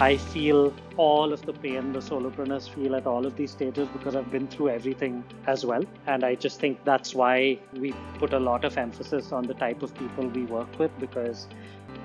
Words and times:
I 0.00 0.16
feel 0.16 0.74
all 0.96 1.32
of 1.32 1.46
the 1.46 1.52
pain 1.52 1.92
the 1.92 2.00
solopreneurs 2.00 2.68
feel 2.68 2.96
at 2.96 3.06
all 3.06 3.24
of 3.24 3.36
these 3.36 3.52
stages 3.52 3.86
because 3.88 4.16
I've 4.16 4.30
been 4.30 4.48
through 4.48 4.70
everything 4.70 5.22
as 5.46 5.64
well. 5.64 5.84
And 6.08 6.24
I 6.24 6.34
just 6.34 6.58
think 6.58 6.84
that's 6.84 7.14
why 7.14 7.60
we 7.74 7.94
put 8.18 8.32
a 8.32 8.40
lot 8.40 8.64
of 8.64 8.76
emphasis 8.76 9.30
on 9.30 9.46
the 9.46 9.54
type 9.54 9.84
of 9.84 9.94
people 9.94 10.26
we 10.26 10.46
work 10.46 10.80
with 10.80 10.90
because 10.98 11.46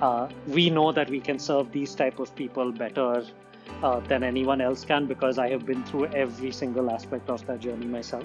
uh, 0.00 0.28
we 0.46 0.70
know 0.70 0.92
that 0.92 1.10
we 1.10 1.18
can 1.18 1.40
serve 1.40 1.72
these 1.72 1.96
type 1.96 2.20
of 2.20 2.34
people 2.36 2.70
better 2.70 3.24
uh, 3.82 3.98
than 4.00 4.22
anyone 4.22 4.60
else 4.60 4.84
can 4.84 5.06
because 5.06 5.36
I 5.36 5.48
have 5.48 5.66
been 5.66 5.82
through 5.82 6.06
every 6.06 6.52
single 6.52 6.92
aspect 6.92 7.28
of 7.28 7.44
that 7.46 7.58
journey 7.58 7.86
myself. 7.86 8.24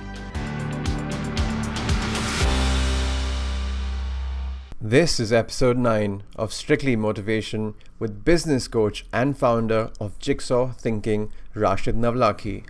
This 4.87 5.19
is 5.19 5.33
episode 5.33 5.79
9 5.79 6.21
of 6.35 6.53
Strictly 6.53 6.95
Motivation 6.95 7.73
with 7.97 8.23
business 8.23 8.67
coach 8.67 9.07
and 9.11 9.35
founder 9.35 9.89
of 9.99 10.19
Jigsaw 10.19 10.73
Thinking, 10.73 11.31
Rashid 11.55 11.95
Navlaki. 11.95 12.65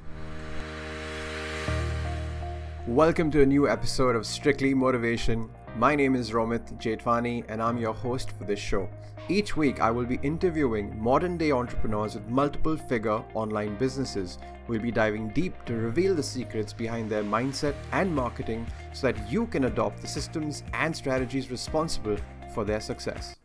Welcome 2.88 3.32
to 3.32 3.42
a 3.42 3.46
new 3.46 3.68
episode 3.68 4.16
of 4.16 4.26
Strictly 4.26 4.74
Motivation. 4.74 5.50
My 5.76 5.94
name 5.94 6.16
is 6.16 6.32
Romit 6.32 6.82
Jethwani 6.82 7.44
and 7.50 7.62
I'm 7.62 7.78
your 7.78 7.94
host 7.94 8.32
for 8.38 8.46
this 8.46 8.60
show. 8.60 8.88
Each 9.28 9.58
week, 9.58 9.82
I 9.82 9.90
will 9.90 10.06
be 10.06 10.20
interviewing 10.22 11.02
modern 11.02 11.36
day 11.36 11.52
entrepreneurs 11.52 12.14
with 12.14 12.28
multiple 12.28 12.78
figure 12.78 13.24
online 13.34 13.76
businesses. 13.76 14.38
We'll 14.68 14.82
be 14.82 14.92
diving 14.92 15.30
deep 15.30 15.66
to 15.66 15.74
reveal 15.74 16.14
the 16.14 16.22
secrets 16.22 16.74
behind 16.74 17.10
their 17.10 17.24
mindset 17.24 17.74
and 17.92 18.16
marketing 18.16 18.68
so 18.94 19.12
that 19.12 19.32
you 19.32 19.48
can 19.48 19.64
adopt 19.64 20.02
the 20.02 20.08
systems 20.08 20.62
and 20.74 20.96
strategies 20.96 21.50
responsible 21.50 22.18
for 22.54 22.64
their 22.64 22.80
success. 22.80 23.36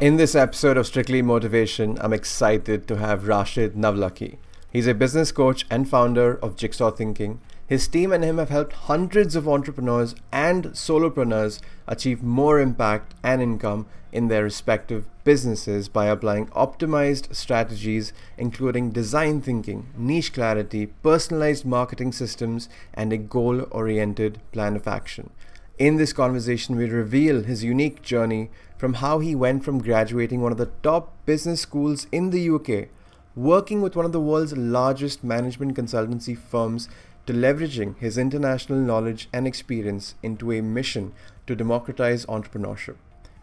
In 0.00 0.16
this 0.16 0.34
episode 0.34 0.76
of 0.76 0.88
Strictly 0.88 1.22
Motivation, 1.22 1.98
I'm 2.00 2.12
excited 2.12 2.88
to 2.88 2.96
have 2.96 3.28
Rashid 3.28 3.74
Navlaki. 3.74 4.38
He's 4.72 4.88
a 4.88 4.94
business 4.94 5.30
coach 5.30 5.64
and 5.70 5.88
founder 5.88 6.36
of 6.42 6.56
Jigsaw 6.56 6.90
Thinking. 6.90 7.40
His 7.66 7.88
team 7.88 8.12
and 8.12 8.22
him 8.22 8.38
have 8.38 8.50
helped 8.50 8.72
hundreds 8.72 9.34
of 9.34 9.48
entrepreneurs 9.48 10.14
and 10.30 10.66
solopreneurs 10.66 11.60
achieve 11.88 12.22
more 12.22 12.60
impact 12.60 13.14
and 13.24 13.42
income 13.42 13.86
in 14.12 14.28
their 14.28 14.44
respective 14.44 15.04
businesses 15.24 15.88
by 15.88 16.06
applying 16.06 16.46
optimized 16.48 17.34
strategies, 17.34 18.12
including 18.38 18.90
design 18.90 19.40
thinking, 19.40 19.88
niche 19.96 20.32
clarity, 20.32 20.86
personalized 20.86 21.66
marketing 21.66 22.12
systems, 22.12 22.68
and 22.94 23.12
a 23.12 23.18
goal 23.18 23.66
oriented 23.72 24.38
plan 24.52 24.76
of 24.76 24.86
action. 24.86 25.30
In 25.76 25.96
this 25.96 26.12
conversation, 26.12 26.76
we 26.76 26.88
reveal 26.88 27.42
his 27.42 27.64
unique 27.64 28.00
journey 28.00 28.48
from 28.78 28.94
how 28.94 29.18
he 29.18 29.34
went 29.34 29.64
from 29.64 29.82
graduating 29.82 30.40
one 30.40 30.52
of 30.52 30.58
the 30.58 30.70
top 30.82 31.12
business 31.26 31.60
schools 31.60 32.06
in 32.12 32.30
the 32.30 32.48
UK, 32.48 32.88
working 33.34 33.82
with 33.82 33.96
one 33.96 34.06
of 34.06 34.12
the 34.12 34.20
world's 34.20 34.56
largest 34.56 35.22
management 35.22 35.76
consultancy 35.76 36.38
firms, 36.38 36.88
to 37.26 37.32
leveraging 37.32 37.98
his 37.98 38.16
international 38.16 38.78
knowledge 38.78 39.28
and 39.32 39.46
experience 39.46 40.14
into 40.22 40.52
a 40.52 40.60
mission 40.60 41.12
to 41.46 41.56
democratize 41.56 42.24
entrepreneurship. 42.26 42.96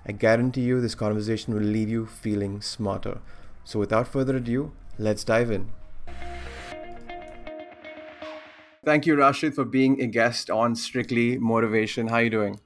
I 0.05 0.11
guarantee 0.11 0.61
you 0.61 0.81
this 0.81 0.95
conversation 0.95 1.53
will 1.53 1.61
leave 1.61 1.89
you 1.89 2.05
feeling 2.05 2.61
smarter. 2.61 3.19
So, 3.63 3.79
without 3.79 4.07
further 4.07 4.37
ado, 4.37 4.71
let's 4.97 5.23
dive 5.23 5.51
in. 5.51 5.69
Thank 8.83 9.05
you, 9.05 9.15
Rashid, 9.15 9.55
for 9.55 9.63
being 9.63 10.01
a 10.01 10.07
guest 10.07 10.49
on 10.49 10.75
Strictly 10.75 11.37
Motivation. 11.37 12.07
How 12.07 12.15
are 12.15 12.23
you 12.23 12.29
doing? 12.29 12.59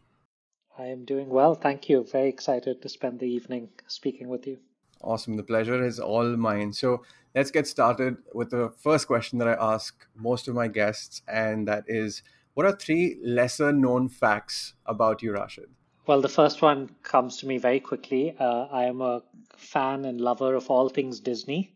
I 0.78 0.86
am 0.86 1.06
doing 1.06 1.30
well. 1.30 1.54
Thank 1.54 1.90
you. 1.90 2.06
Very 2.12 2.30
excited 2.30 2.82
to 2.82 2.90
spend 2.90 3.20
the 3.20 3.28
evening 3.28 3.70
speaking 3.88 4.28
with 4.28 4.48
you. 4.48 4.58
Awesome. 5.02 5.38
The 5.38 5.44
pleasure 5.44 5.84
is 5.84 6.00
all 6.00 6.36
mine. 6.38 6.74
So, 6.74 7.04
let's 7.36 7.52
get 7.52 7.68
started 7.68 8.18
with 8.34 8.50
the 8.50 8.70
first 8.82 9.08
question 9.08 9.40
that 9.40 9.48
I 9.48 9.74
ask 9.74 10.06
most 10.16 10.48
of 10.48 10.56
my 10.56 10.68
guests, 10.68 11.22
and 11.28 11.68
that 11.68 11.84
is 11.88 12.24
what 12.58 12.66
are 12.66 12.76
three 12.76 13.20
lesser 13.24 13.72
known 13.72 14.10
facts 14.10 14.74
about 14.88 15.22
you, 15.22 15.34
Rashid? 15.34 15.70
Well, 16.08 16.22
the 16.22 16.30
first 16.30 16.62
one 16.62 16.90
comes 17.04 17.38
to 17.38 17.48
me 17.48 17.60
very 17.60 17.80
quickly. 17.80 18.36
Uh, 18.40 18.66
I 18.72 18.86
am 18.86 19.02
a 19.02 19.22
fan 19.56 20.06
and 20.06 20.20
lover 20.20 20.56
of 20.56 20.72
all 20.72 20.90
things 20.90 21.20
Disney. 21.20 21.76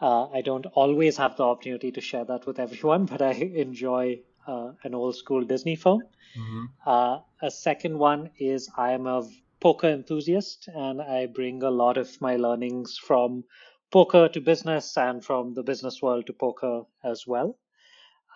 Uh, 0.00 0.28
I 0.30 0.40
don't 0.40 0.66
always 0.74 1.16
have 1.18 1.36
the 1.36 1.44
opportunity 1.44 1.92
to 1.92 2.00
share 2.00 2.24
that 2.24 2.46
with 2.46 2.58
everyone, 2.58 3.06
but 3.06 3.22
I 3.22 3.32
enjoy 3.32 4.20
uh, 4.46 4.72
an 4.82 4.94
old 4.94 5.14
school 5.14 5.42
Disney 5.42 5.76
film. 5.76 6.02
Mm-hmm. 6.36 6.64
Uh, 6.84 7.18
a 7.42 7.50
second 7.50 7.98
one 7.98 8.30
is 8.38 8.68
I 8.76 8.92
am 8.92 9.06
a 9.06 9.22
poker 9.60 9.88
enthusiast 9.88 10.68
and 10.68 11.00
I 11.00 11.26
bring 11.26 11.62
a 11.62 11.70
lot 11.70 11.96
of 11.96 12.20
my 12.20 12.36
learnings 12.36 12.98
from 12.98 13.44
poker 13.90 14.28
to 14.28 14.40
business 14.40 14.96
and 14.96 15.24
from 15.24 15.54
the 15.54 15.62
business 15.62 16.02
world 16.02 16.26
to 16.26 16.32
poker 16.32 16.82
as 17.04 17.26
well. 17.26 17.58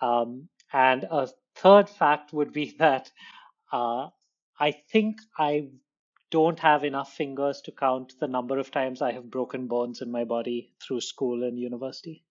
Um, 0.01 0.49
and 0.73 1.03
a 1.03 1.29
third 1.55 1.89
fact 1.89 2.33
would 2.33 2.53
be 2.53 2.75
that 2.79 3.11
uh, 3.71 4.09
I 4.59 4.71
think 4.71 5.19
I 5.37 5.69
don't 6.29 6.59
have 6.59 6.83
enough 6.83 7.13
fingers 7.13 7.61
to 7.61 7.71
count 7.71 8.13
the 8.19 8.27
number 8.27 8.57
of 8.57 8.71
times 8.71 9.01
I 9.01 9.11
have 9.11 9.29
broken 9.29 9.67
bones 9.67 10.01
in 10.01 10.11
my 10.11 10.23
body 10.23 10.73
through 10.81 11.01
school 11.01 11.43
and 11.43 11.59
university. 11.59 12.23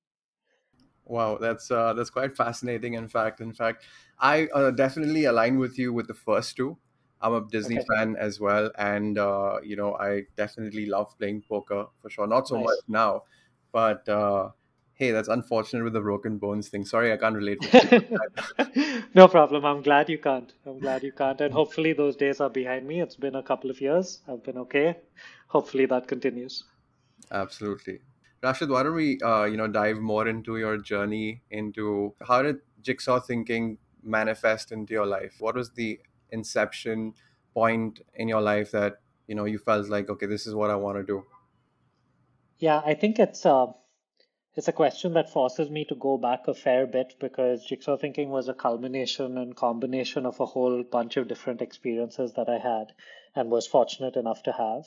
Wow, 1.04 1.38
that's 1.38 1.70
uh, 1.70 1.92
that's 1.94 2.08
quite 2.08 2.36
fascinating. 2.36 2.94
In 2.94 3.08
fact, 3.08 3.40
in 3.40 3.52
fact, 3.52 3.84
I 4.18 4.46
uh, 4.54 4.70
definitely 4.70 5.24
align 5.24 5.58
with 5.58 5.76
you 5.78 5.92
with 5.92 6.06
the 6.06 6.14
first 6.14 6.56
two. 6.56 6.78
I'm 7.22 7.34
a 7.34 7.46
Disney 7.50 7.78
okay. 7.78 7.86
fan 7.96 8.16
as 8.16 8.40
well, 8.40 8.70
and 8.78 9.18
uh, 9.18 9.58
you 9.62 9.76
know 9.76 9.96
I 9.96 10.22
definitely 10.36 10.86
love 10.86 11.16
playing 11.18 11.42
poker 11.48 11.86
for 12.00 12.10
sure. 12.10 12.26
Not 12.26 12.48
so 12.48 12.56
nice. 12.56 12.64
much 12.64 12.78
now, 12.88 13.22
but 13.72 14.08
uh, 14.08 14.50
hey, 14.94 15.10
that's 15.12 15.28
unfortunate 15.28 15.84
with 15.84 15.92
the 15.92 16.00
broken 16.00 16.38
bones 16.38 16.68
thing. 16.68 16.84
Sorry, 16.84 17.12
I 17.12 17.16
can't 17.16 17.34
relate. 17.34 17.58
no 19.14 19.28
problem. 19.28 19.64
I'm 19.64 19.82
glad 19.82 20.08
you 20.08 20.18
can't. 20.18 20.52
I'm 20.66 20.78
glad 20.78 21.02
you 21.02 21.12
can't, 21.12 21.40
and 21.40 21.52
hopefully 21.52 21.92
those 21.92 22.16
days 22.16 22.40
are 22.40 22.50
behind 22.50 22.86
me. 22.86 23.00
It's 23.00 23.16
been 23.16 23.34
a 23.34 23.42
couple 23.42 23.70
of 23.70 23.80
years. 23.80 24.20
I've 24.28 24.42
been 24.42 24.58
okay. 24.58 24.96
Hopefully 25.48 25.86
that 25.86 26.06
continues. 26.06 26.64
Absolutely. 27.30 28.00
Rashid, 28.42 28.70
why 28.70 28.82
don't 28.82 28.94
we, 28.94 29.20
uh, 29.20 29.44
you 29.44 29.56
know, 29.56 29.68
dive 29.68 29.98
more 29.98 30.26
into 30.26 30.56
your 30.56 30.78
journey 30.78 31.42
into 31.50 32.14
how 32.26 32.40
did 32.42 32.60
jigsaw 32.82 33.20
thinking 33.20 33.76
manifest 34.02 34.72
into 34.72 34.94
your 34.94 35.06
life? 35.06 35.36
What 35.38 35.56
was 35.56 35.70
the 35.72 36.00
inception 36.32 37.14
point 37.54 38.00
in 38.14 38.28
your 38.28 38.40
life 38.40 38.70
that 38.70 39.00
you 39.26 39.34
know 39.34 39.44
you 39.44 39.58
felt 39.58 39.88
like 39.88 40.08
okay 40.08 40.26
this 40.26 40.46
is 40.46 40.54
what 40.54 40.70
i 40.70 40.76
want 40.76 40.96
to 40.96 41.04
do 41.04 41.24
yeah 42.58 42.80
i 42.84 42.94
think 42.94 43.18
it's 43.18 43.44
uh, 43.46 43.66
it's 44.54 44.68
a 44.68 44.72
question 44.72 45.14
that 45.14 45.30
forces 45.32 45.70
me 45.70 45.84
to 45.84 45.94
go 45.94 46.18
back 46.18 46.48
a 46.48 46.54
fair 46.54 46.86
bit 46.86 47.14
because 47.20 47.64
jigsaw 47.64 47.96
thinking 47.96 48.30
was 48.30 48.48
a 48.48 48.54
culmination 48.54 49.38
and 49.38 49.56
combination 49.56 50.26
of 50.26 50.40
a 50.40 50.46
whole 50.46 50.82
bunch 50.82 51.16
of 51.16 51.28
different 51.28 51.62
experiences 51.62 52.32
that 52.34 52.48
i 52.48 52.58
had 52.58 52.92
and 53.34 53.50
was 53.50 53.66
fortunate 53.66 54.16
enough 54.16 54.42
to 54.42 54.52
have. 54.52 54.86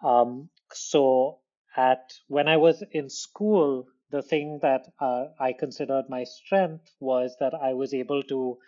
Um, 0.00 0.48
so 0.72 1.38
at 1.76 2.12
when 2.28 2.48
i 2.48 2.56
was 2.56 2.82
in 2.92 3.10
school 3.10 3.86
the 4.10 4.22
thing 4.22 4.60
that 4.62 4.86
uh, 5.00 5.24
i 5.40 5.52
considered 5.52 6.04
my 6.08 6.24
strength 6.24 6.94
was 7.00 7.36
that 7.40 7.54
i 7.54 7.72
was 7.74 7.92
able 7.92 8.22
to 8.22 8.58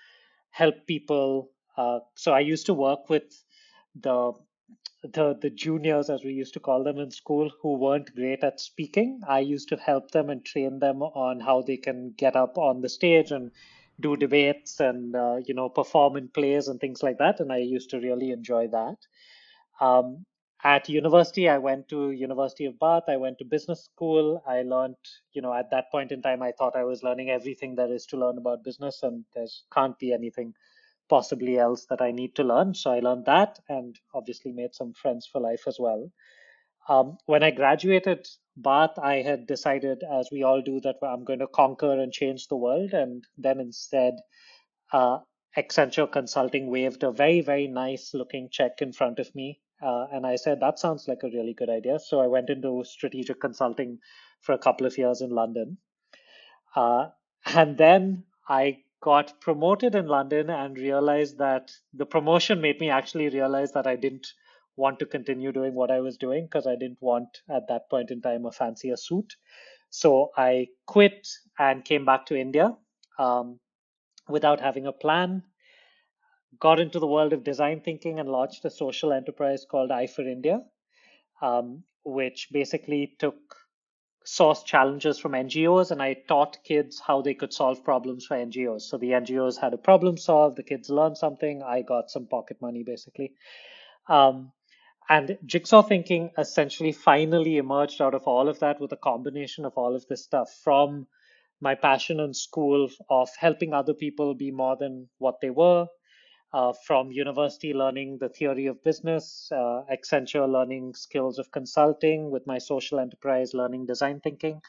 help 0.51 0.87
people 0.87 1.51
uh, 1.77 2.01
so 2.15 2.33
I 2.33 2.41
used 2.41 2.67
to 2.67 2.75
work 2.75 3.09
with 3.09 3.45
the 3.95 4.33
the 5.03 5.39
the 5.41 5.51
juniors 5.51 6.11
as 6.11 6.25
we 6.25 6.33
used 6.33 6.55
to 6.55 6.61
call 6.61 6.83
them 6.83 6.99
in 6.99 7.11
school 7.11 7.51
who 7.63 7.77
weren't 7.77 8.15
great 8.15 8.43
at 8.43 8.61
speaking. 8.61 9.21
I 9.29 9.41
used 9.41 9.69
to 9.69 9.77
help 9.77 10.11
them 10.11 10.31
and 10.31 10.45
train 10.45 10.79
them 10.79 11.03
on 11.03 11.41
how 11.41 11.63
they 11.63 11.77
can 11.77 12.13
get 12.17 12.35
up 12.37 12.59
on 12.59 12.81
the 12.81 12.89
stage 12.89 13.31
and 13.31 13.51
do 14.01 14.17
debates 14.17 14.81
and 14.81 15.15
uh, 15.15 15.37
you 15.45 15.55
know 15.55 15.69
perform 15.69 16.17
in 16.17 16.29
plays 16.29 16.69
and 16.69 16.81
things 16.81 17.03
like 17.03 17.19
that 17.19 17.41
and 17.41 17.51
i 17.53 17.59
used 17.59 17.91
to 17.91 18.01
really 18.01 18.31
enjoy 18.31 18.67
that. 18.69 18.97
Um, 19.81 20.27
at 20.65 20.89
university 20.89 21.49
i 21.49 21.59
went 21.59 21.89
to 21.89 22.11
university 22.13 22.65
of 22.65 22.79
bath 22.79 23.05
i 23.09 23.17
went 23.17 23.39
to 23.39 23.45
business 23.45 23.85
school. 23.85 24.43
I 24.47 24.63
learned 24.63 24.97
you 25.33 25.43
know 25.43 25.53
at 25.55 25.71
that 25.71 25.91
point 25.91 26.13
in 26.13 26.23
time 26.23 26.43
i 26.43 26.53
thought 26.53 26.77
i 26.77 26.85
was 26.85 27.03
learning 27.03 27.31
everything 27.31 27.75
there 27.75 27.93
is 27.93 28.07
to 28.07 28.17
learn 28.17 28.39
about 28.39 28.65
business 28.65 29.03
and 29.03 29.25
there 29.35 29.47
can't 29.73 29.99
be 29.99 30.13
anything 30.13 30.55
possibly 31.09 31.59
else 31.59 31.87
that 31.87 32.03
I 32.03 32.11
need 32.11 32.35
to 32.37 32.45
learn. 32.45 32.75
So 32.75 32.91
I 32.91 33.01
learned 33.01 33.27
that 33.27 33.59
and 33.69 33.97
obviously 34.15 34.53
made 34.53 34.75
some 34.75 34.93
friends 34.93 35.29
for 35.31 35.41
life 35.41 35.63
as 35.67 35.79
well. 35.79 36.11
Um, 36.89 37.19
when 37.27 37.43
I 37.43 37.51
graduated 37.51 38.27
Bath, 38.57 38.99
I 38.99 39.17
had 39.17 39.47
decided, 39.47 40.03
as 40.03 40.29
we 40.31 40.43
all 40.43 40.63
do, 40.63 40.81
that 40.81 40.97
I'm 41.03 41.25
going 41.25 41.41
to 41.41 41.47
conquer 41.49 41.93
and 41.93 42.13
change 42.13 42.49
the 42.49 42.57
world. 42.57 42.93
And 42.93 43.25
then 43.37 43.61
instead, 43.61 44.15
uh, 44.93 45.19
Accenture 45.57 46.11
Consulting 46.11 46.71
waved 46.71 47.03
a 47.03 47.11
very, 47.11 47.41
very 47.41 47.67
nice 47.67 48.13
looking 48.15 48.49
check 48.51 48.81
in 48.81 48.93
front 48.93 49.19
of 49.19 49.35
me. 49.35 49.61
Uh, 49.83 50.07
and 50.13 50.27
I 50.27 50.37
said, 50.37 50.61
that 50.61 50.79
sounds 50.79 51.07
like 51.09 51.23
a 51.23 51.29
really 51.29 51.55
good 51.55 51.69
idea. 51.69 51.99
So 51.99 52.21
I 52.21 52.29
went 52.29 52.51
into 52.51 52.83
strategic 52.85 53.41
consulting 53.41 53.99
for 54.41 54.53
a 54.53 54.59
couple 54.59 54.87
of 54.87 54.97
years 54.97 55.21
in 55.21 55.31
London. 55.31 55.79
Uh, 56.75 57.09
and 57.47 57.77
then 57.77 58.25
I 58.49 58.79
got 59.01 59.41
promoted 59.41 59.95
in 59.95 60.07
London 60.07 60.51
and 60.51 60.77
realized 60.77 61.39
that 61.39 61.71
the 61.93 62.07
promotion 62.07 62.61
made 62.61 62.81
me 62.81 62.91
actually 62.91 63.29
realize 63.29 63.73
that 63.73 63.87
I 63.87 63.97
didn't 63.97 64.27
want 64.77 64.99
to 64.99 65.07
continue 65.07 65.53
doing 65.53 65.75
what 65.75 65.91
I 65.91 66.01
was 66.01 66.17
doing 66.17 66.45
because 66.45 66.67
I 66.67 66.77
didn't 66.77 67.01
want 67.01 67.29
at 67.49 67.69
that 67.69 67.89
point 67.91 68.11
in 68.11 68.21
time 68.21 68.47
a 68.47 68.53
fancier 68.53 68.97
suit. 68.97 69.35
So 69.91 70.31
I 70.37 70.69
quit 70.87 71.29
and 71.59 71.85
came 71.85 72.05
back 72.05 72.27
to 72.27 72.37
India 72.37 72.77
um, 73.19 73.61
without 74.29 74.61
having 74.61 74.87
a 74.87 74.93
plan. 74.93 75.43
Got 76.59 76.81
into 76.81 76.99
the 76.99 77.07
world 77.07 77.33
of 77.33 77.45
design 77.45 77.81
thinking 77.81 78.19
and 78.19 78.29
launched 78.29 78.65
a 78.65 78.71
social 78.71 79.13
enterprise 79.13 79.65
called 79.71 79.91
I 79.91 80.07
for 80.07 80.23
India, 80.23 80.61
um, 81.43 81.85
which 82.05 82.49
basically 82.53 83.17
took 83.19 83.37
source 84.27 84.65
challenges 84.65 85.19
from 85.19 85.33
NGOs 85.33 85.93
and 85.93 86.03
I 86.03 86.15
taught 86.15 86.59
kids 86.65 87.01
how 87.01 87.23
they 87.23 87.35
could 87.35 87.53
solve 87.53 87.85
problems 87.85 88.27
for 88.27 88.37
NGOs. 88.37 88.83
So 88.83 88.99
the 88.99 89.11
NGOs 89.11 89.59
had 89.61 89.73
a 89.73 89.79
problem 89.79 90.17
solved, 90.17 90.57
the 90.57 90.65
kids 90.65 90.91
learned 90.91 91.17
something, 91.17 91.63
I 91.63 91.83
got 91.83 92.11
some 92.11 92.27
pocket 92.27 92.61
money 92.61 92.83
basically. 92.83 93.33
Um, 94.09 94.53
and 95.09 95.39
jigsaw 95.47 95.83
thinking 95.83 96.31
essentially 96.37 96.91
finally 96.91 97.59
emerged 97.59 98.03
out 98.03 98.15
of 98.15 98.25
all 98.25 98.49
of 98.49 98.59
that 98.59 98.81
with 98.81 98.91
a 98.93 98.97
combination 98.97 99.65
of 99.65 99.75
all 99.77 99.95
of 99.95 100.05
this 100.09 100.25
stuff 100.25 100.51
from 100.65 101.07
my 101.61 101.77
passion 101.77 102.19
in 102.19 102.35
school 102.35 102.89
of 103.09 103.29
helping 103.39 103.73
other 103.73 103.95
people 103.95 104.35
be 104.35 104.51
more 104.51 104.77
than 104.77 105.09
what 105.19 105.41
they 105.41 105.51
were, 105.51 105.87
uh, 106.57 106.73
from 106.87 107.13
university 107.13 107.75
learning 107.75 108.17
the 108.19 108.31
theory 108.31 108.67
of 108.67 108.83
business, 108.83 109.51
uh, 109.53 109.83
Accenture 109.95 110.49
learning 110.51 110.95
skills 110.95 111.39
of 111.39 111.51
consulting, 111.53 112.31
with 112.31 112.47
my 112.47 112.57
social 112.57 112.99
enterprise 112.99 113.53
learning 113.53 113.85
design 113.85 114.21
thinking. 114.21 114.61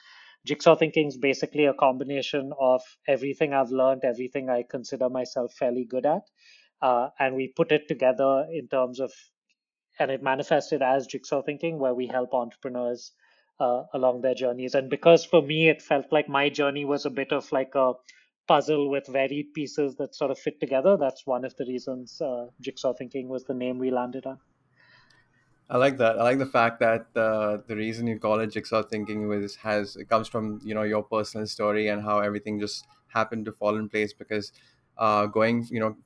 Jigsaw 0.45 0.75
thinking 0.75 1.07
is 1.07 1.17
basically 1.17 1.65
a 1.65 1.73
combination 1.73 2.51
of 2.59 2.81
everything 3.07 3.53
I've 3.53 3.71
learned, 3.71 4.03
everything 4.03 4.49
I 4.49 4.63
consider 4.69 5.09
myself 5.09 5.53
fairly 5.53 5.85
good 5.85 6.05
at, 6.05 6.23
uh, 6.81 7.07
and 7.19 7.35
we 7.35 7.53
put 7.55 7.71
it 7.71 7.87
together 7.87 8.45
in 8.51 8.67
terms 8.67 8.99
of, 8.99 9.13
and 9.97 10.11
it 10.11 10.21
manifested 10.21 10.81
as 10.81 11.07
jigsaw 11.07 11.41
thinking, 11.41 11.79
where 11.79 11.93
we 11.93 12.07
help 12.07 12.33
entrepreneurs 12.33 13.13
uh, 13.61 13.83
along 13.93 14.21
their 14.21 14.35
journeys. 14.35 14.75
And 14.75 14.89
because 14.89 15.23
for 15.23 15.41
me, 15.41 15.69
it 15.69 15.81
felt 15.81 16.11
like 16.11 16.27
my 16.27 16.49
journey 16.49 16.83
was 16.83 17.05
a 17.05 17.09
bit 17.21 17.31
of 17.31 17.49
like 17.53 17.75
a 17.75 17.93
puzzle 18.47 18.89
with 18.89 19.07
varied 19.07 19.53
pieces 19.53 19.95
that 19.97 20.15
sort 20.15 20.31
of 20.31 20.39
fit 20.39 20.59
together. 20.59 20.97
That's 20.97 21.25
one 21.27 21.45
of 21.45 21.55
the 21.57 21.65
reasons 21.65 22.21
uh, 22.21 22.47
Jigsaw 22.61 22.93
Thinking 22.93 23.27
was 23.29 23.45
the 23.45 23.53
name 23.53 23.77
we 23.79 23.91
landed 23.91 24.25
on. 24.25 24.39
I 25.69 25.77
like 25.77 25.97
that. 25.97 26.17
I 26.17 26.23
like 26.23 26.37
the 26.37 26.45
fact 26.45 26.79
that 26.79 27.07
uh, 27.15 27.57
the 27.67 27.75
reason 27.75 28.07
you 28.07 28.17
call 28.19 28.39
it 28.39 28.47
jigsaw 28.47 28.83
thinking 28.83 29.27
was 29.27 29.55
has 29.57 29.97
it 29.97 30.07
comes 30.07 30.29
from 30.29 30.61
you 30.63 30.73
know 30.73 30.83
your 30.83 31.03
personal 31.03 31.45
story 31.45 31.89
and 31.89 32.01
how 32.01 32.19
everything 32.19 32.57
just 32.59 32.87
happened 33.07 33.43
to 33.45 33.51
fall 33.51 33.75
in 33.75 33.89
place 33.89 34.13
because 34.13 34.53
uh, 34.97 35.25
going 35.25 35.65
you 35.69 35.79
know 35.81 35.97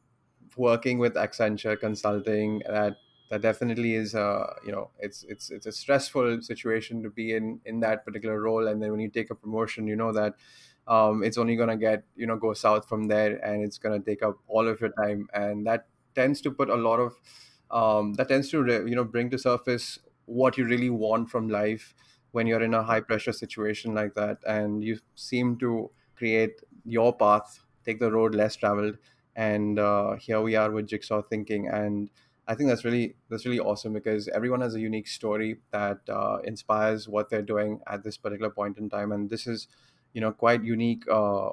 working 0.58 0.98
with 0.98 1.14
Accenture 1.14 1.80
consulting 1.80 2.60
that 2.68 2.98
that 3.30 3.42
definitely 3.42 3.94
is 3.94 4.16
uh, 4.16 4.52
you 4.66 4.72
know 4.72 4.90
it's 5.00 5.24
it's 5.26 5.52
it's 5.52 5.68
a 5.68 5.72
stressful 5.72 6.42
situation 6.42 7.04
to 7.04 7.12
be 7.12 7.34
in 7.36 7.62
in 7.64 7.82
that 7.82 8.04
particular 8.04 8.42
role 8.42 8.68
and 8.68 8.82
then 8.82 8.90
when 8.92 9.00
you 9.00 9.10
take 9.10 9.30
a 9.30 9.36
promotion 9.36 9.86
you 9.88 9.96
know 9.96 10.12
that 10.12 10.34
um, 10.92 11.24
it's 11.24 11.38
only 11.38 11.56
going 11.56 11.70
to 11.70 11.78
get 11.78 12.04
you 12.16 12.28
know 12.28 12.38
go 12.38 12.54
south 12.54 12.88
from 12.88 13.08
there 13.08 13.38
and 13.46 13.64
it's 13.64 13.78
going 13.78 14.00
to 14.02 14.06
take 14.12 14.24
up 14.24 14.38
all 14.48 14.68
of 14.68 14.82
your 14.82 14.92
time. 14.92 15.28
And 15.34 15.66
that 15.68 15.88
tends 16.16 16.42
to 16.42 16.52
put 16.52 16.70
a 16.70 16.76
lot 16.76 17.00
of 17.00 17.16
um, 17.70 18.14
that 18.16 18.28
tends 18.30 18.50
to 18.52 18.66
you 18.88 18.96
know 18.96 19.04
bring 19.06 19.30
to 19.32 19.38
surface 19.38 20.00
what 20.26 20.58
you 20.58 20.66
really 20.66 20.90
want 20.90 21.30
from 21.30 21.48
life 21.50 21.94
when 22.32 22.48
you're 22.48 22.64
in 22.64 22.74
a 22.74 22.84
high 22.84 23.02
pressure 23.02 23.34
situation 23.34 23.94
like 23.94 24.14
that. 24.16 24.38
And 24.48 24.84
you 24.84 25.00
seem 25.16 25.58
to 25.60 25.92
create 26.16 26.62
your 26.86 27.16
path 27.16 27.64
take 27.84 28.00
the 28.00 28.12
road 28.12 28.36
less 28.36 28.56
traveled 28.56 28.96
and 29.36 29.80
uh, 29.80 30.16
here 30.18 30.40
we 30.42 30.56
are 30.56 30.70
with 30.72 30.88
jigsaw 30.88 31.22
thinking. 31.22 31.68
And 31.68 32.10
i 32.48 32.56
think 32.56 32.70
that's 32.70 32.84
really 32.84 33.16
that's 33.30 33.46
really 33.46 33.60
awesome 33.60 33.94
because 33.94 34.28
everyone 34.30 34.62
has 34.62 34.74
a 34.76 34.80
unique 34.80 35.08
story 35.08 35.62
that 35.72 36.00
uh, 36.10 36.40
inspires 36.44 37.08
what 37.08 37.30
they're 37.30 37.44
doing 37.54 37.80
at 37.88 38.04
this 38.04 38.18
particular 38.18 38.50
point 38.52 38.78
in 38.78 38.90
time. 38.90 39.12
And 39.12 39.30
this 39.30 39.48
is 39.48 39.68
you 40.14 40.22
know 40.22 40.32
quite 40.32 40.64
unique 40.64 41.04
uh, 41.10 41.52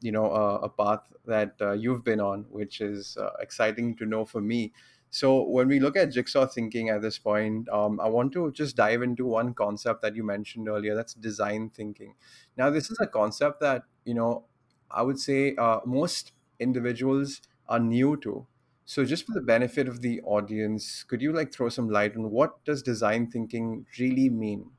you 0.00 0.12
know 0.12 0.26
uh, 0.26 0.60
a 0.62 0.68
path 0.68 1.12
that 1.24 1.54
uh, 1.60 1.72
you've 1.72 2.04
been 2.04 2.20
on 2.20 2.44
which 2.50 2.80
is 2.80 3.16
uh, 3.16 3.30
exciting 3.40 3.96
to 3.96 4.06
know 4.06 4.24
for 4.24 4.40
me. 4.40 4.72
So 5.10 5.42
when 5.46 5.68
we 5.68 5.78
look 5.78 5.96
at 5.96 6.06
jigsaw 6.10 6.46
thinking 6.46 6.88
at 6.88 7.02
this 7.02 7.18
point 7.18 7.68
um, 7.68 8.00
i 8.00 8.08
want 8.08 8.32
to 8.32 8.50
just 8.52 8.76
dive 8.76 9.02
into 9.02 9.26
one 9.26 9.52
concept 9.54 10.00
that 10.02 10.16
you 10.16 10.24
mentioned 10.24 10.68
earlier 10.68 10.94
that's 10.94 11.14
design 11.14 11.70
thinking. 11.70 12.14
Now 12.56 12.70
this 12.70 12.90
is 12.90 12.98
a 13.00 13.06
concept 13.06 13.60
that 13.60 13.84
you 14.04 14.14
know 14.14 14.46
i 14.90 15.02
would 15.02 15.18
say 15.18 15.54
uh, 15.56 15.80
most 15.84 16.32
individuals 16.58 17.40
are 17.68 17.80
new 17.80 18.16
to. 18.18 18.46
So 18.84 19.04
just 19.04 19.24
for 19.26 19.32
the 19.32 19.40
benefit 19.40 19.88
of 19.88 20.00
the 20.00 20.20
audience 20.22 21.04
could 21.04 21.22
you 21.22 21.32
like 21.32 21.52
throw 21.52 21.68
some 21.68 21.88
light 21.88 22.16
on 22.16 22.30
what 22.30 22.64
does 22.64 22.82
design 22.82 23.30
thinking 23.30 23.86
really 23.98 24.28
mean 24.28 24.70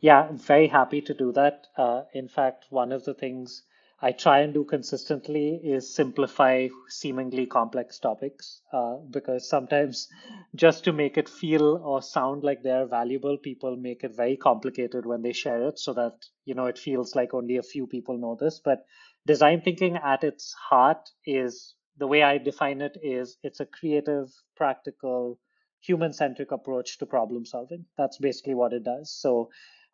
yeah, 0.00 0.22
I'm 0.28 0.38
very 0.38 0.66
happy 0.68 1.00
to 1.02 1.14
do 1.14 1.32
that. 1.32 1.66
Uh, 1.76 2.02
in 2.14 2.28
fact, 2.28 2.66
one 2.70 2.92
of 2.92 3.04
the 3.04 3.14
things 3.14 3.62
I 4.02 4.12
try 4.12 4.40
and 4.40 4.54
do 4.54 4.64
consistently 4.64 5.56
is 5.62 5.94
simplify 5.94 6.68
seemingly 6.88 7.44
complex 7.44 7.98
topics 7.98 8.62
uh, 8.72 8.96
because 9.10 9.46
sometimes 9.46 10.08
just 10.54 10.84
to 10.84 10.92
make 10.92 11.18
it 11.18 11.28
feel 11.28 11.76
or 11.84 12.00
sound 12.00 12.42
like 12.42 12.62
they're 12.62 12.86
valuable, 12.86 13.36
people 13.36 13.76
make 13.76 14.02
it 14.02 14.16
very 14.16 14.38
complicated 14.38 15.04
when 15.04 15.20
they 15.20 15.32
share 15.34 15.62
it 15.68 15.78
so 15.78 15.92
that, 15.92 16.14
you 16.46 16.54
know, 16.54 16.64
it 16.64 16.78
feels 16.78 17.14
like 17.14 17.34
only 17.34 17.58
a 17.58 17.62
few 17.62 17.86
people 17.86 18.16
know 18.16 18.38
this. 18.40 18.58
But 18.64 18.86
design 19.26 19.60
thinking 19.60 19.96
at 19.96 20.24
its 20.24 20.54
heart 20.54 21.10
is 21.26 21.74
the 21.98 22.06
way 22.06 22.22
I 22.22 22.38
define 22.38 22.80
it 22.80 22.96
is 23.02 23.36
it's 23.42 23.60
a 23.60 23.66
creative, 23.66 24.28
practical, 24.56 25.38
human 25.82 26.12
centric 26.14 26.52
approach 26.52 26.98
to 26.98 27.06
problem 27.06 27.44
solving. 27.44 27.84
That's 27.98 28.16
basically 28.18 28.54
what 28.54 28.72
it 28.72 28.84
does. 28.84 29.10
So 29.12 29.50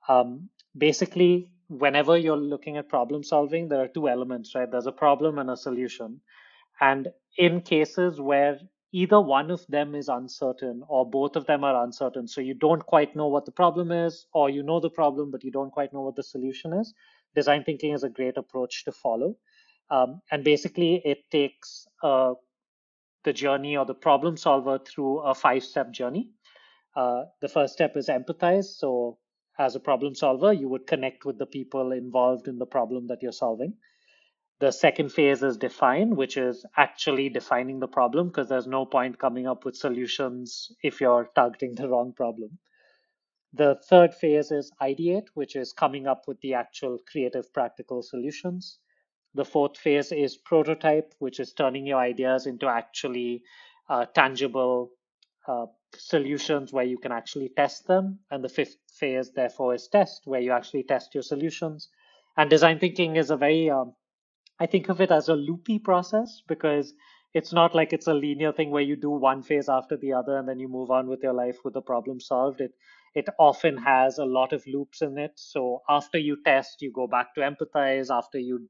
um, 0.08 0.48
basically, 0.76 1.50
whenever 1.68 2.16
you're 2.16 2.36
looking 2.36 2.76
at 2.76 2.88
problem 2.88 3.22
solving, 3.22 3.68
there 3.68 3.82
are 3.82 3.88
two 3.88 4.08
elements, 4.08 4.54
right? 4.54 4.70
There's 4.70 4.86
a 4.86 4.92
problem 4.92 5.38
and 5.38 5.50
a 5.50 5.56
solution. 5.56 6.20
And 6.80 7.08
in 7.36 7.60
cases 7.60 8.20
where 8.20 8.58
either 8.92 9.20
one 9.20 9.50
of 9.50 9.66
them 9.68 9.94
is 9.94 10.08
uncertain 10.08 10.82
or 10.88 11.08
both 11.08 11.36
of 11.36 11.46
them 11.46 11.64
are 11.64 11.84
uncertain, 11.84 12.28
so 12.28 12.40
you 12.40 12.54
don't 12.54 12.84
quite 12.84 13.16
know 13.16 13.26
what 13.26 13.44
the 13.44 13.52
problem 13.52 13.90
is, 13.90 14.26
or 14.32 14.48
you 14.50 14.62
know 14.62 14.80
the 14.80 14.90
problem, 14.90 15.30
but 15.30 15.42
you 15.44 15.50
don't 15.50 15.72
quite 15.72 15.92
know 15.92 16.02
what 16.02 16.16
the 16.16 16.22
solution 16.22 16.72
is, 16.72 16.94
design 17.34 17.64
thinking 17.64 17.92
is 17.92 18.04
a 18.04 18.08
great 18.08 18.36
approach 18.36 18.84
to 18.84 18.92
follow. 18.92 19.36
Um, 19.90 20.20
and 20.30 20.42
basically, 20.44 21.02
it 21.04 21.30
takes 21.30 21.86
uh, 22.02 22.34
the 23.24 23.32
journey 23.32 23.76
or 23.76 23.84
the 23.84 23.94
problem 23.94 24.36
solver 24.36 24.78
through 24.78 25.20
a 25.20 25.34
five 25.34 25.62
step 25.62 25.92
journey. 25.92 26.30
Uh, 26.94 27.24
the 27.42 27.48
first 27.48 27.74
step 27.74 27.96
is 27.96 28.08
empathize. 28.08 28.64
So 28.64 29.18
as 29.58 29.74
a 29.74 29.80
problem 29.80 30.14
solver, 30.14 30.52
you 30.52 30.68
would 30.68 30.86
connect 30.86 31.24
with 31.24 31.38
the 31.38 31.46
people 31.46 31.92
involved 31.92 32.48
in 32.48 32.58
the 32.58 32.66
problem 32.66 33.06
that 33.08 33.22
you're 33.22 33.32
solving. 33.32 33.74
The 34.58 34.70
second 34.70 35.10
phase 35.12 35.42
is 35.42 35.58
define, 35.58 36.16
which 36.16 36.36
is 36.38 36.64
actually 36.76 37.28
defining 37.28 37.78
the 37.78 37.88
problem 37.88 38.28
because 38.28 38.48
there's 38.48 38.66
no 38.66 38.86
point 38.86 39.18
coming 39.18 39.46
up 39.46 39.64
with 39.64 39.76
solutions 39.76 40.72
if 40.82 41.00
you're 41.00 41.30
targeting 41.34 41.74
the 41.74 41.88
wrong 41.88 42.14
problem. 42.14 42.58
The 43.52 43.76
third 43.88 44.14
phase 44.14 44.50
is 44.50 44.72
ideate, 44.80 45.28
which 45.34 45.56
is 45.56 45.72
coming 45.72 46.06
up 46.06 46.26
with 46.26 46.40
the 46.40 46.54
actual 46.54 46.98
creative 47.10 47.52
practical 47.52 48.02
solutions. 48.02 48.78
The 49.34 49.44
fourth 49.44 49.76
phase 49.76 50.12
is 50.12 50.38
prototype, 50.38 51.14
which 51.18 51.38
is 51.38 51.52
turning 51.52 51.86
your 51.86 51.98
ideas 51.98 52.46
into 52.46 52.66
actually 52.66 53.42
uh, 53.88 54.06
tangible 54.06 54.90
uh, 55.48 55.66
solutions 55.96 56.72
where 56.72 56.84
you 56.84 56.98
can 56.98 57.12
actually 57.12 57.50
test 57.56 57.86
them. 57.86 58.20
And 58.30 58.42
the 58.44 58.48
fifth 58.48 58.76
phase, 58.98 59.32
therefore, 59.32 59.74
is 59.74 59.88
test, 59.88 60.22
where 60.26 60.40
you 60.40 60.52
actually 60.52 60.84
test 60.84 61.14
your 61.14 61.22
solutions. 61.22 61.88
And 62.36 62.50
design 62.50 62.78
thinking 62.78 63.16
is 63.16 63.30
a 63.30 63.36
very, 63.36 63.70
um, 63.70 63.94
I 64.60 64.66
think 64.66 64.88
of 64.90 65.00
it 65.00 65.10
as 65.10 65.28
a 65.28 65.34
loopy 65.34 65.78
process 65.78 66.42
because 66.46 66.92
it's 67.34 67.52
not 67.52 67.74
like 67.74 67.92
it's 67.92 68.06
a 68.06 68.14
linear 68.14 68.52
thing 68.52 68.70
where 68.70 68.82
you 68.82 68.96
do 68.96 69.10
one 69.10 69.42
phase 69.42 69.68
after 69.68 69.96
the 69.96 70.12
other 70.12 70.36
and 70.38 70.48
then 70.48 70.58
you 70.60 70.68
move 70.68 70.90
on 70.90 71.08
with 71.08 71.22
your 71.22 71.32
life 71.34 71.58
with 71.64 71.74
the 71.74 71.82
problem 71.82 72.20
solved. 72.20 72.60
It 72.60 72.72
it 73.14 73.28
often 73.38 73.78
has 73.78 74.18
a 74.18 74.24
lot 74.26 74.52
of 74.52 74.66
loops 74.66 75.02
in 75.02 75.18
it. 75.18 75.32
So 75.36 75.82
after 75.88 76.18
you 76.18 76.36
test, 76.44 76.82
you 76.82 76.92
go 76.92 77.06
back 77.06 77.34
to 77.34 77.40
empathize. 77.40 78.10
After 78.14 78.38
you 78.38 78.68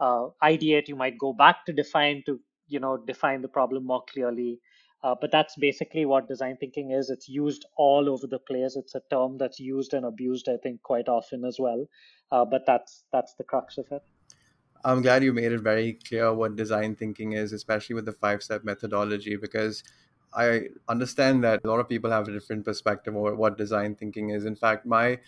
uh, 0.00 0.28
ideate, 0.42 0.88
you 0.88 0.96
might 0.96 1.18
go 1.18 1.32
back 1.32 1.66
to 1.66 1.72
define 1.72 2.22
to 2.26 2.40
you 2.68 2.80
know 2.80 2.96
define 2.96 3.42
the 3.42 3.48
problem 3.48 3.84
more 3.84 4.04
clearly 4.04 4.60
uh, 5.02 5.14
but 5.20 5.30
that's 5.30 5.56
basically 5.56 6.04
what 6.04 6.28
design 6.28 6.56
thinking 6.56 6.90
is. 6.90 7.10
It's 7.10 7.28
used 7.28 7.66
all 7.76 8.08
over 8.08 8.26
the 8.26 8.38
place. 8.38 8.76
It's 8.76 8.94
a 8.94 9.02
term 9.10 9.38
that's 9.38 9.60
used 9.60 9.94
and 9.94 10.04
abused, 10.04 10.48
I 10.48 10.56
think, 10.56 10.82
quite 10.82 11.08
often 11.08 11.44
as 11.44 11.58
well. 11.58 11.86
Uh, 12.32 12.44
but 12.44 12.66
that's 12.66 13.04
that's 13.12 13.34
the 13.34 13.44
crux 13.44 13.78
of 13.78 13.86
it. 13.90 14.02
I'm 14.84 15.02
glad 15.02 15.24
you 15.24 15.32
made 15.32 15.52
it 15.52 15.60
very 15.60 15.94
clear 15.94 16.32
what 16.32 16.56
design 16.56 16.94
thinking 16.94 17.32
is, 17.32 17.52
especially 17.52 17.94
with 17.94 18.04
the 18.04 18.12
five 18.12 18.42
step 18.42 18.64
methodology, 18.64 19.36
because 19.36 19.82
I 20.34 20.68
understand 20.88 21.42
that 21.44 21.64
a 21.64 21.68
lot 21.68 21.80
of 21.80 21.88
people 21.88 22.10
have 22.10 22.28
a 22.28 22.32
different 22.32 22.64
perspective 22.64 23.16
over 23.16 23.34
what 23.34 23.56
design 23.56 23.94
thinking 23.94 24.30
is. 24.30 24.44
In 24.44 24.56
fact, 24.56 24.84
my 24.84 25.18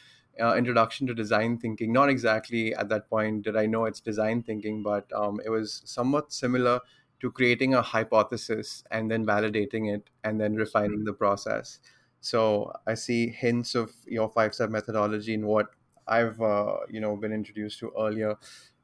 uh, 0.40 0.54
introduction 0.56 1.06
to 1.06 1.14
design 1.14 1.58
thinking, 1.58 1.92
not 1.92 2.08
exactly 2.08 2.74
at 2.74 2.88
that 2.88 3.08
point 3.08 3.42
did 3.42 3.56
I 3.56 3.66
know 3.66 3.86
it's 3.86 4.00
design 4.00 4.42
thinking, 4.42 4.82
but 4.82 5.10
um, 5.14 5.40
it 5.44 5.50
was 5.50 5.82
somewhat 5.84 6.32
similar 6.32 6.80
to 7.20 7.30
creating 7.30 7.74
a 7.74 7.82
hypothesis 7.82 8.82
and 8.90 9.10
then 9.10 9.26
validating 9.26 9.94
it 9.94 10.10
and 10.24 10.40
then 10.40 10.54
refining 10.54 11.04
the 11.04 11.12
process. 11.12 11.78
So 12.20 12.72
I 12.86 12.94
see 12.94 13.28
hints 13.28 13.74
of 13.74 13.92
your 14.06 14.28
five 14.30 14.54
step 14.54 14.70
methodology 14.70 15.34
in 15.34 15.46
what 15.46 15.68
I've 16.06 16.40
uh, 16.40 16.78
you 16.90 17.00
know 17.00 17.16
been 17.16 17.32
introduced 17.32 17.78
to 17.80 17.92
earlier 17.98 18.36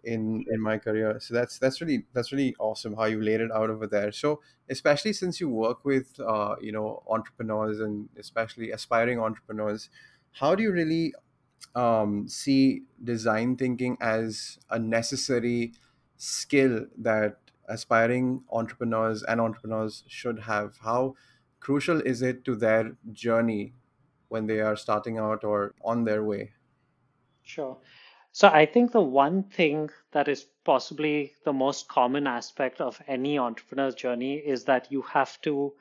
in 0.04 0.44
in 0.48 0.60
my 0.60 0.78
career. 0.78 1.18
So 1.20 1.34
that's 1.34 1.58
that's 1.58 1.80
really 1.80 2.06
that's 2.12 2.32
really 2.32 2.54
awesome 2.58 2.94
how 2.94 3.04
you 3.04 3.20
laid 3.20 3.40
it 3.40 3.50
out 3.52 3.70
over 3.70 3.86
there. 3.86 4.12
So 4.12 4.40
especially 4.70 5.12
since 5.12 5.40
you 5.40 5.48
work 5.48 5.84
with 5.84 6.18
uh, 6.20 6.56
you 6.60 6.72
know 6.72 7.02
entrepreneurs 7.08 7.80
and 7.80 8.08
especially 8.16 8.70
aspiring 8.70 9.18
entrepreneurs, 9.18 9.90
how 10.32 10.54
do 10.54 10.62
you 10.62 10.72
really 10.72 11.14
um, 11.74 12.28
see 12.28 12.82
design 13.02 13.56
thinking 13.56 13.96
as 14.00 14.58
a 14.70 14.78
necessary 14.78 15.74
skill 16.16 16.86
that 16.98 17.45
aspiring 17.68 18.42
entrepreneurs 18.50 19.22
and 19.22 19.40
entrepreneurs 19.40 20.04
should 20.08 20.40
have? 20.40 20.76
How 20.82 21.14
crucial 21.60 22.00
is 22.00 22.22
it 22.22 22.44
to 22.44 22.54
their 22.54 22.96
journey 23.12 23.74
when 24.28 24.46
they 24.46 24.60
are 24.60 24.76
starting 24.76 25.18
out 25.18 25.44
or 25.44 25.74
on 25.84 26.04
their 26.04 26.24
way? 26.24 26.52
Sure. 27.42 27.78
So 28.32 28.48
I 28.48 28.66
think 28.66 28.92
the 28.92 29.00
one 29.00 29.44
thing 29.44 29.88
that 30.12 30.28
is 30.28 30.46
possibly 30.64 31.32
the 31.44 31.52
most 31.52 31.88
common 31.88 32.26
aspect 32.26 32.80
of 32.80 33.00
any 33.06 33.38
entrepreneur's 33.38 33.94
journey 33.94 34.34
is 34.36 34.64
that 34.64 34.92
you 34.92 35.02
have 35.02 35.40
to 35.42 35.72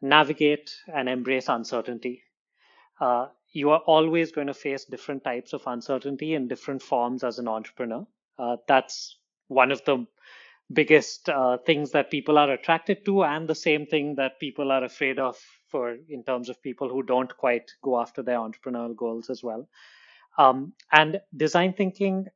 navigate 0.00 0.72
and 0.92 1.08
embrace 1.08 1.48
uncertainty. 1.48 2.22
Uh, 3.00 3.26
you 3.52 3.70
are 3.70 3.80
always 3.80 4.30
going 4.30 4.46
to 4.46 4.54
face 4.54 4.84
different 4.84 5.24
types 5.24 5.52
of 5.52 5.62
uncertainty 5.66 6.34
in 6.34 6.46
different 6.46 6.80
forms 6.80 7.24
as 7.24 7.38
an 7.38 7.48
entrepreneur. 7.48 8.06
Uh, 8.38 8.56
that's 8.68 9.16
one 9.48 9.72
of 9.72 9.84
the 9.84 10.06
biggest 10.72 11.28
uh, 11.28 11.58
things 11.58 11.92
that 11.92 12.10
people 12.10 12.38
are 12.38 12.50
attracted 12.52 13.04
to, 13.04 13.24
and 13.24 13.48
the 13.48 13.54
same 13.54 13.86
thing 13.86 14.14
that 14.16 14.40
people 14.40 14.70
are 14.72 14.84
afraid 14.84 15.18
of 15.18 15.36
for 15.68 15.96
in 16.08 16.24
terms 16.24 16.48
of 16.48 16.62
people 16.62 16.88
who 16.88 17.02
don't 17.02 17.36
quite 17.36 17.70
go 17.82 18.00
after 18.00 18.22
their 18.22 18.38
entrepreneurial 18.38 18.96
goals 18.96 19.30
as 19.30 19.42
well. 19.42 19.68
Um, 20.38 20.72
and 20.92 21.20
design 21.36 21.74
thinking 21.74 22.26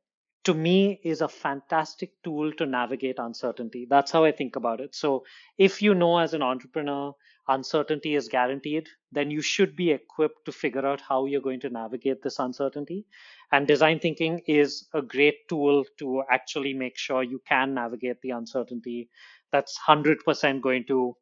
to 0.43 0.53
me 0.53 0.99
is 1.03 1.21
a 1.21 1.27
fantastic 1.27 2.11
tool 2.23 2.51
to 2.53 2.65
navigate 2.65 3.19
uncertainty. 3.19 3.87
That's 3.89 4.11
how 4.11 4.23
I 4.25 4.31
think 4.31 4.55
about 4.55 4.79
it. 4.79 4.93
So 4.95 5.25
if 5.57 5.81
you 5.81 5.95
know 5.95 6.19
as 6.19 6.33
an 6.33 6.43
entrepreneur 6.43 7.13
uncertainty 7.47 8.15
is 8.15 8.27
guaranteed, 8.27 8.87
then 9.11 9.29
you 9.31 9.41
should 9.41 9.75
be 9.75 9.91
equipped 9.91 10.45
to 10.45 10.51
figure 10.51 10.85
out 10.85 11.01
how 11.01 11.25
you're 11.25 11.41
going 11.41 11.59
to 11.61 11.69
navigate 11.69 12.21
this 12.23 12.39
uncertainty. 12.39 13.05
And 13.51 13.67
design 13.67 13.99
thinking 13.99 14.41
is 14.47 14.87
a 14.93 15.01
great 15.01 15.47
tool 15.49 15.85
to 15.99 16.23
actually 16.29 16.73
make 16.73 16.97
sure 16.97 17.23
you 17.23 17.41
can 17.47 17.73
navigate 17.73 18.21
the 18.21 18.31
uncertainty. 18.31 19.09
That's 19.51 19.79
100% 19.87 20.61
going 20.61 20.85
to, 20.87 21.15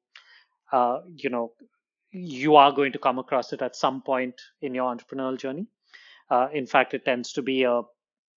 uh, 0.72 1.00
you 1.15 1.30
know, 1.30 1.53
you 2.12 2.56
are 2.56 2.72
going 2.72 2.92
to 2.94 3.00
come 3.00 3.20
across 3.20 3.53
it 3.53 3.62
at 3.62 3.75
some 3.75 4.01
point 4.01 4.36
in 4.62 4.74
your 4.75 4.96
entrepreneurial 4.96 5.38
journey. 5.38 5.68
Uh, 6.30 6.48
in 6.53 6.65
fact, 6.65 6.94
it 6.94 7.06
tends 7.06 7.34
to 7.34 7.42
be 7.42 7.63
a 7.63 7.82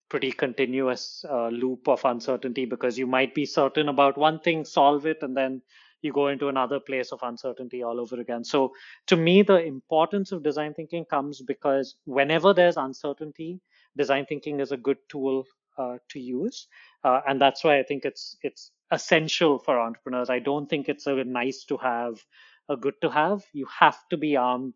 pretty 0.08 0.32
continuous 0.32 1.24
uh, 1.28 1.48
loop 1.48 1.88
of 1.88 2.04
uncertainty 2.04 2.64
because 2.64 2.98
you 2.98 3.06
might 3.06 3.34
be 3.34 3.44
certain 3.44 3.88
about 3.88 4.16
one 4.16 4.40
thing, 4.40 4.64
solve 4.64 5.06
it, 5.06 5.18
and 5.22 5.36
then 5.36 5.62
you 6.06 6.12
go 6.12 6.28
into 6.28 6.48
another 6.48 6.80
place 6.80 7.12
of 7.12 7.20
uncertainty 7.22 7.82
all 7.82 8.00
over 8.00 8.20
again. 8.20 8.44
So, 8.44 8.72
to 9.08 9.16
me, 9.16 9.42
the 9.42 9.62
importance 9.62 10.32
of 10.32 10.42
design 10.42 10.74
thinking 10.74 11.04
comes 11.04 11.42
because 11.42 11.96
whenever 12.06 12.54
there's 12.54 12.78
uncertainty, 12.78 13.60
design 13.96 14.26
thinking 14.26 14.60
is 14.60 14.72
a 14.72 14.78
good 14.78 14.98
tool 15.10 15.44
uh, 15.78 15.96
to 16.10 16.20
use, 16.20 16.68
uh, 17.04 17.20
and 17.28 17.40
that's 17.40 17.64
why 17.64 17.78
I 17.78 17.82
think 17.82 18.06
it's 18.06 18.38
it's 18.42 18.70
essential 18.90 19.58
for 19.58 19.78
entrepreneurs. 19.80 20.30
I 20.30 20.38
don't 20.38 20.68
think 20.68 20.88
it's 20.88 21.06
a 21.06 21.24
nice 21.24 21.64
to 21.64 21.76
have, 21.78 22.24
a 22.70 22.76
good 22.76 22.94
to 23.02 23.10
have. 23.10 23.44
You 23.52 23.66
have 23.80 23.98
to 24.10 24.16
be 24.16 24.36
armed 24.36 24.74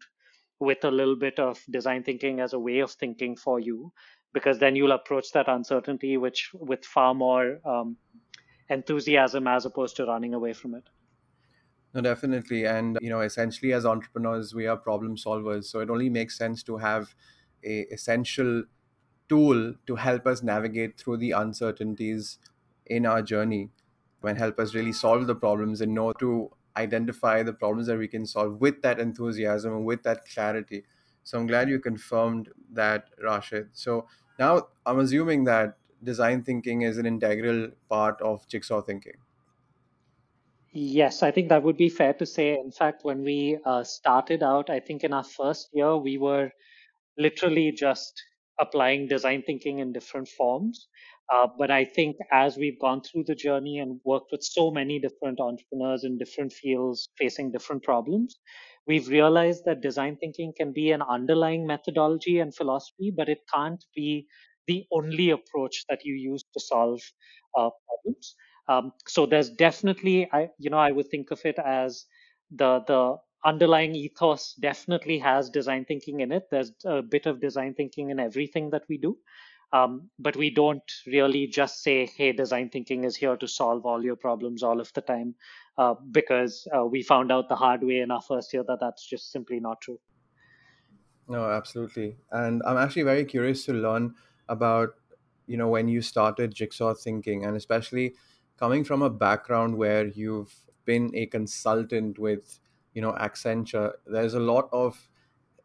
with 0.60 0.84
a 0.84 0.90
little 0.90 1.16
bit 1.16 1.38
of 1.38 1.58
design 1.70 2.02
thinking 2.04 2.40
as 2.40 2.52
a 2.52 2.58
way 2.58 2.80
of 2.80 2.92
thinking 2.92 3.36
for 3.36 3.58
you 3.58 3.92
because 4.32 4.58
then 4.58 4.76
you'll 4.76 4.92
approach 4.92 5.32
that 5.32 5.48
uncertainty 5.48 6.16
which 6.18 6.50
with 6.54 6.84
far 6.84 7.14
more 7.14 7.58
um, 7.64 7.96
enthusiasm 8.68 9.48
as 9.48 9.66
opposed 9.66 9.96
to 9.96 10.06
running 10.06 10.34
away 10.34 10.52
from 10.52 10.74
it 10.74 10.84
no 11.94 12.00
definitely 12.00 12.64
and 12.66 12.98
you 13.00 13.10
know 13.10 13.20
essentially 13.20 13.72
as 13.72 13.84
entrepreneurs 13.84 14.54
we 14.54 14.66
are 14.66 14.76
problem 14.76 15.16
solvers 15.16 15.64
so 15.64 15.80
it 15.80 15.90
only 15.90 16.08
makes 16.08 16.36
sense 16.36 16.62
to 16.62 16.76
have 16.78 17.14
a 17.64 17.80
essential 17.92 18.64
tool 19.28 19.74
to 19.86 19.96
help 19.96 20.26
us 20.26 20.42
navigate 20.42 20.98
through 20.98 21.16
the 21.16 21.30
uncertainties 21.32 22.38
in 22.86 23.06
our 23.06 23.22
journey 23.22 23.70
and 24.22 24.38
help 24.38 24.58
us 24.58 24.74
really 24.74 24.92
solve 24.92 25.26
the 25.26 25.34
problems 25.34 25.80
and 25.80 25.94
know 25.94 26.12
to 26.14 26.50
identify 26.76 27.42
the 27.42 27.52
problems 27.52 27.86
that 27.86 27.98
we 27.98 28.08
can 28.08 28.26
solve 28.26 28.60
with 28.60 28.82
that 28.82 28.98
enthusiasm 29.00 29.72
and 29.74 29.84
with 29.84 30.02
that 30.02 30.24
clarity. 30.26 30.84
So 31.22 31.38
I'm 31.38 31.46
glad 31.46 31.68
you 31.68 31.78
confirmed 31.80 32.48
that, 32.72 33.10
Rashid. 33.22 33.68
So 33.72 34.06
now 34.38 34.68
I'm 34.86 34.98
assuming 34.98 35.44
that 35.44 35.76
design 36.02 36.42
thinking 36.42 36.82
is 36.82 36.98
an 36.98 37.06
integral 37.06 37.70
part 37.88 38.20
of 38.22 38.46
jigsaw 38.48 38.82
thinking. 38.82 39.14
Yes, 40.72 41.22
I 41.22 41.30
think 41.30 41.48
that 41.48 41.62
would 41.62 41.76
be 41.76 41.88
fair 41.88 42.12
to 42.14 42.26
say. 42.26 42.54
In 42.58 42.70
fact, 42.72 43.04
when 43.04 43.22
we 43.22 43.58
uh, 43.64 43.84
started 43.84 44.42
out, 44.42 44.68
I 44.70 44.80
think 44.80 45.02
in 45.04 45.12
our 45.12 45.24
first 45.24 45.68
year, 45.72 45.96
we 45.96 46.18
were 46.18 46.50
literally 47.18 47.72
just 47.72 48.22
applying 48.60 49.08
design 49.08 49.42
thinking 49.42 49.80
in 49.80 49.92
different 49.92 50.28
forms. 50.28 50.88
Uh, 51.32 51.48
but 51.58 51.70
I 51.70 51.84
think 51.84 52.16
as 52.32 52.56
we've 52.58 52.78
gone 52.80 53.02
through 53.02 53.24
the 53.24 53.34
journey 53.36 53.78
and 53.80 54.00
worked 54.04 54.32
with 54.32 54.42
so 54.44 54.70
many 54.70 54.98
different 55.00 55.40
entrepreneurs 55.40 56.04
in 56.04 56.18
different 56.18 56.52
fields 56.52 57.08
facing 57.18 57.52
different 57.52 57.82
problems, 57.84 58.38
we've 58.86 59.08
realized 59.08 59.64
that 59.66 59.80
design 59.82 60.16
thinking 60.16 60.52
can 60.56 60.72
be 60.72 60.92
an 60.92 61.02
underlying 61.02 61.66
methodology 61.66 62.40
and 62.40 62.54
philosophy, 62.54 63.12
but 63.16 63.28
it 63.28 63.40
can't 63.54 63.84
be 63.94 64.26
the 64.68 64.86
only 64.92 65.30
approach 65.30 65.84
that 65.88 66.00
you 66.04 66.14
use 66.14 66.44
to 66.54 66.60
solve 66.60 67.00
uh, 67.58 67.70
problems. 67.88 68.34
Um, 68.68 68.92
so 69.06 69.26
there's 69.26 69.50
definitely, 69.50 70.28
I, 70.32 70.50
you 70.58 70.70
know, 70.70 70.78
I 70.78 70.92
would 70.92 71.08
think 71.08 71.30
of 71.30 71.40
it 71.44 71.58
as 71.58 72.06
the 72.50 72.84
the 72.86 73.16
underlying 73.44 73.94
ethos 73.94 74.54
definitely 74.60 75.18
has 75.18 75.50
design 75.50 75.84
thinking 75.84 76.20
in 76.20 76.30
it. 76.30 76.48
There's 76.50 76.72
a 76.84 77.02
bit 77.02 77.26
of 77.26 77.40
design 77.40 77.74
thinking 77.74 78.10
in 78.10 78.20
everything 78.20 78.70
that 78.70 78.82
we 78.88 78.98
do. 78.98 79.16
Um, 79.72 80.10
but 80.18 80.36
we 80.36 80.50
don't 80.50 80.82
really 81.06 81.46
just 81.46 81.82
say, 81.82 82.04
hey, 82.04 82.32
design 82.32 82.70
thinking 82.70 83.04
is 83.04 83.14
here 83.14 83.36
to 83.36 83.46
solve 83.46 83.86
all 83.86 84.04
your 84.04 84.16
problems 84.16 84.64
all 84.64 84.80
of 84.80 84.92
the 84.94 85.00
time, 85.00 85.36
uh, 85.78 85.94
because 86.10 86.66
uh, 86.76 86.84
we 86.84 87.04
found 87.04 87.30
out 87.30 87.48
the 87.48 87.54
hard 87.54 87.84
way 87.84 88.00
in 88.00 88.10
our 88.10 88.20
first 88.20 88.52
year 88.52 88.64
that 88.66 88.78
that's 88.80 89.06
just 89.06 89.30
simply 89.30 89.60
not 89.60 89.80
true. 89.80 90.00
No, 91.28 91.44
absolutely. 91.44 92.16
And 92.32 92.62
I'm 92.66 92.76
actually 92.76 93.04
very 93.04 93.24
curious 93.24 93.64
to 93.66 93.72
learn 93.72 94.14
about, 94.48 94.96
you 95.46 95.56
know, 95.56 95.68
when 95.68 95.86
you 95.86 96.02
started 96.02 96.52
jigsaw 96.52 96.92
thinking, 96.92 97.44
and 97.44 97.56
especially 97.56 98.14
coming 98.60 98.84
from 98.84 99.02
a 99.02 99.10
background 99.10 99.78
where 99.78 100.06
you've 100.08 100.54
been 100.86 101.10
a 101.16 101.26
consultant 101.26 102.18
with, 102.18 102.60
you 102.94 103.02
know, 103.02 103.12
Accenture, 103.14 103.94
there's 104.06 104.34
a 104.34 104.40
lot 104.40 104.68
of 104.72 105.08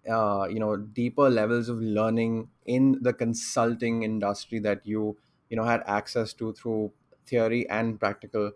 uh, 0.09 0.47
you 0.49 0.59
know 0.59 0.75
deeper 0.77 1.29
levels 1.29 1.69
of 1.69 1.79
learning 1.79 2.49
in 2.65 2.97
the 3.01 3.13
consulting 3.13 4.03
industry 4.03 4.59
that 4.59 4.85
you 4.85 5.17
you 5.49 5.57
know 5.57 5.63
had 5.63 5.83
access 5.87 6.33
to 6.33 6.53
through 6.53 6.93
theory 7.25 7.67
and 7.69 7.99
practical. 7.99 8.51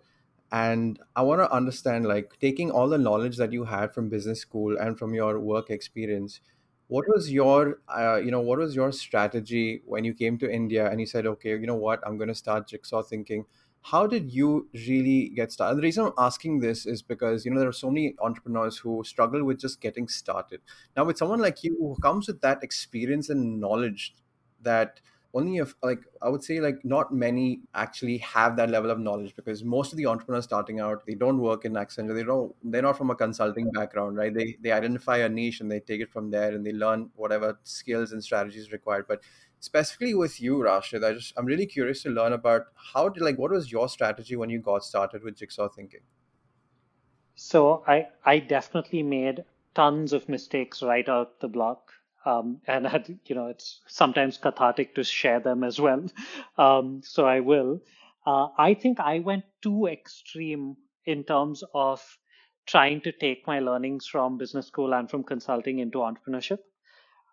And 0.52 1.00
i 1.16 1.22
want 1.22 1.42
to 1.42 1.52
understand 1.52 2.08
like 2.08 2.40
taking 2.40 2.72
all 2.72 2.90
the 2.90 2.98
knowledge 2.98 3.38
that 3.38 3.54
you 3.54 3.66
had 3.66 3.94
from 3.94 4.10
business 4.10 4.42
school 4.42 4.78
and 4.80 4.98
from 4.98 5.14
your 5.14 5.40
work 5.40 5.70
experience 5.70 6.42
what 6.88 7.06
was 7.08 7.32
your 7.32 7.82
uh, 7.88 8.16
you 8.16 8.32
know 8.32 8.40
what 8.42 8.58
was 8.58 8.76
your 8.76 8.92
strategy 8.92 9.84
when 9.86 10.04
you 10.04 10.14
came 10.16 10.40
to 10.40 10.52
india 10.52 10.90
and 10.90 11.00
you 11.00 11.06
said 11.06 11.28
okay 11.28 11.52
you 11.52 11.68
know 11.68 11.76
what? 11.76 12.00
I'm 12.06 12.18
going 12.18 12.30
to 12.30 12.36
start 12.36 12.68
jigsaw 12.68 13.04
thinking 13.04 13.46
how 13.82 14.06
did 14.08 14.32
you 14.32 14.70
really 14.74 15.30
get 15.30 15.52
started? 15.52 15.78
The 15.78 15.82
reason 15.82 16.06
I'm 16.06 16.14
asking 16.18 16.60
this 16.60 16.86
is 16.86 17.02
because 17.02 17.46
you 17.46 17.52
know 17.52 17.60
there 17.60 17.70
are 17.70 17.74
so 17.74 17.90
many 17.90 18.16
entrepreneurs 18.20 18.78
who 18.78 19.04
struggle 19.04 19.44
with 19.44 19.60
just 19.60 19.82
getting 19.82 20.08
started. 20.08 20.62
Now, 20.96 21.06
with 21.06 21.18
someone 21.18 21.40
like 21.40 21.64
you 21.64 21.76
who 21.80 21.96
comes 22.02 22.28
with 22.28 22.42
that 22.42 22.64
experience 22.64 23.30
and 23.30 23.60
knowledge 23.60 24.16
that 24.62 25.02
only 25.34 25.58
if 25.58 25.76
like 25.84 26.00
I 26.24 26.30
would 26.30 26.44
say 26.44 26.60
like 26.60 26.84
not 26.84 27.14
many 27.14 27.62
actually 27.76 28.18
have 28.18 28.56
that 28.58 28.70
level 28.72 28.90
of 28.90 29.00
knowledge 29.00 29.36
because 29.36 29.64
most 29.64 29.94
of 29.94 29.98
the 29.98 30.08
entrepreneurs 30.08 30.46
starting 30.46 30.80
out 30.80 31.06
they 31.06 31.14
don't 31.14 31.38
work 31.38 31.66
in 31.66 31.74
Accenture 31.74 32.16
they 32.16 32.24
don't 32.24 32.56
they're 32.64 32.82
not 32.82 32.98
from 32.98 33.12
a 33.12 33.16
consulting 33.16 33.70
background 33.72 34.18
right 34.18 34.34
they 34.34 34.58
they 34.60 34.72
identify 34.72 35.18
a 35.18 35.30
niche 35.30 35.62
and 35.62 35.72
they 35.72 35.80
take 35.80 36.02
it 36.02 36.12
from 36.12 36.32
there 36.32 36.50
and 36.56 36.66
they 36.66 36.72
learn 36.74 37.12
whatever 37.16 37.60
skills 37.64 38.12
and 38.12 38.24
strategies 38.24 38.72
required 38.72 39.06
but 39.08 39.22
specifically 39.60 40.14
with 40.14 40.40
you 40.42 40.62
rashid 40.64 41.04
i 41.04 41.14
just 41.14 41.34
i'm 41.38 41.46
really 41.46 41.66
curious 41.66 42.04
to 42.04 42.10
learn 42.10 42.34
about 42.34 42.68
how 42.94 43.08
did 43.10 43.22
like 43.22 43.38
what 43.38 43.52
was 43.52 43.72
your 43.72 43.90
strategy 43.90 44.36
when 44.36 44.50
you 44.50 44.60
got 44.60 44.84
started 44.84 45.24
with 45.24 45.38
jigsaw 45.38 45.68
thinking 45.68 46.02
so 47.36 47.84
i 47.88 48.08
i 48.26 48.40
definitely 48.40 49.04
made 49.04 49.44
tons 49.76 50.14
of 50.14 50.28
mistakes 50.30 50.82
right 50.82 51.10
out 51.10 51.40
the 51.40 51.48
block 51.48 51.92
um, 52.26 52.60
and 52.68 53.18
you 53.26 53.36
know 53.36 53.48
it's 53.48 53.80
sometimes 53.88 54.38
cathartic 54.38 54.94
to 54.96 55.04
share 55.04 55.40
them 55.40 55.64
as 55.64 55.80
well 55.80 56.04
um, 56.58 57.02
so 57.04 57.26
i 57.26 57.40
will 57.40 57.82
uh, 58.26 58.48
i 58.58 58.74
think 58.74 59.00
i 59.00 59.20
went 59.20 59.44
too 59.62 59.88
extreme 59.88 60.76
in 61.06 61.24
terms 61.24 61.64
of 61.74 62.02
trying 62.70 63.02
to 63.02 63.12
take 63.12 63.48
my 63.48 63.60
learnings 63.60 64.06
from 64.06 64.38
business 64.38 64.68
school 64.68 64.94
and 64.94 65.10
from 65.10 65.24
consulting 65.24 65.80
into 65.80 65.98
entrepreneurship. 66.00 66.60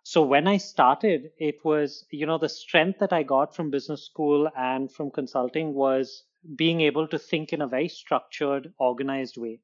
So 0.09 0.23
when 0.23 0.47
I 0.47 0.59
started, 0.59 1.33
it 1.37 1.65
was, 1.65 2.07
you 2.13 2.27
know, 2.27 2.39
the 2.39 2.49
strength 2.49 3.01
that 3.01 3.13
I 3.13 3.25
got 3.25 3.57
from 3.57 3.73
business 3.73 4.07
school 4.07 4.49
and 4.57 4.89
from 4.89 5.11
consulting 5.11 5.75
was 5.75 6.23
being 6.55 6.81
able 6.81 7.09
to 7.09 7.19
think 7.19 7.53
in 7.53 7.61
a 7.61 7.67
very 7.67 7.89
structured, 7.89 8.73
organized 8.79 9.37
way. 9.37 9.63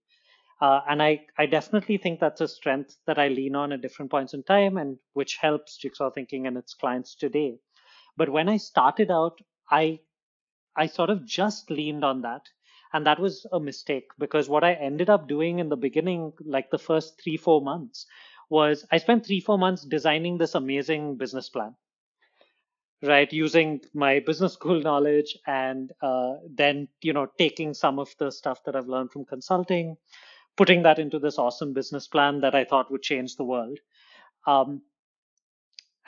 Uh, 0.60 0.80
and 0.88 1.00
I, 1.00 1.26
I 1.38 1.46
definitely 1.46 1.96
think 1.96 2.18
that's 2.18 2.40
a 2.40 2.48
strength 2.48 2.96
that 3.06 3.20
I 3.20 3.28
lean 3.28 3.54
on 3.54 3.70
at 3.70 3.82
different 3.82 4.10
points 4.10 4.34
in 4.34 4.42
time 4.42 4.78
and 4.78 4.98
which 5.12 5.36
helps 5.36 5.76
Jigsaw 5.76 6.10
Thinking 6.10 6.48
and 6.48 6.56
its 6.56 6.74
clients 6.74 7.14
today. 7.14 7.60
But 8.16 8.28
when 8.28 8.48
I 8.48 8.56
started 8.56 9.12
out, 9.12 9.38
I 9.70 10.00
I 10.76 10.86
sort 10.86 11.10
of 11.10 11.24
just 11.24 11.70
leaned 11.70 12.04
on 12.04 12.22
that. 12.22 12.48
And 12.92 13.06
that 13.06 13.18
was 13.20 13.46
a 13.52 13.60
mistake 13.60 14.08
because 14.18 14.48
what 14.48 14.64
I 14.64 14.74
ended 14.74 15.08
up 15.08 15.28
doing 15.28 15.60
in 15.60 15.68
the 15.68 15.76
beginning, 15.76 16.32
like 16.44 16.70
the 16.70 16.78
first 16.78 17.20
three, 17.22 17.36
four 17.36 17.62
months, 17.62 18.06
was 18.52 18.86
I 18.92 18.98
spent 18.98 19.26
three, 19.26 19.40
four 19.40 19.58
months 19.58 19.84
designing 19.84 20.38
this 20.38 20.54
amazing 20.54 21.16
business 21.18 21.50
plan 21.50 21.74
right 23.02 23.32
using 23.32 23.80
my 23.94 24.20
business 24.20 24.54
school 24.54 24.80
knowledge 24.80 25.36
and 25.46 25.92
uh, 26.02 26.34
then 26.48 26.88
you 27.02 27.12
know 27.12 27.26
taking 27.38 27.74
some 27.74 27.98
of 27.98 28.14
the 28.20 28.30
stuff 28.30 28.60
that 28.64 28.76
i've 28.76 28.88
learned 28.94 29.10
from 29.10 29.24
consulting 29.24 29.96
putting 30.56 30.82
that 30.84 30.98
into 30.98 31.18
this 31.18 31.38
awesome 31.38 31.72
business 31.72 32.08
plan 32.08 32.40
that 32.42 32.54
I 32.54 32.64
thought 32.64 32.90
would 32.90 33.02
change 33.02 33.36
the 33.36 33.44
world. 33.44 33.78
Um, 34.46 34.82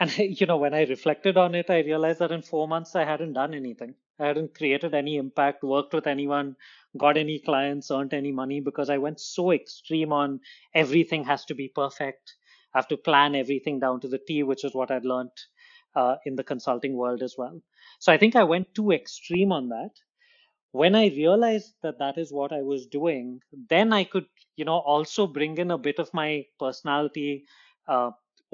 and 0.00 0.16
you 0.40 0.46
know, 0.46 0.58
when 0.58 0.74
I 0.74 0.84
reflected 0.84 1.36
on 1.38 1.54
it, 1.54 1.70
I 1.70 1.80
realized 1.80 2.20
that 2.20 2.32
in 2.32 2.42
four 2.42 2.68
months 2.68 2.96
I 2.96 3.04
hadn't 3.04 3.34
done 3.34 3.54
anything. 3.54 3.94
I 4.18 4.26
hadn't 4.26 4.54
created 4.54 4.94
any 4.94 5.16
impact, 5.16 5.62
worked 5.62 5.94
with 5.94 6.06
anyone, 6.06 6.56
got 6.96 7.16
any 7.16 7.38
clients, 7.38 7.90
earned 7.90 8.14
any 8.14 8.32
money 8.32 8.60
because 8.60 8.90
I 8.90 8.98
went 8.98 9.20
so 9.20 9.52
extreme 9.52 10.12
on 10.12 10.40
everything 10.74 11.24
has 11.24 11.44
to 11.46 11.54
be 11.54 11.68
perfect. 11.68 12.34
I 12.74 12.78
have 12.78 12.88
to 12.88 12.96
plan 12.96 13.34
everything 13.36 13.80
down 13.80 14.00
to 14.00 14.08
the 14.08 14.18
T, 14.18 14.42
which 14.42 14.64
is 14.64 14.74
what 14.74 14.90
I'd 14.90 15.04
learned 15.04 15.30
uh, 15.94 16.16
in 16.26 16.36
the 16.36 16.44
consulting 16.44 16.96
world 16.96 17.22
as 17.22 17.36
well. 17.38 17.60
So 18.00 18.12
I 18.12 18.18
think 18.18 18.36
I 18.36 18.44
went 18.44 18.74
too 18.74 18.90
extreme 18.92 19.52
on 19.52 19.68
that 19.68 19.90
when 20.72 20.94
I 20.94 21.06
realized 21.06 21.74
that 21.82 21.98
that 21.98 22.18
is 22.18 22.32
what 22.32 22.52
I 22.52 22.62
was 22.62 22.86
doing, 22.86 23.40
then 23.70 23.92
I 23.92 24.04
could, 24.04 24.26
you 24.56 24.64
know, 24.64 24.78
also 24.78 25.26
bring 25.26 25.56
in 25.58 25.70
a 25.70 25.78
bit 25.78 25.98
of 25.98 26.12
my 26.12 26.46
personality 26.58 27.44
uh, 27.88 28.10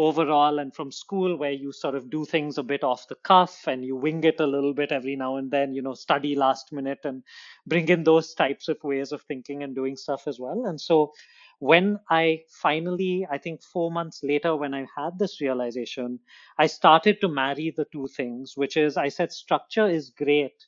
overall 0.06 0.58
and 0.58 0.74
from 0.74 0.90
school 0.90 1.36
where 1.36 1.52
you 1.52 1.72
sort 1.72 1.94
of 1.94 2.08
do 2.10 2.24
things 2.24 2.58
a 2.58 2.62
bit 2.62 2.82
off 2.84 3.06
the 3.08 3.14
cuff 3.16 3.66
and 3.66 3.84
you 3.84 3.96
wing 3.96 4.24
it 4.24 4.40
a 4.40 4.46
little 4.46 4.72
bit 4.74 4.92
every 4.92 5.16
now 5.16 5.36
and 5.36 5.50
then, 5.50 5.74
you 5.74 5.82
know, 5.82 5.94
study 5.94 6.34
last 6.34 6.72
minute 6.72 7.00
and 7.04 7.22
bring 7.66 7.88
in 7.88 8.04
those 8.04 8.34
types 8.34 8.68
of 8.68 8.78
ways 8.82 9.12
of 9.12 9.22
thinking 9.22 9.62
and 9.62 9.74
doing 9.74 9.96
stuff 9.96 10.26
as 10.26 10.38
well. 10.40 10.64
And 10.66 10.80
so 10.80 11.12
when 11.58 11.98
I 12.08 12.40
finally, 12.48 13.26
I 13.30 13.38
think 13.38 13.62
four 13.62 13.90
months 13.90 14.20
later, 14.22 14.56
when 14.56 14.74
I 14.74 14.86
had 14.96 15.18
this 15.18 15.40
realization, 15.40 16.20
I 16.58 16.66
started 16.66 17.20
to 17.20 17.28
marry 17.28 17.70
the 17.76 17.86
two 17.92 18.08
things, 18.08 18.56
which 18.56 18.76
is 18.76 18.96
I 18.96 19.08
said 19.08 19.32
structure 19.32 19.86
is 19.86 20.10
great 20.10 20.66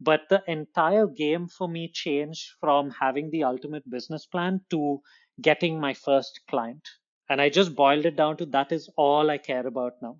but 0.00 0.28
the 0.28 0.42
entire 0.48 1.06
game 1.06 1.46
for 1.48 1.66
me 1.68 1.88
changed 1.88 2.50
from 2.60 2.90
having 2.90 3.30
the 3.30 3.44
ultimate 3.44 3.88
business 3.88 4.26
plan 4.26 4.60
to 4.68 5.00
getting 5.40 5.80
my 5.80 5.94
first 5.94 6.40
client. 6.48 6.86
And 7.32 7.40
I 7.40 7.48
just 7.48 7.74
boiled 7.74 8.04
it 8.04 8.14
down 8.14 8.36
to 8.36 8.46
that 8.46 8.72
is 8.72 8.90
all 8.94 9.30
I 9.30 9.38
care 9.38 9.66
about 9.66 9.94
now. 10.02 10.18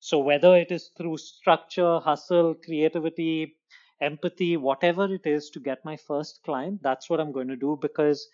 So 0.00 0.18
whether 0.18 0.56
it 0.56 0.72
is 0.72 0.90
through 0.96 1.18
structure, 1.18 1.98
hustle, 1.98 2.54
creativity, 2.54 3.58
empathy, 4.00 4.56
whatever 4.56 5.12
it 5.12 5.26
is 5.26 5.50
to 5.50 5.60
get 5.60 5.84
my 5.84 5.98
first 5.98 6.40
client, 6.46 6.80
that's 6.82 7.10
what 7.10 7.20
I'm 7.20 7.32
going 7.32 7.48
to 7.48 7.56
do 7.56 7.78
because 7.82 8.26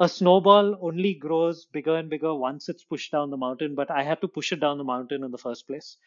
a 0.00 0.08
snowball 0.08 0.78
only 0.80 1.12
grows 1.12 1.66
bigger 1.66 1.96
and 1.96 2.08
bigger 2.08 2.34
once 2.34 2.70
it's 2.70 2.84
pushed 2.84 3.12
down 3.12 3.28
the 3.28 3.36
mountain, 3.36 3.74
but 3.74 3.90
I 3.90 4.04
had 4.04 4.22
to 4.22 4.28
push 4.28 4.52
it 4.52 4.60
down 4.60 4.78
the 4.78 4.84
mountain 4.84 5.22
in 5.22 5.30
the 5.30 5.36
first 5.36 5.66
place. 5.66 5.98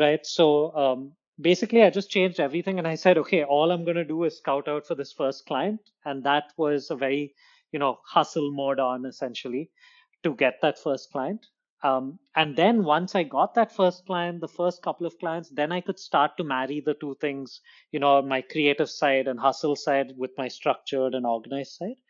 Right. 0.00 0.24
So 0.24 0.74
um, 0.74 1.12
basically 1.38 1.82
I 1.82 1.90
just 1.90 2.08
changed 2.08 2.40
everything 2.40 2.78
and 2.78 2.88
I 2.88 2.94
said, 2.94 3.18
okay, 3.18 3.44
all 3.44 3.70
I'm 3.70 3.84
going 3.84 3.96
to 3.98 4.06
do 4.06 4.24
is 4.24 4.38
scout 4.38 4.68
out 4.68 4.86
for 4.86 4.94
this 4.94 5.12
first 5.12 5.44
client. 5.44 5.80
And 6.06 6.24
that 6.24 6.54
was 6.56 6.90
a 6.90 6.96
very, 6.96 7.34
you 7.72 7.78
know, 7.78 7.98
hustle 8.06 8.52
mode 8.52 8.80
on 8.80 9.04
essentially 9.04 9.70
to 10.26 10.34
get 10.34 10.60
that 10.62 10.78
first 10.86 11.10
client. 11.12 11.46
Um, 11.82 12.18
and 12.34 12.56
then 12.56 12.84
once 12.84 13.14
I 13.14 13.22
got 13.22 13.54
that 13.54 13.74
first 13.80 14.06
client, 14.06 14.40
the 14.40 14.54
first 14.60 14.82
couple 14.82 15.06
of 15.06 15.18
clients, 15.18 15.50
then 15.50 15.72
I 15.72 15.80
could 15.80 15.98
start 15.98 16.36
to 16.36 16.44
marry 16.44 16.80
the 16.84 16.94
two 16.94 17.16
things, 17.20 17.60
you 17.92 18.00
know, 18.00 18.22
my 18.22 18.40
creative 18.54 18.90
side 18.90 19.28
and 19.28 19.38
hustle 19.38 19.76
side 19.76 20.14
with 20.16 20.32
my 20.38 20.48
structured 20.48 21.14
and 21.14 21.26
organized 21.26 21.76
side. 21.80 22.00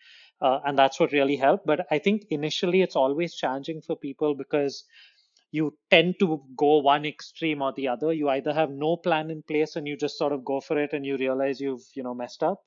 Uh, 0.40 0.60
and 0.64 0.78
that's 0.78 1.00
what 1.00 1.12
really 1.12 1.36
helped. 1.36 1.66
But 1.66 1.86
I 1.90 1.98
think 1.98 2.24
initially 2.30 2.82
it's 2.82 2.96
always 2.96 3.34
challenging 3.34 3.82
for 3.82 3.96
people 3.96 4.34
because 4.34 4.84
you 5.50 5.76
tend 5.90 6.14
to 6.20 6.42
go 6.56 6.78
one 6.78 7.04
extreme 7.06 7.62
or 7.62 7.72
the 7.72 7.88
other. 7.88 8.12
You 8.12 8.28
either 8.28 8.52
have 8.52 8.70
no 8.70 8.96
plan 8.96 9.30
in 9.30 9.42
place 9.42 9.76
and 9.76 9.86
you 9.86 9.96
just 9.96 10.18
sort 10.18 10.32
of 10.32 10.44
go 10.44 10.60
for 10.60 10.78
it 10.82 10.92
and 10.92 11.06
you 11.06 11.16
realize 11.16 11.60
you've, 11.60 11.86
you 11.94 12.02
know, 12.02 12.14
messed 12.14 12.42
up, 12.42 12.60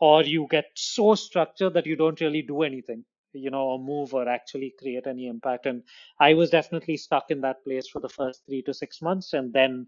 or 0.00 0.22
you 0.22 0.46
get 0.50 0.66
so 0.74 1.14
structured 1.14 1.74
that 1.74 1.86
you 1.86 1.96
don't 1.96 2.20
really 2.20 2.42
do 2.42 2.62
anything, 2.62 3.04
you 3.32 3.50
know, 3.50 3.62
or 3.62 3.78
move 3.78 4.14
or 4.14 4.28
actually 4.28 4.74
create 4.78 5.06
any 5.06 5.26
impact. 5.26 5.66
And 5.66 5.82
I 6.20 6.34
was 6.34 6.50
definitely 6.50 6.96
stuck 6.96 7.30
in 7.30 7.40
that 7.42 7.62
place 7.64 7.88
for 7.88 8.00
the 8.00 8.08
first 8.08 8.44
three 8.46 8.62
to 8.62 8.74
six 8.74 9.02
months. 9.02 9.32
And 9.32 9.52
then 9.52 9.86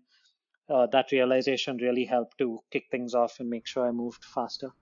uh, 0.69 0.87
that 0.89 1.13
realization 1.13 1.77
really 1.79 2.05
helped 2.05 2.39
to 2.39 2.61
kick 2.71 2.87
things 2.91 3.15
off 3.15 3.41
and 3.41 3.51
make 3.51 3.67
sure 3.67 3.87
I 3.87 3.91
moved 3.91 4.25
faster. 4.25 4.73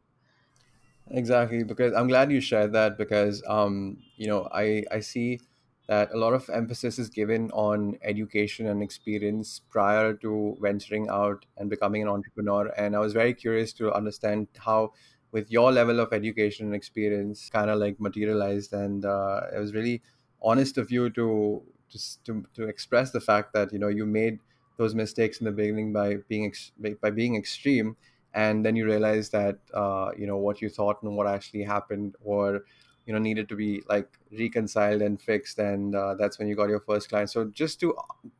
Exactly, 1.10 1.62
because 1.64 1.94
I'm 1.94 2.08
glad 2.08 2.30
you 2.30 2.40
shared 2.40 2.72
that 2.74 2.98
because 2.98 3.42
um, 3.46 3.98
you 4.16 4.26
know, 4.26 4.48
I 4.52 4.84
I 4.90 5.00
see 5.00 5.40
that 5.86 6.12
a 6.12 6.18
lot 6.18 6.34
of 6.34 6.50
emphasis 6.50 6.98
is 6.98 7.08
given 7.08 7.50
on 7.52 7.98
education 8.02 8.66
and 8.66 8.82
experience 8.82 9.58
prior 9.70 10.12
to 10.14 10.56
venturing 10.60 11.08
out 11.08 11.46
and 11.56 11.70
becoming 11.70 12.02
an 12.02 12.08
entrepreneur. 12.08 12.68
And 12.76 12.94
I 12.94 12.98
was 12.98 13.14
very 13.14 13.32
curious 13.32 13.72
to 13.74 13.90
understand 13.94 14.48
how, 14.58 14.92
with 15.32 15.50
your 15.50 15.70
level 15.72 16.00
of 16.00 16.12
education 16.12 16.66
and 16.66 16.74
experience, 16.74 17.50
kind 17.50 17.70
of 17.70 17.78
like 17.78 18.00
materialized. 18.00 18.72
And 18.72 19.04
uh, 19.04 19.42
it 19.54 19.58
was 19.58 19.74
really 19.74 20.02
honest 20.42 20.78
of 20.78 20.90
you 20.90 21.10
to 21.10 21.62
just 21.88 22.24
to, 22.26 22.44
to 22.54 22.64
express 22.68 23.10
the 23.12 23.20
fact 23.20 23.52
that 23.54 23.72
you 23.72 23.78
know 23.78 23.88
you 23.88 24.06
made 24.06 24.38
those 24.76 24.94
mistakes 24.94 25.38
in 25.40 25.46
the 25.46 25.52
beginning 25.52 25.92
by 25.92 26.16
being 26.28 26.44
ex- 26.46 26.72
by 27.02 27.10
being 27.10 27.34
extreme 27.34 27.96
and 28.34 28.64
then 28.64 28.76
you 28.76 28.84
realize 28.84 29.30
that 29.30 29.58
uh, 29.74 30.10
you 30.16 30.26
know 30.26 30.36
what 30.36 30.60
you 30.62 30.68
thought 30.68 31.02
and 31.02 31.16
what 31.16 31.26
actually 31.26 31.62
happened 31.62 32.14
were 32.20 32.64
you 33.06 33.12
know 33.12 33.18
needed 33.18 33.48
to 33.48 33.56
be 33.56 33.82
like 33.88 34.18
reconciled 34.38 35.00
and 35.02 35.20
fixed 35.20 35.58
and 35.58 35.94
uh, 35.94 36.14
that's 36.14 36.38
when 36.38 36.46
you 36.46 36.54
got 36.54 36.68
your 36.68 36.80
first 36.80 37.08
client 37.08 37.30
so 37.30 37.44
just 37.46 37.80
to 37.80 37.96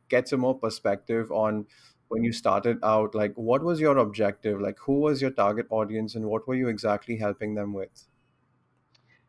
get 0.09 0.27
some 0.27 0.39
more 0.39 0.57
perspective 0.57 1.31
on 1.31 1.65
when 2.09 2.23
you 2.23 2.31
started 2.33 2.77
out 2.83 3.15
like 3.15 3.33
what 3.35 3.63
was 3.63 3.79
your 3.79 3.97
objective? 3.97 4.59
Like 4.59 4.77
who 4.79 4.99
was 4.99 5.21
your 5.21 5.31
target 5.31 5.67
audience 5.69 6.15
and 6.15 6.25
what 6.25 6.47
were 6.47 6.55
you 6.55 6.67
exactly 6.67 7.17
helping 7.17 7.55
them 7.55 7.73
with? 7.73 8.07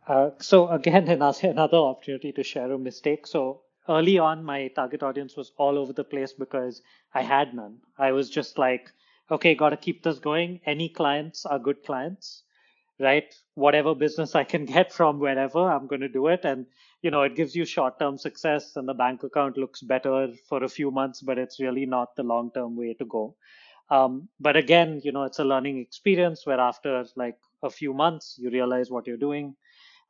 Uh, 0.06 0.30
so 0.38 0.68
again 0.68 1.08
another, 1.16 1.76
opportunity 1.76 2.32
to 2.32 2.42
share 2.42 2.72
a 2.72 2.78
mistake. 2.78 3.26
So 3.26 3.62
early 3.88 4.18
on 4.18 4.44
my 4.44 4.68
target 4.68 5.02
audience 5.02 5.36
was 5.36 5.52
all 5.56 5.78
over 5.78 5.92
the 5.92 6.04
place 6.04 6.32
because 6.32 6.82
i 7.14 7.22
had 7.22 7.54
none. 7.54 7.78
I 7.98 8.12
was 8.12 8.28
just 8.28 8.58
like 8.58 8.92
okay 9.30 9.54
got 9.54 9.70
to 9.70 9.76
keep 9.76 10.02
this 10.02 10.18
going. 10.18 10.60
Any 10.66 10.88
clients 10.88 11.46
are 11.46 11.58
good 11.58 11.84
clients 11.84 12.42
right? 13.00 13.34
Whatever 13.54 13.94
business 13.94 14.34
I 14.34 14.44
can 14.44 14.64
get 14.76 14.92
from 14.92 15.18
wherever, 15.18 15.70
I'm 15.70 15.86
going 15.86 16.02
to 16.02 16.08
do 16.08 16.28
it. 16.28 16.44
And, 16.44 16.66
you 17.02 17.10
know, 17.10 17.22
it 17.22 17.36
gives 17.36 17.54
you 17.56 17.64
short 17.64 17.98
term 17.98 18.18
success 18.18 18.76
and 18.76 18.88
the 18.88 18.94
bank 18.94 19.22
account 19.22 19.56
looks 19.56 19.80
better 19.82 20.28
for 20.48 20.62
a 20.64 20.68
few 20.68 20.90
months, 20.90 21.22
but 21.22 21.38
it's 21.38 21.60
really 21.60 21.86
not 21.86 22.14
the 22.16 22.22
long 22.22 22.50
term 22.52 22.76
way 22.76 22.94
to 22.94 23.04
go. 23.04 23.36
Um, 23.90 24.28
but 24.38 24.56
again, 24.56 25.00
you 25.04 25.12
know, 25.12 25.24
it's 25.24 25.38
a 25.40 25.44
learning 25.44 25.78
experience 25.78 26.46
where 26.46 26.60
after 26.60 27.04
like 27.16 27.38
a 27.62 27.70
few 27.70 27.92
months, 27.92 28.36
you 28.38 28.50
realize 28.50 28.90
what 28.90 29.06
you're 29.06 29.16
doing 29.16 29.56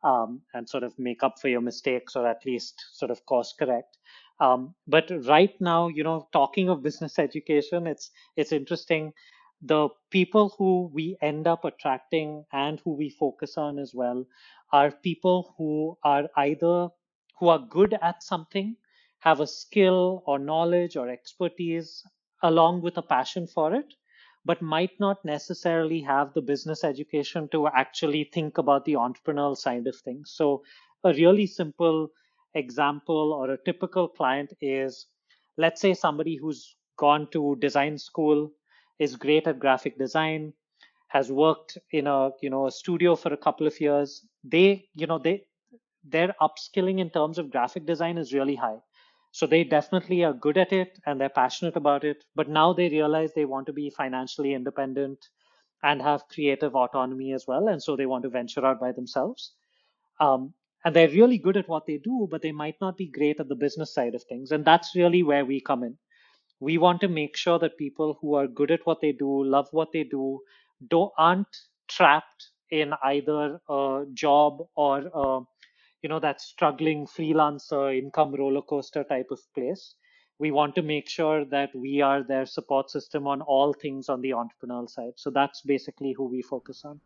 um, 0.02 0.42
and 0.54 0.68
sort 0.68 0.84
of 0.84 0.98
make 0.98 1.22
up 1.22 1.38
for 1.40 1.48
your 1.48 1.60
mistakes 1.60 2.16
or 2.16 2.26
at 2.26 2.44
least 2.46 2.74
sort 2.92 3.10
of 3.10 3.24
course 3.26 3.54
correct. 3.58 3.98
Um, 4.40 4.74
but 4.86 5.10
right 5.26 5.54
now, 5.60 5.88
you 5.88 6.02
know, 6.02 6.28
talking 6.32 6.68
of 6.70 6.82
business 6.82 7.18
education, 7.18 7.86
it's 7.86 8.10
it's 8.36 8.52
interesting 8.52 9.12
the 9.62 9.88
people 10.10 10.50
who 10.58 10.90
we 10.92 11.16
end 11.22 11.46
up 11.46 11.64
attracting 11.64 12.44
and 12.52 12.80
who 12.80 12.92
we 12.94 13.08
focus 13.10 13.56
on 13.56 13.78
as 13.78 13.94
well 13.94 14.24
are 14.72 14.90
people 14.90 15.54
who 15.56 15.96
are 16.04 16.28
either 16.36 16.88
who 17.38 17.48
are 17.48 17.58
good 17.58 17.94
at 18.02 18.22
something 18.22 18.76
have 19.20 19.40
a 19.40 19.46
skill 19.46 20.22
or 20.26 20.38
knowledge 20.38 20.96
or 20.96 21.08
expertise 21.08 22.04
along 22.42 22.80
with 22.82 22.96
a 22.98 23.02
passion 23.02 23.46
for 23.46 23.74
it 23.74 23.94
but 24.44 24.62
might 24.62 24.98
not 25.00 25.24
necessarily 25.24 26.00
have 26.00 26.32
the 26.34 26.42
business 26.42 26.84
education 26.84 27.48
to 27.48 27.66
actually 27.68 28.24
think 28.24 28.58
about 28.58 28.84
the 28.84 28.94
entrepreneurial 28.94 29.56
side 29.56 29.86
of 29.86 29.96
things. 29.96 30.30
So 30.32 30.62
a 31.04 31.12
really 31.12 31.46
simple 31.46 32.08
example 32.54 33.32
or 33.34 33.50
a 33.50 33.62
typical 33.64 34.08
client 34.08 34.52
is 34.60 35.06
let's 35.58 35.80
say 35.80 35.94
somebody 35.94 36.36
who's 36.36 36.74
gone 36.96 37.28
to 37.32 37.56
design 37.60 37.98
school 37.98 38.50
is 39.00 39.16
great 39.16 39.48
at 39.48 39.60
graphic 39.60 39.98
design, 39.98 40.54
has 41.08 41.32
worked 41.32 41.78
in 41.92 42.06
a 42.06 42.30
you 42.42 42.50
know 42.50 42.66
a 42.68 42.72
studio 42.72 43.16
for 43.16 43.32
a 43.34 43.38
couple 43.48 43.66
of 43.66 43.80
years. 43.80 44.26
They 44.44 44.88
you 44.94 45.08
know 45.08 45.18
they 45.18 45.46
their 46.04 46.34
upskilling 46.40 47.00
in 47.00 47.10
terms 47.10 47.38
of 47.38 47.50
graphic 47.50 47.86
design 47.86 48.18
is 48.18 48.32
really 48.34 48.56
high. 48.56 48.78
So 49.32 49.46
they 49.46 49.64
definitely 49.64 50.24
are 50.24 50.32
good 50.34 50.58
at 50.58 50.72
it 50.72 50.98
and 51.06 51.20
they're 51.20 51.28
passionate 51.30 51.76
about 51.76 52.04
it 52.04 52.24
but 52.34 52.48
now 52.48 52.72
they 52.72 52.88
realize 52.88 53.32
they 53.34 53.44
want 53.46 53.66
to 53.66 53.72
be 53.72 53.90
financially 53.90 54.54
independent 54.54 55.28
and 55.82 56.02
have 56.02 56.28
creative 56.28 56.74
autonomy 56.76 57.32
as 57.32 57.46
well 57.46 57.68
and 57.68 57.82
so 57.82 57.96
they 57.96 58.06
want 58.06 58.24
to 58.24 58.30
venture 58.30 58.66
out 58.66 58.80
by 58.80 58.92
themselves. 58.92 59.54
Um, 60.20 60.54
and 60.84 60.96
they're 60.96 61.08
really 61.10 61.38
good 61.38 61.56
at 61.58 61.68
what 61.68 61.86
they 61.86 61.98
do 61.98 62.28
but 62.30 62.42
they 62.42 62.52
might 62.52 62.76
not 62.80 62.96
be 62.96 63.08
great 63.08 63.40
at 63.40 63.48
the 63.48 63.56
business 63.56 63.94
side 63.94 64.14
of 64.14 64.24
things 64.24 64.52
and 64.52 64.64
that's 64.64 64.96
really 64.96 65.22
where 65.22 65.44
we 65.44 65.60
come 65.60 65.84
in 65.84 65.98
we 66.60 66.78
want 66.78 67.00
to 67.00 67.08
make 67.08 67.36
sure 67.36 67.58
that 67.58 67.76
people 67.78 68.18
who 68.20 68.34
are 68.34 68.46
good 68.46 68.70
at 68.70 68.84
what 68.84 69.00
they 69.00 69.12
do 69.12 69.44
love 69.44 69.68
what 69.72 69.92
they 69.92 70.04
do 70.04 70.40
don't 70.88 71.12
aren't 71.18 71.56
trapped 71.88 72.50
in 72.70 72.92
either 73.04 73.60
a 73.68 74.04
job 74.14 74.62
or 74.76 74.98
a, 75.14 75.40
you 76.02 76.08
know 76.08 76.20
that 76.20 76.40
struggling 76.40 77.06
freelancer 77.06 77.96
income 77.98 78.34
roller 78.34 78.62
coaster 78.62 79.04
type 79.04 79.30
of 79.30 79.40
place 79.54 79.94
we 80.38 80.50
want 80.50 80.74
to 80.74 80.82
make 80.82 81.08
sure 81.08 81.44
that 81.44 81.74
we 81.74 82.00
are 82.00 82.22
their 82.22 82.46
support 82.46 82.90
system 82.90 83.26
on 83.26 83.42
all 83.42 83.72
things 83.72 84.08
on 84.08 84.20
the 84.20 84.30
entrepreneurial 84.30 84.88
side 84.88 85.12
so 85.16 85.30
that's 85.30 85.62
basically 85.62 86.12
who 86.12 86.24
we 86.24 86.42
focus 86.42 86.84
on 86.84 87.00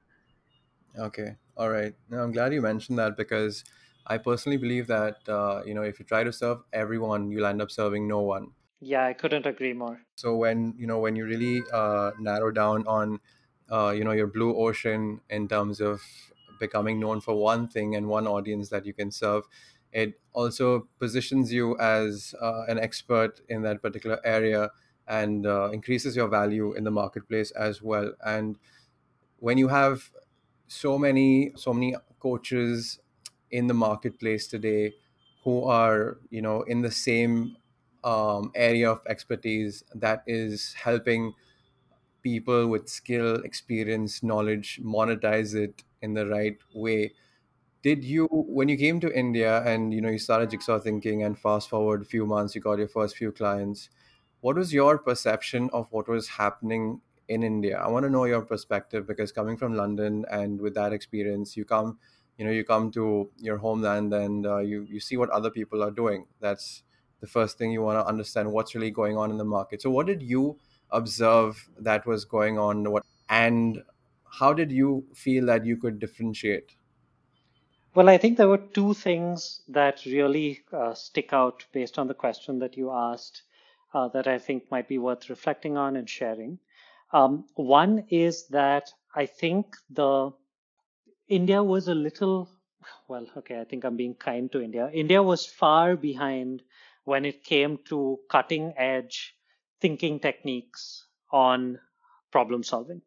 Okay, 0.96 1.34
all 1.56 1.70
right. 1.70 1.94
Now 2.08 2.22
I'm 2.22 2.30
glad 2.30 2.52
you 2.52 2.62
mentioned 2.62 2.98
that 2.98 3.16
because 3.16 3.64
I 4.06 4.18
personally 4.18 4.58
believe 4.58 4.86
that 4.86 5.16
uh, 5.28 5.62
you 5.66 5.74
know 5.74 5.82
if 5.82 5.98
you 5.98 6.04
try 6.04 6.22
to 6.22 6.32
serve 6.32 6.58
everyone, 6.72 7.30
you'll 7.30 7.46
end 7.46 7.60
up 7.60 7.70
serving 7.70 8.06
no 8.06 8.20
one. 8.20 8.52
Yeah 8.90 9.04
i 9.04 9.12
couldn't 9.12 9.46
agree 9.46 9.72
more 9.72 10.04
So 10.16 10.36
when 10.36 10.74
you 10.78 10.86
know 10.86 10.98
when 10.98 11.16
you 11.16 11.24
really 11.24 11.62
uh, 11.72 12.12
narrow 12.20 12.50
down 12.50 12.86
on 12.86 13.20
uh, 13.70 13.90
you 13.96 14.04
know 14.04 14.12
your 14.12 14.26
blue 14.28 14.54
ocean 14.56 15.20
in 15.28 15.48
terms 15.48 15.80
of 15.80 16.02
becoming 16.60 17.00
known 17.00 17.20
for 17.20 17.34
one 17.34 17.66
thing 17.68 17.96
and 17.96 18.08
one 18.08 18.26
audience 18.28 18.68
that 18.68 18.86
you 18.86 18.94
can 18.94 19.10
serve, 19.10 19.44
it 19.92 20.20
also 20.32 20.88
positions 21.00 21.52
you 21.52 21.76
as 21.78 22.34
uh, 22.40 22.64
an 22.68 22.78
expert 22.78 23.40
in 23.48 23.62
that 23.62 23.82
particular 23.82 24.20
area 24.24 24.70
and 25.08 25.46
uh, 25.46 25.70
increases 25.72 26.14
your 26.16 26.28
value 26.28 26.72
in 26.74 26.84
the 26.84 26.90
marketplace 26.92 27.50
as 27.50 27.82
well. 27.82 28.14
And 28.24 28.56
when 29.38 29.58
you 29.58 29.68
have 29.68 30.10
so 30.68 30.98
many 30.98 31.52
so 31.56 31.72
many 31.74 31.96
coaches 32.20 33.00
in 33.50 33.66
the 33.66 33.74
marketplace 33.74 34.46
today 34.48 34.94
who 35.44 35.64
are 35.64 36.18
you 36.30 36.42
know 36.42 36.62
in 36.62 36.82
the 36.82 36.90
same 36.90 37.56
um, 38.04 38.52
area 38.54 38.90
of 38.90 39.02
expertise 39.08 39.84
that 39.94 40.22
is 40.26 40.74
helping 40.74 41.34
people 42.22 42.68
with 42.68 42.88
skill 42.88 43.36
experience 43.44 44.22
knowledge 44.22 44.80
monetize 44.82 45.54
it 45.54 45.82
in 46.02 46.14
the 46.14 46.26
right 46.26 46.58
way. 46.74 47.12
Did 47.82 48.04
you 48.04 48.26
when 48.30 48.68
you 48.68 48.76
came 48.78 49.00
to 49.00 49.10
india 49.18 49.62
and 49.64 49.94
you 49.94 50.00
know 50.00 50.10
you 50.10 50.18
started 50.18 50.50
jigsaw 50.50 50.78
thinking 50.80 51.22
and 51.22 51.38
fast 51.38 51.68
forward 51.68 52.02
a 52.02 52.04
few 52.04 52.26
months 52.26 52.54
you 52.54 52.60
got 52.60 52.78
your 52.78 52.88
first 52.88 53.16
few 53.16 53.30
clients 53.32 53.90
what 54.40 54.56
was 54.56 54.72
your 54.74 54.98
perception 54.98 55.70
of 55.72 55.90
what 55.92 56.08
was 56.08 56.28
happening 56.28 57.00
in 57.28 57.42
india? 57.42 57.78
I 57.78 57.88
want 57.88 58.04
to 58.04 58.10
know 58.10 58.24
your 58.24 58.42
perspective 58.42 59.06
because 59.06 59.32
coming 59.32 59.56
from 59.56 59.74
london 59.74 60.24
and 60.30 60.60
with 60.60 60.74
that 60.74 60.92
experience 60.92 61.56
you 61.56 61.64
come 61.64 61.98
you 62.38 62.44
know 62.44 62.50
you 62.52 62.64
come 62.64 62.90
to 62.92 63.30
your 63.38 63.58
homeland 63.58 64.12
and 64.14 64.46
uh, 64.46 64.58
you 64.58 64.82
you 64.82 65.00
see 65.00 65.16
what 65.16 65.30
other 65.30 65.50
people 65.50 65.82
are 65.82 65.90
doing. 65.92 66.26
That's 66.40 66.82
the 67.24 67.32
first 67.34 67.58
thing 67.58 67.74
you 67.76 67.82
want 67.88 67.98
to 68.02 68.06
understand 68.12 68.52
what's 68.58 68.74
really 68.74 68.90
going 69.00 69.18
on 69.24 69.34
in 69.34 69.42
the 69.42 69.50
market 69.56 69.82
so 69.86 69.90
what 69.96 70.06
did 70.12 70.22
you 70.34 70.44
observe 71.00 71.68
that 71.90 72.06
was 72.12 72.24
going 72.36 72.58
on 72.68 72.90
what 72.94 73.04
and 73.28 73.82
how 74.40 74.52
did 74.52 74.72
you 74.72 75.04
feel 75.14 75.46
that 75.46 75.64
you 75.64 75.76
could 75.76 75.98
differentiate 75.98 76.76
Well, 77.96 78.08
I 78.10 78.18
think 78.18 78.36
there 78.36 78.48
were 78.48 78.62
two 78.76 78.92
things 79.00 79.42
that 79.68 80.04
really 80.04 80.46
uh, 80.72 80.94
stick 80.94 81.32
out 81.32 81.64
based 81.72 81.98
on 82.02 82.08
the 82.08 82.14
question 82.14 82.58
that 82.58 82.76
you 82.76 82.90
asked 82.90 83.42
uh, 83.92 84.08
that 84.08 84.26
I 84.26 84.38
think 84.38 84.70
might 84.70 84.88
be 84.88 84.98
worth 84.98 85.30
reflecting 85.30 85.76
on 85.76 85.94
and 86.00 86.10
sharing. 86.10 86.58
Um, 87.12 87.44
one 87.54 88.06
is 88.10 88.48
that 88.48 88.90
I 89.14 89.26
think 89.26 89.76
the 89.88 90.32
India 91.28 91.62
was 91.62 91.86
a 91.86 91.94
little, 91.94 92.50
well, 93.06 93.26
okay, 93.36 93.60
I 93.60 93.64
think 93.64 93.84
I'm 93.84 93.96
being 93.96 94.14
kind 94.14 94.50
to 94.50 94.60
India. 94.60 94.90
India 94.92 95.22
was 95.22 95.46
far 95.46 95.94
behind 95.94 96.62
when 97.04 97.24
it 97.24 97.44
came 97.44 97.78
to 97.84 98.18
cutting 98.30 98.72
edge 98.76 99.34
thinking 99.80 100.18
techniques 100.20 101.06
on 101.32 101.78
problem 102.32 102.62
solving 102.62 103.02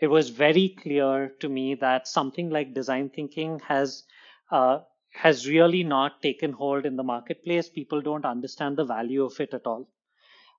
it 0.00 0.08
was 0.08 0.28
very 0.30 0.68
clear 0.70 1.30
to 1.40 1.48
me 1.48 1.74
that 1.76 2.06
something 2.08 2.50
like 2.50 2.74
design 2.74 3.08
thinking 3.08 3.58
has 3.60 4.04
uh, 4.50 4.80
has 5.12 5.48
really 5.48 5.82
not 5.82 6.20
taken 6.22 6.52
hold 6.52 6.84
in 6.86 6.96
the 6.96 7.02
marketplace. 7.02 7.68
People 7.68 8.00
don't 8.02 8.24
understand 8.24 8.76
the 8.76 8.84
value 8.84 9.24
of 9.24 9.38
it 9.40 9.54
at 9.54 9.66
all. 9.66 9.88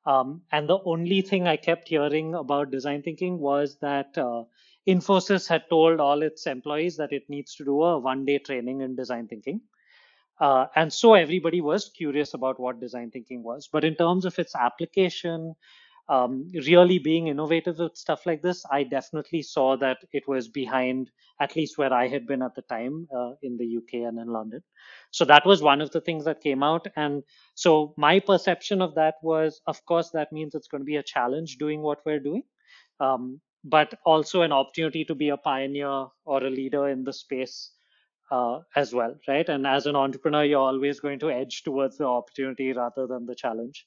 Um, 0.06 0.44
and 0.52 0.70
the 0.70 0.80
only 0.86 1.22
thing 1.22 1.48
I 1.48 1.58
kept 1.58 1.90
hearing 1.90 2.36
about 2.36 2.72
design 2.72 3.04
thinking 3.04 3.40
was 3.40 3.78
that 3.80 4.18
uh, 4.18 4.44
Infosys 4.88 5.48
had 5.48 5.70
told 5.70 6.00
all 6.00 6.22
its 6.24 6.48
employees 6.48 6.98
that 6.98 7.14
it 7.14 7.30
needs 7.30 7.56
to 7.56 7.66
do 7.66 7.84
a 7.84 8.00
one 8.00 8.26
day 8.26 8.40
training 8.40 8.82
in 8.82 8.96
design 8.96 9.28
thinking. 9.28 9.62
Uh, 10.44 10.68
and 10.76 10.92
so 10.92 11.14
everybody 11.14 11.62
was 11.62 11.90
curious 11.96 12.34
about 12.34 12.60
what 12.60 12.82
design 12.82 13.12
thinking 13.12 13.44
was. 13.44 13.70
But 13.72 13.86
in 13.86 13.96
terms 13.96 14.26
of 14.26 14.38
its 14.40 14.56
application, 14.56 15.56
um, 16.10 16.52
really 16.68 17.00
being 17.00 17.28
innovative 17.28 17.80
with 17.80 17.96
stuff 17.96 18.26
like 18.26 18.42
this, 18.42 18.66
I 18.70 18.84
definitely 18.84 19.42
saw 19.42 19.78
that 19.78 20.00
it 20.12 20.28
was 20.28 20.50
behind 20.50 21.12
at 21.40 21.56
least 21.56 21.78
where 21.78 21.94
I 21.94 22.10
had 22.10 22.28
been 22.28 22.42
at 22.42 22.56
the 22.56 22.62
time 22.64 23.08
uh, 23.18 23.34
in 23.42 23.58
the 23.58 23.78
UK 23.78 24.08
and 24.10 24.20
in 24.20 24.28
London. 24.28 24.64
So 25.12 25.26
that 25.26 25.46
was 25.46 25.62
one 25.64 25.82
of 25.82 25.92
the 25.92 26.02
things 26.02 26.26
that 26.26 26.42
came 26.42 26.62
out. 26.64 26.88
And 26.98 27.24
so 27.56 27.94
my 27.98 28.20
perception 28.20 28.82
of 28.82 28.96
that 28.96 29.16
was, 29.24 29.62
of 29.68 29.86
course, 29.86 30.10
that 30.12 30.34
means 30.34 30.56
it's 30.56 30.68
going 30.68 30.82
to 30.82 30.86
be 30.86 30.98
a 30.98 31.04
challenge 31.04 31.58
doing 31.58 31.82
what 31.82 32.00
we're 32.06 32.20
doing, 32.20 32.44
um, 33.00 33.42
but 33.64 33.94
also 34.06 34.42
an 34.42 34.52
opportunity 34.52 35.06
to 35.06 35.16
be 35.16 35.30
a 35.30 35.38
pioneer 35.38 36.08
or 36.26 36.44
a 36.44 36.50
leader 36.50 36.90
in 36.90 37.06
the 37.06 37.14
space. 37.14 37.72
Uh, 38.34 38.62
as 38.82 38.92
well, 38.98 39.16
right? 39.28 39.50
And 39.54 39.68
as 39.72 39.86
an 39.86 39.96
entrepreneur, 39.96 40.44
you're 40.44 40.68
always 40.68 41.00
going 41.00 41.20
to 41.24 41.30
edge 41.32 41.58
towards 41.66 41.98
the 41.98 42.06
opportunity 42.12 42.74
rather 42.78 43.06
than 43.10 43.28
the 43.28 43.36
challenge. 43.42 43.86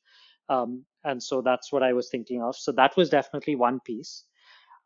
Um, 0.49 0.85
and 1.03 1.21
so 1.29 1.41
that's 1.43 1.73
what 1.73 1.83
I 1.83 1.93
was 1.95 2.11
thinking 2.11 2.43
of. 2.49 2.55
So 2.57 2.73
that 2.73 2.97
was 2.97 3.11
definitely 3.15 3.57
one 3.57 3.81
piece. 3.81 4.13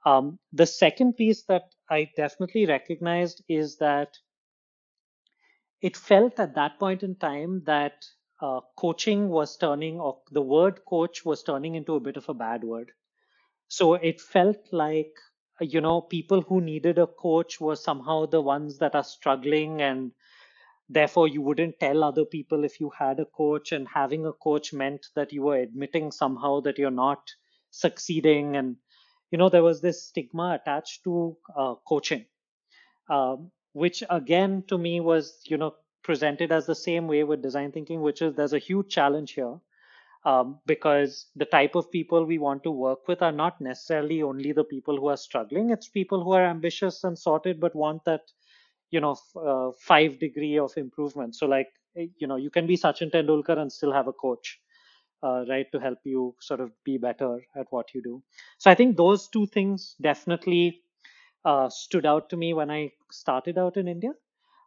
Um, 0.06 0.38
the 0.60 0.66
second 0.66 1.18
piece 1.18 1.42
that 1.48 1.64
I 1.90 2.08
definitely 2.16 2.64
recognized 2.64 3.42
is 3.48 3.76
that 3.78 4.16
it 5.82 5.96
felt 5.96 6.40
at 6.40 6.54
that 6.54 6.78
point 6.78 7.02
in 7.02 7.16
time 7.16 7.62
that 7.66 8.06
uh, 8.40 8.60
coaching 8.78 9.28
was 9.28 9.58
turning, 9.58 10.00
or 10.00 10.20
the 10.30 10.46
word 10.56 10.80
coach 10.88 11.24
was 11.26 11.42
turning 11.42 11.74
into 11.74 11.96
a 11.96 12.00
bit 12.08 12.16
of 12.16 12.28
a 12.30 12.34
bad 12.34 12.64
word. 12.64 12.92
So 13.68 13.94
it 13.94 14.22
felt 14.22 14.72
like, 14.72 15.12
you 15.60 15.80
know, 15.80 16.00
people 16.00 16.42
who 16.42 16.60
needed 16.60 16.98
a 16.98 17.06
coach 17.06 17.60
were 17.60 17.76
somehow 17.76 18.26
the 18.26 18.40
ones 18.40 18.78
that 18.78 18.94
are 18.94 19.04
struggling 19.04 19.80
and 19.82 20.12
therefore 20.88 21.28
you 21.28 21.42
wouldn't 21.42 21.78
tell 21.80 22.04
other 22.04 22.24
people 22.24 22.64
if 22.64 22.80
you 22.80 22.90
had 22.90 23.20
a 23.20 23.26
coach 23.26 23.72
and 23.72 23.88
having 23.88 24.26
a 24.26 24.32
coach 24.32 24.72
meant 24.72 25.06
that 25.14 25.32
you 25.32 25.42
were 25.42 25.56
admitting 25.58 26.10
somehow 26.12 26.60
that 26.60 26.78
you're 26.78 26.90
not 26.90 27.30
succeeding. 27.70 28.56
And 28.56 28.76
you 29.30 29.38
know 29.38 29.48
there 29.48 29.62
was 29.62 29.80
this 29.80 30.04
stigma 30.08 30.58
attached 30.60 31.04
to 31.04 31.36
uh, 31.56 31.74
coaching 31.88 32.26
um, 33.08 33.50
which 33.72 34.02
again 34.10 34.64
to 34.68 34.78
me 34.78 35.00
was 35.00 35.40
you 35.46 35.56
know 35.56 35.74
presented 36.02 36.52
as 36.52 36.66
the 36.66 36.74
same 36.74 37.06
way 37.08 37.24
with 37.24 37.42
design 37.42 37.72
thinking 37.72 38.00
which 38.00 38.22
is 38.22 38.34
there's 38.34 38.52
a 38.52 38.58
huge 38.58 38.88
challenge 38.88 39.32
here 39.32 39.58
um, 40.24 40.59
because 40.66 41.26
the 41.37 41.44
type 41.46 41.74
of 41.74 41.90
people 41.90 42.24
we 42.24 42.38
want 42.38 42.62
to 42.64 42.70
work 42.70 43.09
with 43.09 43.22
are 43.22 43.33
not 43.33 43.61
necessarily 43.61 44.22
only 44.22 44.52
the 44.52 44.64
people 44.64 44.96
who 44.98 45.09
are 45.09 45.16
struggling. 45.16 45.70
It's 45.70 45.88
people 45.88 46.22
who 46.24 46.33
are 46.33 46.44
ambitious 46.44 47.04
and 47.04 47.18
sorted 47.18 47.61
but 47.61 47.74
want 47.74 48.04
that 48.04 48.22
you 48.90 49.00
know 49.00 49.16
uh, 49.37 49.70
five 49.80 50.18
degree 50.18 50.59
of 50.59 50.72
improvement. 50.76 51.37
So 51.37 51.46
like 51.46 51.68
eh, 51.96 52.06
you 52.18 52.26
know 52.26 52.37
you 52.37 52.50
can 52.50 52.66
be 52.66 52.76
sachin 52.76 53.11
tendulkar 53.12 53.59
and 53.59 53.72
still 53.72 53.92
have 53.92 54.09
a 54.09 54.12
coach 54.12 54.61
uh, 55.22 55.44
right 55.48 55.70
to 55.72 55.78
help 55.80 55.98
you 56.04 56.35
sort 56.40 56.61
of 56.61 56.72
be 56.85 56.98
better 56.98 57.38
at 57.56 57.66
what 57.70 57.94
you 57.94 58.02
do. 58.02 58.22
So 58.59 58.70
i 58.70 58.74
think 58.74 58.96
those 58.96 59.28
two 59.28 59.46
things 59.46 59.96
definitely 60.00 60.83
uh, 61.44 61.68
stood 61.70 62.06
out 62.06 62.28
to 62.30 62.37
me 62.37 62.54
when 62.54 62.70
i 62.70 62.92
started 63.11 63.59
out 63.59 63.76
in 63.76 63.88
india. 63.88 64.12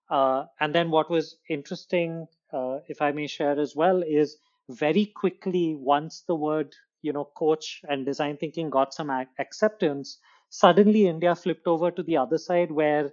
Uh, 0.09 0.45
and 0.59 0.75
then 0.75 0.91
what 0.91 1.09
was 1.09 1.37
interesting 1.49 2.27
uh, 2.53 2.79
if 2.87 3.01
i 3.01 3.11
may 3.11 3.27
share 3.27 3.59
as 3.59 3.75
well 3.75 4.03
is 4.03 4.37
very 4.69 5.05
quickly 5.05 5.75
once 5.75 6.23
the 6.27 6.35
word 6.35 6.73
you 7.01 7.13
know 7.13 7.25
coach 7.37 7.81
and 7.89 8.05
design 8.05 8.37
thinking 8.37 8.69
got 8.69 8.93
some 8.93 9.09
ac- 9.11 9.29
acceptance 9.39 10.19
suddenly 10.49 11.07
india 11.07 11.35
flipped 11.35 11.67
over 11.67 11.91
to 11.91 12.03
the 12.03 12.17
other 12.17 12.37
side 12.37 12.71
where 12.71 13.11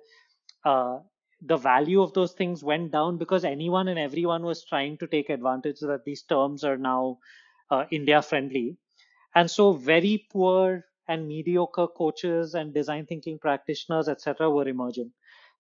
uh, 0.65 0.99
the 1.43 1.57
value 1.57 2.03
of 2.03 2.13
those 2.15 2.33
things 2.33 2.63
went 2.63 2.91
down 2.93 3.19
because 3.19 3.45
anyone 3.45 3.89
and 3.89 3.99
everyone 3.99 4.43
was 4.45 4.65
trying 4.65 4.97
to 4.99 5.07
take 5.07 5.31
advantage 5.31 5.81
that 5.81 6.05
these 6.05 6.23
terms 6.23 6.65
are 6.65 6.77
now 6.77 7.19
uh, 7.71 7.85
India 7.91 8.23
friendly. 8.23 8.77
And 9.35 9.51
so, 9.51 9.73
very 9.73 10.27
poor 10.33 10.85
and 11.09 11.29
mediocre 11.29 11.89
coaches 11.89 12.55
and 12.55 12.75
design 12.75 13.07
thinking 13.07 13.39
practitioners, 13.39 14.09
etc., 14.09 14.51
were 14.51 14.69
emerging. 14.69 15.13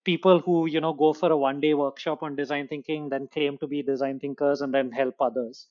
People 0.04 0.40
who, 0.40 0.66
you 0.66 0.80
know, 0.80 0.92
go 0.92 1.12
for 1.12 1.30
a 1.30 1.36
one 1.36 1.60
day 1.60 1.74
workshop 1.74 2.22
on 2.22 2.36
design 2.36 2.68
thinking, 2.68 3.08
then 3.08 3.28
claim 3.28 3.58
to 3.58 3.66
be 3.66 3.82
design 3.82 4.18
thinkers 4.18 4.60
and 4.62 4.72
then 4.72 4.90
help 4.90 5.14
others. 5.20 5.66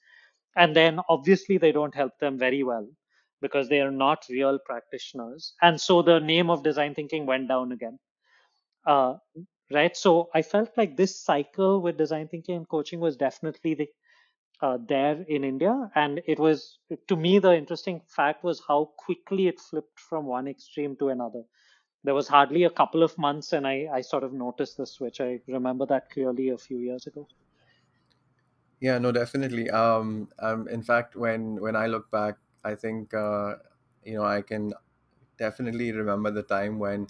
And 0.55 0.75
then 0.75 0.99
obviously 1.09 1.57
they 1.57 1.71
don't 1.71 1.95
help 1.95 2.17
them 2.19 2.37
very 2.37 2.63
well 2.63 2.87
because 3.41 3.69
they 3.69 3.81
are 3.81 3.91
not 3.91 4.25
real 4.29 4.59
practitioners. 4.59 5.53
And 5.61 5.79
so 5.79 6.01
the 6.01 6.19
name 6.19 6.49
of 6.49 6.63
design 6.63 6.93
thinking 6.95 7.25
went 7.25 7.47
down 7.47 7.71
again. 7.71 7.99
Uh, 8.85 9.15
right. 9.71 9.95
So 9.95 10.29
I 10.33 10.41
felt 10.41 10.71
like 10.77 10.97
this 10.97 11.19
cycle 11.23 11.81
with 11.81 11.97
design 11.97 12.27
thinking 12.27 12.55
and 12.57 12.67
coaching 12.67 12.99
was 12.99 13.17
definitely 13.17 13.73
the, 13.75 13.89
uh, 14.61 14.77
there 14.87 15.23
in 15.27 15.43
India. 15.43 15.89
And 15.95 16.21
it 16.27 16.39
was, 16.39 16.79
to 17.07 17.15
me, 17.15 17.39
the 17.39 17.55
interesting 17.55 18.01
fact 18.07 18.43
was 18.43 18.61
how 18.67 18.91
quickly 18.97 19.47
it 19.47 19.59
flipped 19.59 19.99
from 19.99 20.25
one 20.25 20.47
extreme 20.47 20.95
to 20.97 21.09
another. 21.09 21.43
There 22.03 22.13
was 22.15 22.27
hardly 22.27 22.63
a 22.63 22.69
couple 22.69 23.03
of 23.03 23.17
months, 23.17 23.53
and 23.53 23.65
I, 23.67 23.87
I 23.91 24.01
sort 24.01 24.23
of 24.25 24.33
noticed 24.33 24.77
the 24.77 24.85
switch. 24.85 25.21
I 25.21 25.41
remember 25.47 25.85
that 25.87 26.09
clearly 26.09 26.49
a 26.49 26.57
few 26.57 26.79
years 26.79 27.07
ago. 27.07 27.29
Yeah, 28.79 28.97
no, 28.97 29.11
definitely. 29.11 29.69
Um, 29.69 30.29
um, 30.39 30.67
in 30.67 30.81
fact, 30.83 31.15
when 31.15 31.59
when 31.61 31.75
I 31.75 31.87
look 31.87 32.09
back, 32.11 32.37
I 32.63 32.75
think 32.75 33.13
uh, 33.13 33.55
you 34.03 34.13
know 34.15 34.23
I 34.23 34.41
can 34.41 34.73
definitely 35.37 35.91
remember 35.91 36.31
the 36.31 36.43
time 36.43 36.79
when 36.79 37.07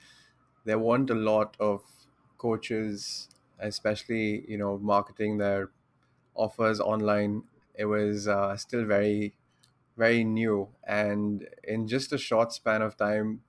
there 0.65 0.80
weren't 0.80 1.10
a 1.12 1.15
lot 1.15 1.58
of 1.60 1.84
coaches, 2.38 3.30
especially 3.60 4.49
you 4.49 4.58
know 4.58 4.78
marketing 4.80 5.38
their 5.38 5.71
offers 6.36 6.80
online. 6.80 7.43
It 7.75 7.86
was 7.86 8.28
uh, 8.28 8.58
still 8.58 8.86
very 8.86 9.36
very 9.97 10.23
new, 10.23 10.75
and 10.86 11.49
in 11.63 11.88
just 11.88 12.13
a 12.13 12.17
short 12.17 12.54
span 12.54 12.82
of 12.82 12.97
time, 12.97 13.43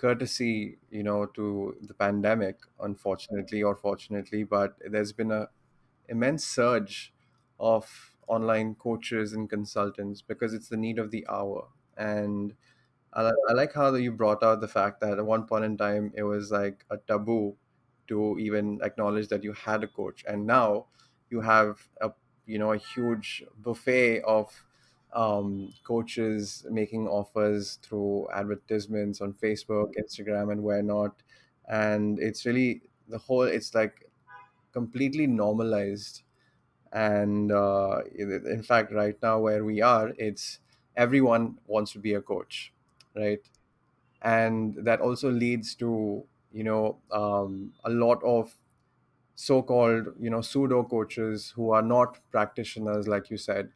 courtesy 0.00 0.78
you 0.90 1.02
know 1.02 1.26
to 1.26 1.76
the 1.82 1.94
pandemic, 1.94 2.60
unfortunately 2.80 3.62
or 3.62 3.76
fortunately, 3.76 4.44
but 4.44 4.76
there's 4.92 5.12
been 5.12 5.30
a 5.32 5.48
immense 6.08 6.44
surge 6.44 7.14
of 7.58 8.16
online 8.26 8.74
coaches 8.76 9.32
and 9.32 9.50
consultants 9.50 10.22
because 10.22 10.54
it's 10.54 10.68
the 10.68 10.76
need 10.76 10.98
of 10.98 11.10
the 11.10 11.26
hour. 11.28 11.68
And 11.96 12.54
I, 13.12 13.30
I 13.48 13.52
like 13.52 13.72
how 13.74 13.94
you 13.94 14.12
brought 14.12 14.42
out 14.42 14.60
the 14.60 14.68
fact 14.68 15.00
that 15.00 15.18
at 15.18 15.26
one 15.26 15.46
point 15.46 15.64
in 15.64 15.76
time 15.76 16.12
it 16.14 16.22
was 16.24 16.50
like 16.52 16.84
a 16.90 16.98
taboo 16.98 17.56
to 18.08 18.38
even 18.38 18.80
acknowledge 18.82 19.28
that 19.28 19.44
you 19.44 19.52
had 19.52 19.84
a 19.84 19.88
coach, 19.88 20.24
and 20.28 20.46
now 20.46 20.86
you 21.30 21.40
have 21.40 21.88
a 22.00 22.12
you 22.46 22.58
know 22.58 22.72
a 22.72 22.78
huge 22.78 23.44
buffet 23.58 24.22
of 24.22 24.66
um, 25.12 25.72
coaches 25.84 26.66
making 26.70 27.08
offers 27.08 27.76
through 27.82 28.28
advertisements 28.32 29.20
on 29.20 29.34
Facebook, 29.34 29.94
Instagram, 29.98 30.52
and 30.52 30.62
where 30.62 30.82
not. 30.82 31.22
And 31.68 32.18
it's 32.20 32.46
really 32.46 32.82
the 33.08 33.18
whole. 33.18 33.42
It's 33.42 33.74
like 33.74 34.10
completely 34.72 35.26
normalized 35.26 36.22
and 36.92 37.52
uh, 37.52 38.02
in 38.18 38.62
fact 38.62 38.92
right 38.92 39.16
now 39.22 39.38
where 39.40 39.64
we 39.64 39.80
are 39.80 40.12
it's 40.18 40.58
everyone 40.96 41.58
wants 41.66 41.92
to 41.92 41.98
be 41.98 42.14
a 42.14 42.20
coach 42.22 42.72
right 43.14 43.48
and 44.22 44.74
that 44.84 45.00
also 45.00 45.30
leads 45.30 45.74
to 45.76 46.26
you 46.52 46.64
know 46.64 47.00
um, 47.12 47.72
a 47.84 47.90
lot 47.90 48.22
of 48.24 48.54
so-called 49.34 50.08
you 50.20 50.30
know 50.30 50.40
pseudo 50.40 50.84
coaches 50.84 51.50
who 51.50 51.70
are 51.70 51.82
not 51.82 52.20
practitioners 52.30 53.08
like 53.08 53.30
you 53.30 53.36
said 53.36 53.72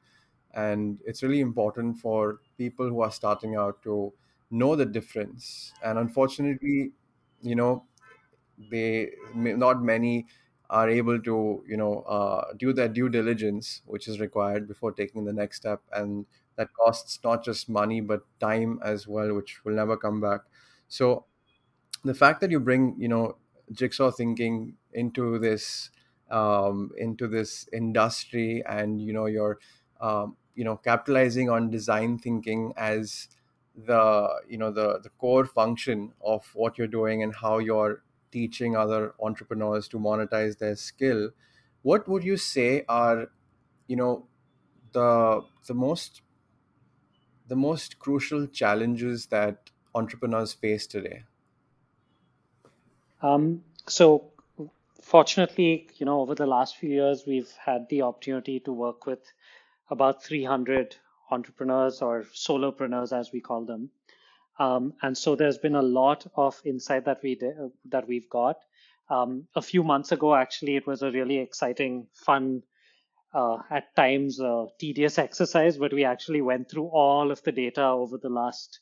and 0.54 1.00
it's 1.04 1.22
really 1.22 1.40
important 1.40 1.98
for 1.98 2.40
people 2.58 2.88
who 2.88 3.00
are 3.00 3.10
starting 3.10 3.56
out 3.56 3.82
to 3.82 4.12
know 4.50 4.76
the 4.76 4.86
difference. 4.86 5.72
And 5.82 5.98
unfortunately 5.98 6.92
you 7.42 7.54
know 7.56 7.86
they 8.70 9.12
not 9.34 9.82
many 9.82 10.26
are 10.70 10.88
able 10.88 11.20
to 11.20 11.64
you 11.68 11.76
know 11.76 12.00
uh, 12.02 12.52
do 12.56 12.72
their 12.72 12.88
due 12.88 13.08
diligence 13.08 13.82
which 13.86 14.08
is 14.08 14.20
required 14.20 14.66
before 14.66 14.92
taking 14.92 15.24
the 15.24 15.32
next 15.32 15.56
step. 15.58 15.82
And 15.92 16.26
that 16.56 16.72
costs 16.74 17.18
not 17.24 17.44
just 17.44 17.68
money 17.68 18.00
but 18.00 18.22
time 18.40 18.80
as 18.82 19.06
well 19.06 19.34
which 19.34 19.64
will 19.64 19.74
never 19.74 19.96
come 19.96 20.20
back. 20.20 20.40
So 20.88 21.26
the 22.04 22.14
fact 22.14 22.40
that 22.40 22.50
you 22.50 22.60
bring 22.60 22.96
you 22.98 23.08
know 23.08 23.36
jigsaw 23.72 24.10
thinking 24.10 24.76
into 24.92 25.38
this 25.38 25.90
um, 26.30 26.92
into 26.98 27.28
this 27.28 27.68
industry 27.72 28.62
and 28.66 29.00
you 29.00 29.12
know 29.12 29.26
you're 29.26 29.58
um, 30.00 30.36
you 30.54 30.64
know 30.64 30.76
capitalizing 30.76 31.50
on 31.50 31.70
design 31.70 32.18
thinking 32.18 32.72
as 32.76 33.28
the 33.74 34.42
you 34.48 34.56
know 34.58 34.70
the 34.70 35.00
the 35.00 35.10
core 35.10 35.44
function 35.44 36.12
of 36.20 36.54
what 36.54 36.78
you're 36.78 36.86
doing 36.86 37.22
and 37.22 37.34
how 37.34 37.58
you're 37.58 38.02
teaching 38.30 38.76
other 38.76 39.14
entrepreneurs 39.20 39.88
to 39.88 39.98
monetize 39.98 40.58
their 40.58 40.76
skill 40.76 41.30
what 41.82 42.06
would 42.08 42.24
you 42.24 42.36
say 42.36 42.84
are 42.88 43.28
you 43.88 43.96
know 43.96 44.28
the 44.92 45.42
the 45.66 45.74
most 45.74 46.22
the 47.46 47.56
most 47.56 47.98
crucial 47.98 48.46
challenges 48.46 49.28
that 49.28 49.70
entrepreneurs 49.94 50.52
face 50.52 50.86
today? 50.86 51.24
Um, 53.22 53.64
so 53.86 54.32
fortunately, 55.00 55.88
you 55.96 56.06
know, 56.06 56.20
over 56.20 56.34
the 56.34 56.46
last 56.46 56.76
few 56.76 56.90
years, 56.90 57.24
we've 57.26 57.50
had 57.52 57.88
the 57.88 58.02
opportunity 58.02 58.60
to 58.60 58.72
work 58.72 59.06
with 59.06 59.32
about 59.90 60.22
300 60.22 60.96
entrepreneurs 61.30 62.02
or 62.02 62.24
solopreneurs, 62.34 63.12
as 63.12 63.32
we 63.32 63.40
call 63.40 63.64
them. 63.64 63.90
Um, 64.58 64.94
and 65.02 65.16
so 65.16 65.34
there's 65.34 65.58
been 65.58 65.74
a 65.74 65.82
lot 65.82 66.26
of 66.36 66.60
insight 66.64 67.06
that 67.06 67.22
we 67.22 67.40
that 67.86 68.06
we've 68.06 68.30
got. 68.30 68.56
Um, 69.10 69.46
a 69.54 69.62
few 69.62 69.82
months 69.82 70.12
ago, 70.12 70.34
actually, 70.34 70.76
it 70.76 70.86
was 70.86 71.02
a 71.02 71.10
really 71.10 71.38
exciting, 71.38 72.06
fun, 72.14 72.62
uh, 73.34 73.58
at 73.70 73.94
times 73.96 74.40
uh, 74.40 74.66
tedious 74.78 75.18
exercise, 75.18 75.76
but 75.76 75.92
we 75.92 76.04
actually 76.04 76.40
went 76.40 76.70
through 76.70 76.86
all 76.86 77.30
of 77.30 77.42
the 77.42 77.52
data 77.52 77.84
over 77.84 78.16
the 78.16 78.28
last 78.28 78.78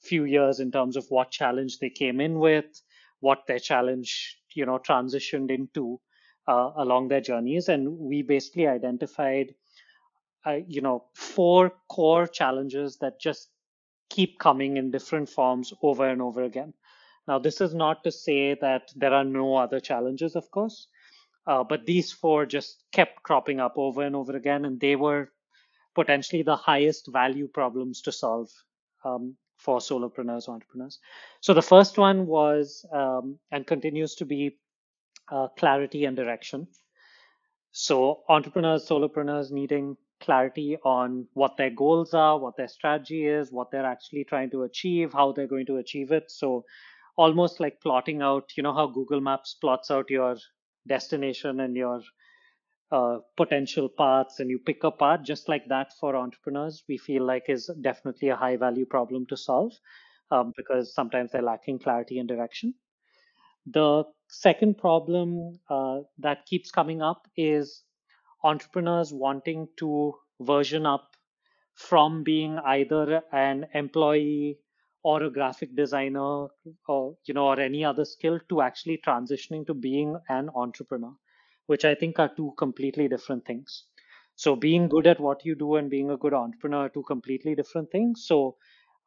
few 0.00 0.24
years 0.24 0.60
in 0.60 0.70
terms 0.70 0.96
of 0.96 1.04
what 1.08 1.30
challenge 1.30 1.78
they 1.78 1.90
came 1.90 2.20
in 2.20 2.38
with, 2.38 2.66
what 3.20 3.46
their 3.48 3.58
challenge, 3.58 4.38
you 4.54 4.64
know, 4.64 4.78
transitioned 4.78 5.50
into 5.50 6.00
uh, 6.46 6.70
along 6.76 7.08
their 7.08 7.20
journeys, 7.20 7.68
and 7.68 7.98
we 7.98 8.22
basically 8.22 8.68
identified, 8.68 9.54
uh, 10.44 10.58
you 10.66 10.80
know, 10.80 11.04
four 11.14 11.72
core 11.88 12.26
challenges 12.26 12.98
that 12.98 13.20
just 13.20 13.48
keep 14.10 14.38
coming 14.38 14.76
in 14.76 14.90
different 14.90 15.28
forms 15.28 15.72
over 15.82 16.08
and 16.08 16.22
over 16.22 16.42
again. 16.42 16.72
Now, 17.26 17.38
this 17.38 17.60
is 17.60 17.74
not 17.74 18.04
to 18.04 18.12
say 18.12 18.54
that 18.60 18.92
there 18.94 19.12
are 19.12 19.24
no 19.24 19.56
other 19.56 19.80
challenges, 19.80 20.36
of 20.36 20.50
course, 20.50 20.88
uh, 21.46 21.64
but 21.64 21.86
these 21.86 22.12
four 22.12 22.46
just 22.46 22.84
kept 22.92 23.22
cropping 23.22 23.60
up 23.60 23.74
over 23.76 24.02
and 24.02 24.14
over 24.14 24.36
again, 24.36 24.64
and 24.64 24.80
they 24.80 24.96
were 24.96 25.32
potentially 25.94 26.42
the 26.42 26.56
highest 26.56 27.08
value 27.08 27.48
problems 27.48 28.02
to 28.02 28.12
solve 28.12 28.48
um, 29.04 29.34
for 29.56 29.78
solopreneurs, 29.78 30.48
entrepreneurs. 30.48 30.98
So 31.40 31.54
the 31.54 31.62
first 31.62 31.98
one 31.98 32.26
was 32.26 32.84
um, 32.92 33.38
and 33.50 33.66
continues 33.66 34.14
to 34.16 34.24
be 34.24 34.58
uh, 35.32 35.48
clarity 35.58 36.04
and 36.04 36.16
direction. 36.16 36.68
So 37.72 38.22
entrepreneurs, 38.28 38.88
solopreneurs 38.88 39.50
needing 39.50 39.96
clarity 40.20 40.78
on 40.84 41.26
what 41.34 41.56
their 41.56 41.70
goals 41.70 42.14
are, 42.14 42.38
what 42.38 42.56
their 42.56 42.68
strategy 42.68 43.26
is, 43.26 43.52
what 43.52 43.70
they're 43.70 43.86
actually 43.86 44.24
trying 44.24 44.50
to 44.50 44.62
achieve, 44.64 45.12
how 45.12 45.32
they're 45.32 45.46
going 45.46 45.66
to 45.66 45.76
achieve 45.78 46.12
it. 46.12 46.30
So 46.30 46.64
almost 47.16 47.60
like 47.60 47.80
plotting 47.82 48.22
out, 48.22 48.50
you 48.56 48.62
know, 48.62 48.74
how 48.74 48.86
Google 48.88 49.20
Maps 49.20 49.54
plots 49.60 49.90
out 49.90 50.10
your 50.10 50.36
destination 50.88 51.60
and 51.60 51.76
your 51.76 52.02
uh, 52.92 53.18
potential 53.36 53.88
paths 53.88 54.38
and 54.40 54.50
you 54.50 54.58
pick 54.58 54.84
a 54.84 54.90
path 54.90 55.20
just 55.24 55.48
like 55.48 55.66
that 55.68 55.92
for 56.00 56.14
entrepreneurs 56.16 56.84
we 56.88 56.96
feel 56.96 57.24
like 57.26 57.44
is 57.48 57.68
definitely 57.80 58.28
a 58.28 58.36
high 58.36 58.56
value 58.56 58.86
problem 58.86 59.26
to 59.26 59.36
solve 59.36 59.72
um, 60.30 60.52
because 60.56 60.94
sometimes 60.94 61.32
they're 61.32 61.42
lacking 61.42 61.78
clarity 61.80 62.18
and 62.20 62.28
direction 62.28 62.74
the 63.66 64.04
second 64.28 64.78
problem 64.78 65.58
uh, 65.70 66.00
that 66.18 66.46
keeps 66.46 66.70
coming 66.70 67.02
up 67.02 67.26
is 67.36 67.82
entrepreneurs 68.52 69.12
wanting 69.12 69.68
to 69.78 69.92
version 70.40 70.86
up 70.86 71.16
from 71.74 72.22
being 72.24 72.58
either 72.58 73.22
an 73.32 73.66
employee 73.74 74.58
or 75.02 75.22
a 75.22 75.30
graphic 75.30 75.74
designer 75.76 76.48
or 76.88 77.16
you 77.26 77.34
know 77.34 77.46
or 77.48 77.60
any 77.60 77.84
other 77.84 78.04
skill 78.04 78.40
to 78.48 78.60
actually 78.62 78.98
transitioning 79.06 79.66
to 79.66 79.74
being 79.74 80.16
an 80.28 80.50
entrepreneur 80.54 81.12
which 81.66 81.84
i 81.84 81.94
think 81.94 82.18
are 82.18 82.32
two 82.36 82.52
completely 82.58 83.08
different 83.08 83.44
things. 83.44 83.84
So 84.36 84.54
being 84.56 84.88
good 84.88 85.06
at 85.06 85.20
what 85.20 85.44
you 85.46 85.54
do 85.54 85.76
and 85.76 85.88
being 85.90 86.10
a 86.10 86.16
good 86.16 86.34
entrepreneur 86.34 86.86
are 86.86 86.88
two 86.90 87.02
completely 87.04 87.54
different 87.54 87.90
things. 87.90 88.24
So 88.26 88.56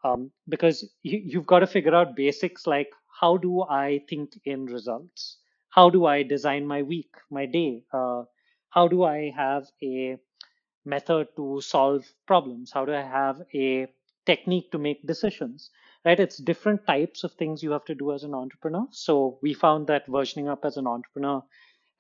um, 0.04 0.32
because 0.50 0.84
you, 1.04 1.22
you've 1.24 1.46
got 1.48 1.60
to 1.60 1.68
figure 1.68 1.96
out 1.96 2.16
basics 2.16 2.66
like 2.68 2.90
how 3.22 3.38
do 3.38 3.64
i 3.64 4.02
think 4.10 4.40
in 4.46 4.66
results? 4.66 5.38
How 5.70 5.90
do 5.90 6.06
i 6.06 6.24
design 6.24 6.66
my 6.68 6.82
week 6.84 7.12
my 7.32 7.46
day? 7.46 7.84
Uh, 7.94 8.24
how 8.70 8.88
do 8.88 9.04
i 9.04 9.32
have 9.36 9.68
a 9.84 10.18
method 10.86 11.28
to 11.36 11.62
solve 11.62 12.06
problems 12.28 12.72
how 12.72 12.86
do 12.86 12.94
i 12.94 13.02
have 13.02 13.42
a 13.54 13.88
technique 14.26 14.72
to 14.72 14.78
make 14.78 15.06
decisions 15.08 15.72
right? 16.06 16.20
It's 16.20 16.38
different 16.38 16.86
types 16.88 17.24
of 17.26 17.34
things 17.34 17.62
you 17.62 17.72
have 17.72 17.84
to 17.86 17.96
do 17.96 18.14
as 18.14 18.24
an 18.24 18.34
entrepreneur. 18.34 18.88
So 18.92 19.38
we 19.42 19.54
found 19.54 19.88
that 19.88 20.08
versioning 20.08 20.50
up 20.50 20.64
as 20.66 20.78
an 20.78 20.88
entrepreneur 20.88 21.44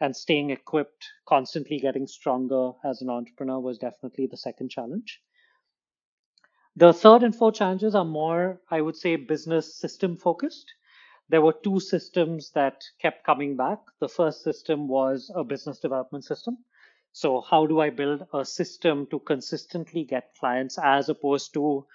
and 0.02 0.16
staying 0.16 0.52
equipped, 0.52 1.08
constantly 1.28 1.80
getting 1.80 2.08
stronger 2.08 2.72
as 2.86 3.02
an 3.02 3.10
entrepreneur 3.10 3.60
was 3.60 3.78
definitely 3.78 4.28
the 4.28 4.38
second 4.38 4.70
challenge. 4.72 5.22
The 6.76 6.94
third 6.94 7.22
and 7.22 7.36
fourth 7.36 7.56
challenges 7.56 7.94
are 7.94 8.04
more, 8.06 8.60
I 8.72 8.82
would 8.82 8.96
say, 8.98 9.16
business 9.18 9.76
system 9.78 10.18
focused. 10.18 10.74
There 11.30 11.42
were 11.42 11.54
two 11.54 11.80
systems 11.80 12.52
that 12.52 12.84
kept 13.02 13.24
coming 13.24 13.56
back. 13.56 13.80
The 14.00 14.10
first 14.10 14.44
system 14.44 14.88
was 14.88 15.32
a 15.36 15.44
business 15.44 15.80
development 15.80 16.26
system. 16.26 16.58
So, 17.12 17.42
how 17.42 17.66
do 17.66 17.80
I 17.80 17.90
build 17.90 18.28
a 18.34 18.44
system 18.46 19.08
to 19.08 19.20
consistently 19.20 20.04
get 20.04 20.36
clients 20.40 20.78
as 20.78 21.10
opposed 21.10 21.54
to 21.54 21.86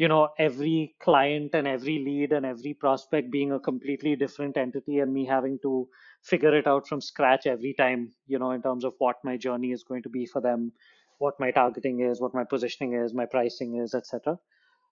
you 0.00 0.08
know 0.08 0.30
every 0.38 0.94
client 0.98 1.54
and 1.54 1.68
every 1.68 1.98
lead 2.04 2.32
and 2.32 2.46
every 2.46 2.72
prospect 2.74 3.30
being 3.30 3.52
a 3.52 3.60
completely 3.60 4.16
different 4.16 4.56
entity 4.56 4.98
and 5.00 5.12
me 5.12 5.26
having 5.26 5.58
to 5.62 5.88
figure 6.22 6.56
it 6.56 6.66
out 6.66 6.88
from 6.88 7.02
scratch 7.02 7.46
every 7.46 7.74
time 7.74 8.10
you 8.26 8.38
know 8.38 8.52
in 8.52 8.62
terms 8.62 8.84
of 8.84 8.94
what 8.98 9.16
my 9.24 9.36
journey 9.36 9.72
is 9.72 9.84
going 9.84 10.02
to 10.02 10.08
be 10.08 10.24
for 10.24 10.40
them 10.40 10.72
what 11.18 11.38
my 11.38 11.50
targeting 11.50 12.00
is 12.00 12.20
what 12.20 12.34
my 12.34 12.44
positioning 12.44 12.94
is 12.94 13.12
my 13.12 13.26
pricing 13.26 13.76
is 13.76 13.94
etc 13.94 14.38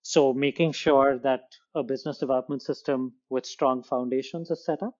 so 0.02 0.32
making 0.32 0.72
sure 0.72 1.18
that 1.18 1.42
a 1.74 1.82
business 1.82 2.18
development 2.18 2.62
system 2.62 3.12
with 3.28 3.46
strong 3.46 3.82
foundations 3.82 4.50
is 4.50 4.64
set 4.64 4.82
up. 4.82 4.96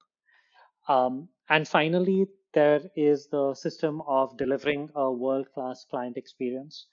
Um, 0.88 1.28
and 1.48 1.66
finally 1.66 2.26
there 2.54 2.82
is 2.96 3.28
the 3.28 3.54
system 3.54 4.02
of 4.06 4.37
delivering 4.37 4.90
a 4.94 5.11
world 5.12 5.46
class 5.52 5.84
client 5.88 6.16
experience. 6.16 6.87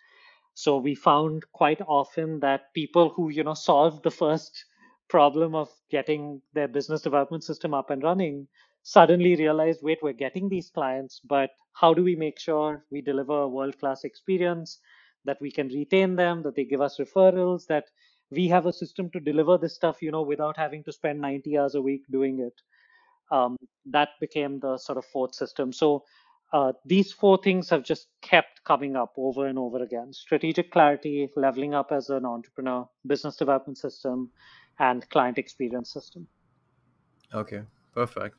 So 0.53 0.77
we 0.77 0.95
found 0.95 1.43
quite 1.51 1.81
often 1.81 2.39
that 2.39 2.73
people 2.73 3.09
who 3.09 3.29
you 3.29 3.43
know 3.43 3.53
solved 3.53 4.03
the 4.03 4.11
first 4.11 4.65
problem 5.09 5.53
of 5.55 5.69
getting 5.91 6.41
their 6.53 6.67
business 6.67 7.01
development 7.01 7.43
system 7.43 7.73
up 7.73 7.89
and 7.89 8.03
running 8.03 8.47
suddenly 8.83 9.35
realized 9.35 9.81
wait 9.83 9.99
we're 10.01 10.13
getting 10.13 10.49
these 10.49 10.69
clients 10.69 11.19
but 11.23 11.51
how 11.73 11.93
do 11.93 12.03
we 12.03 12.15
make 12.15 12.39
sure 12.39 12.85
we 12.91 13.01
deliver 13.01 13.41
a 13.41 13.47
world 13.47 13.77
class 13.79 14.03
experience 14.03 14.79
that 15.25 15.38
we 15.41 15.51
can 15.51 15.67
retain 15.67 16.15
them 16.15 16.43
that 16.43 16.55
they 16.55 16.63
give 16.63 16.81
us 16.81 16.97
referrals 16.99 17.67
that 17.67 17.85
we 18.31 18.47
have 18.47 18.65
a 18.65 18.73
system 18.73 19.09
to 19.11 19.19
deliver 19.19 19.57
this 19.57 19.75
stuff 19.75 20.01
you 20.01 20.11
know 20.11 20.21
without 20.21 20.57
having 20.57 20.83
to 20.83 20.91
spend 20.91 21.19
90 21.19 21.57
hours 21.57 21.75
a 21.75 21.81
week 21.81 22.03
doing 22.11 22.39
it. 22.39 22.53
Um, 23.31 23.57
that 23.88 24.09
became 24.21 24.59
the 24.59 24.77
sort 24.77 24.97
of 24.99 25.05
fourth 25.05 25.33
system. 25.33 25.73
So 25.73 26.03
uh, 26.53 26.73
these 26.85 27.11
four 27.11 27.39
things 27.43 27.69
have 27.69 27.83
just 27.83 28.07
kept 28.21 28.63
coming 28.63 28.95
up 28.95 29.13
over 29.17 29.47
and 29.47 29.57
over 29.57 29.81
again. 29.81 30.13
Strategic 30.13 30.71
clarity 30.71 31.29
leveling 31.35 31.73
up 31.73 31.91
as 31.91 32.09
an 32.09 32.25
entrepreneur 32.25 32.88
business 33.05 33.35
development 33.35 33.77
system 33.77 34.29
and 34.79 35.09
client 35.09 35.38
experience 35.38 35.91
system. 35.91 36.27
Okay, 37.33 37.61
perfect. 37.93 38.38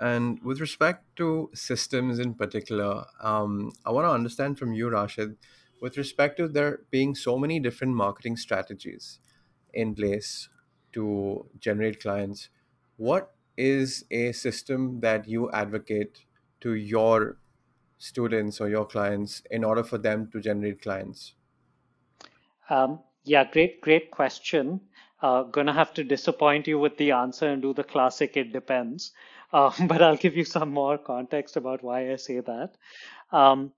And 0.00 0.42
with 0.42 0.60
respect 0.60 1.04
to 1.16 1.50
systems 1.54 2.18
in 2.18 2.34
particular, 2.34 3.04
um, 3.20 3.72
I 3.86 3.92
want 3.92 4.06
to 4.06 4.10
understand 4.10 4.58
from 4.58 4.72
you, 4.72 4.90
Rashid, 4.90 5.36
with 5.80 5.96
respect 5.96 6.36
to 6.38 6.48
there 6.48 6.80
being 6.90 7.14
so 7.14 7.38
many 7.38 7.60
different 7.60 7.94
marketing 7.94 8.36
strategies 8.36 9.18
in 9.72 9.94
place 9.94 10.48
to 10.92 11.46
generate 11.58 12.00
clients, 12.00 12.48
what 12.96 13.34
is 13.56 14.04
a 14.10 14.32
system 14.32 15.00
that 15.00 15.28
you 15.28 15.50
advocate 15.50 16.24
to 16.60 16.74
your 16.74 17.38
students 17.98 18.60
or 18.60 18.68
your 18.68 18.84
clients 18.84 19.42
in 19.50 19.64
order 19.64 19.82
for 19.82 19.98
them 19.98 20.28
to 20.32 20.40
generate 20.40 20.82
clients? 20.82 21.34
Um, 22.70 23.00
yeah, 23.24 23.44
great, 23.50 23.80
great 23.80 24.10
question. 24.10 24.80
Uh, 25.22 25.42
gonna 25.44 25.72
have 25.72 25.94
to 25.94 26.04
disappoint 26.04 26.66
you 26.66 26.78
with 26.78 26.96
the 26.98 27.12
answer 27.12 27.48
and 27.48 27.62
do 27.62 27.72
the 27.72 27.84
classic, 27.84 28.36
it 28.36 28.52
depends. 28.52 29.12
Uh, 29.52 29.70
but 29.86 30.02
I'll 30.02 30.16
give 30.16 30.36
you 30.36 30.44
some 30.44 30.70
more 30.70 30.98
context 30.98 31.56
about 31.56 31.82
why 31.82 32.12
I 32.12 32.16
say 32.16 32.40
that. 32.40 32.76
Um, 33.32 33.72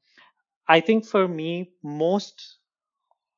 I 0.68 0.80
think 0.80 1.04
for 1.04 1.26
me, 1.28 1.72
most 1.82 2.58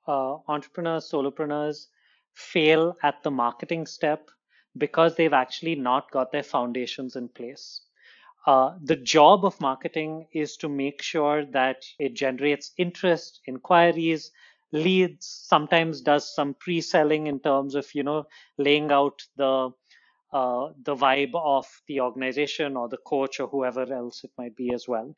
uh, 0.06 0.38
entrepreneurs, 0.48 1.10
solopreneurs 1.10 1.86
fail 2.34 2.96
at 3.02 3.22
the 3.22 3.30
marketing 3.30 3.86
step 3.86 4.30
because 4.78 5.16
they've 5.16 5.32
actually 5.32 5.74
not 5.74 6.10
got 6.10 6.32
their 6.32 6.42
foundations 6.42 7.16
in 7.16 7.28
place. 7.28 7.82
Uh, 8.46 8.76
the 8.82 8.96
job 8.96 9.44
of 9.44 9.60
marketing 9.60 10.26
is 10.32 10.56
to 10.58 10.68
make 10.68 11.02
sure 11.02 11.44
that 11.46 11.84
it 11.98 12.14
generates 12.14 12.72
interest, 12.78 13.40
inquiries, 13.46 14.30
leads, 14.72 15.26
sometimes 15.26 16.00
does 16.00 16.34
some 16.34 16.54
pre-selling 16.54 17.26
in 17.26 17.40
terms 17.40 17.74
of, 17.74 17.86
you 17.94 18.02
know, 18.02 18.24
laying 18.58 18.90
out 18.92 19.22
the 19.36 19.70
uh, 20.32 20.68
the 20.84 20.94
vibe 20.94 21.34
of 21.34 21.66
the 21.86 22.00
organization 22.00 22.76
or 22.76 22.88
the 22.88 22.98
coach 22.98 23.40
or 23.40 23.48
whoever 23.48 23.90
else 23.92 24.24
it 24.24 24.30
might 24.38 24.54
be 24.56 24.72
as 24.74 24.86
well. 24.88 25.16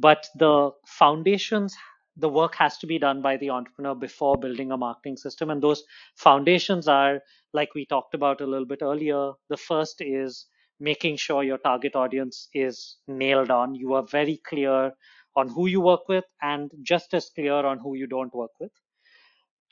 But 0.00 0.28
the 0.36 0.72
foundations, 0.86 1.76
the 2.16 2.28
work 2.28 2.54
has 2.56 2.78
to 2.78 2.86
be 2.86 2.98
done 2.98 3.22
by 3.22 3.36
the 3.36 3.50
entrepreneur 3.50 3.94
before 3.94 4.36
building 4.36 4.72
a 4.72 4.76
marketing 4.76 5.16
system. 5.16 5.50
And 5.50 5.62
those 5.62 5.84
foundations 6.16 6.88
are, 6.88 7.20
like 7.52 7.74
we 7.74 7.86
talked 7.86 8.14
about 8.14 8.40
a 8.40 8.46
little 8.46 8.66
bit 8.66 8.82
earlier, 8.82 9.32
the 9.48 9.56
first 9.56 10.00
is 10.00 10.46
making 10.80 11.16
sure 11.16 11.44
your 11.44 11.58
target 11.58 11.94
audience 11.96 12.48
is 12.54 12.96
nailed 13.06 13.50
on. 13.50 13.74
You 13.74 13.94
are 13.94 14.02
very 14.04 14.38
clear 14.38 14.92
on 15.36 15.48
who 15.48 15.66
you 15.68 15.80
work 15.80 16.08
with 16.08 16.24
and 16.42 16.70
just 16.82 17.14
as 17.14 17.30
clear 17.30 17.54
on 17.66 17.78
who 17.78 17.94
you 17.96 18.06
don't 18.06 18.34
work 18.34 18.52
with. 18.60 18.72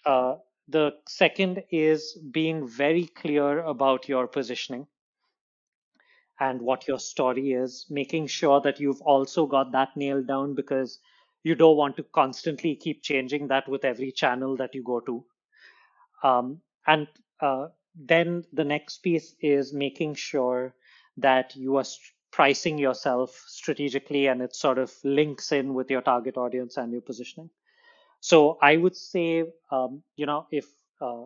Uh, 0.04 0.36
the 0.68 0.92
second 1.08 1.62
is 1.70 2.18
being 2.32 2.66
very 2.66 3.06
clear 3.06 3.60
about 3.60 4.08
your 4.08 4.26
positioning 4.26 4.86
and 6.40 6.60
what 6.62 6.88
your 6.88 6.98
story 6.98 7.52
is, 7.52 7.86
making 7.90 8.26
sure 8.28 8.60
that 8.62 8.80
you've 8.80 9.02
also 9.02 9.46
got 9.46 9.72
that 9.72 9.96
nailed 9.96 10.26
down 10.26 10.54
because 10.54 11.00
you 11.44 11.54
don't 11.54 11.76
want 11.76 11.96
to 11.96 12.02
constantly 12.04 12.76
keep 12.76 13.02
changing 13.02 13.48
that 13.48 13.68
with 13.68 13.84
every 13.84 14.12
channel 14.12 14.56
that 14.56 14.74
you 14.74 14.82
go 14.82 15.00
to. 15.00 15.24
Um, 16.22 16.60
and 16.86 17.08
uh, 17.40 17.68
then 17.94 18.44
the 18.52 18.64
next 18.64 18.98
piece 18.98 19.34
is 19.40 19.72
making 19.72 20.14
sure 20.14 20.74
that 21.16 21.54
you 21.56 21.76
are 21.76 21.84
st- 21.84 22.12
pricing 22.30 22.78
yourself 22.78 23.30
strategically 23.46 24.26
and 24.26 24.42
it 24.42 24.54
sort 24.54 24.78
of 24.78 24.92
links 25.04 25.50
in 25.52 25.74
with 25.74 25.90
your 25.90 26.02
target 26.02 26.36
audience 26.36 26.76
and 26.76 26.92
your 26.92 27.00
positioning. 27.00 27.50
So 28.20 28.58
I 28.62 28.76
would 28.76 28.96
say, 28.96 29.44
um, 29.70 30.02
you 30.16 30.26
know, 30.26 30.46
if 30.52 30.66
uh, 31.00 31.24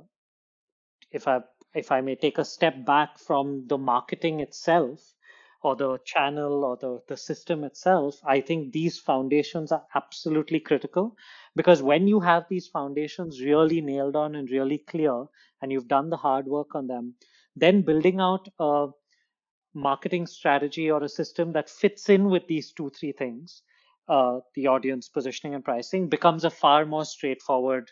if 1.13 1.29
I 1.29 1.41
if 1.75 1.93
I 1.93 2.01
may 2.01 2.17
take 2.17 2.39
a 2.39 2.45
step 2.45 2.85
back 2.85 3.19
from 3.19 3.67
the 3.67 3.79
marketing 3.79 4.41
itself 4.41 5.15
or 5.63 5.77
the 5.77 5.99
channel 6.05 6.65
or 6.65 6.77
the, 6.77 7.03
the 7.09 7.17
system 7.17 7.65
itself, 7.65 8.21
I 8.25 8.41
think 8.41 8.73
these 8.73 8.99
foundations 8.99 9.73
are 9.73 9.87
absolutely 9.95 10.61
critical 10.61 11.17
because 11.57 11.83
when 11.83 12.09
you 12.09 12.21
have 12.21 12.47
these 12.49 12.67
foundations 12.69 13.41
really 13.41 13.81
nailed 13.81 14.17
on 14.17 14.35
and 14.35 14.51
really 14.51 14.79
clear 14.79 15.25
and 15.61 15.71
you've 15.73 15.89
done 15.89 16.11
the 16.11 16.17
hard 16.17 16.47
work 16.47 16.75
on 16.75 16.87
them, 16.89 17.15
then 17.57 17.83
building 17.83 18.21
out 18.21 18.49
a 18.59 18.89
marketing 19.75 20.27
strategy 20.27 20.91
or 20.91 21.03
a 21.03 21.09
system 21.09 21.53
that 21.53 21.71
fits 21.71 22.09
in 22.09 22.27
with 22.31 22.47
these 22.47 22.73
two, 22.73 22.91
three 22.91 23.13
things, 23.13 23.63
uh, 24.09 24.41
the 24.55 24.67
audience 24.67 25.09
positioning 25.09 25.55
and 25.55 25.65
pricing, 25.65 26.09
becomes 26.09 26.45
a 26.45 26.51
far 26.51 26.85
more 26.87 27.05
straightforward 27.05 27.91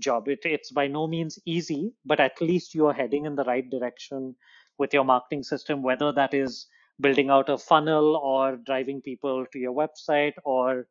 job. 0.00 0.28
It, 0.28 0.40
it's 0.44 0.70
by 0.70 0.86
no 0.86 1.06
means 1.06 1.38
easy, 1.46 1.92
but 2.04 2.20
at 2.20 2.40
least 2.40 2.74
you 2.74 2.86
are 2.86 2.92
heading 2.92 3.26
in 3.26 3.36
the 3.36 3.44
right 3.44 3.68
direction 3.68 4.34
with 4.78 4.94
your 4.94 5.04
marketing 5.04 5.42
system, 5.42 5.82
whether 5.82 6.12
that 6.12 6.34
is 6.34 6.66
building 7.00 7.30
out 7.30 7.48
a 7.48 7.58
funnel 7.58 8.16
or 8.16 8.56
driving 8.56 9.00
people 9.00 9.46
to 9.52 9.58
your 9.58 9.74
website 9.74 10.34
or 10.44 10.86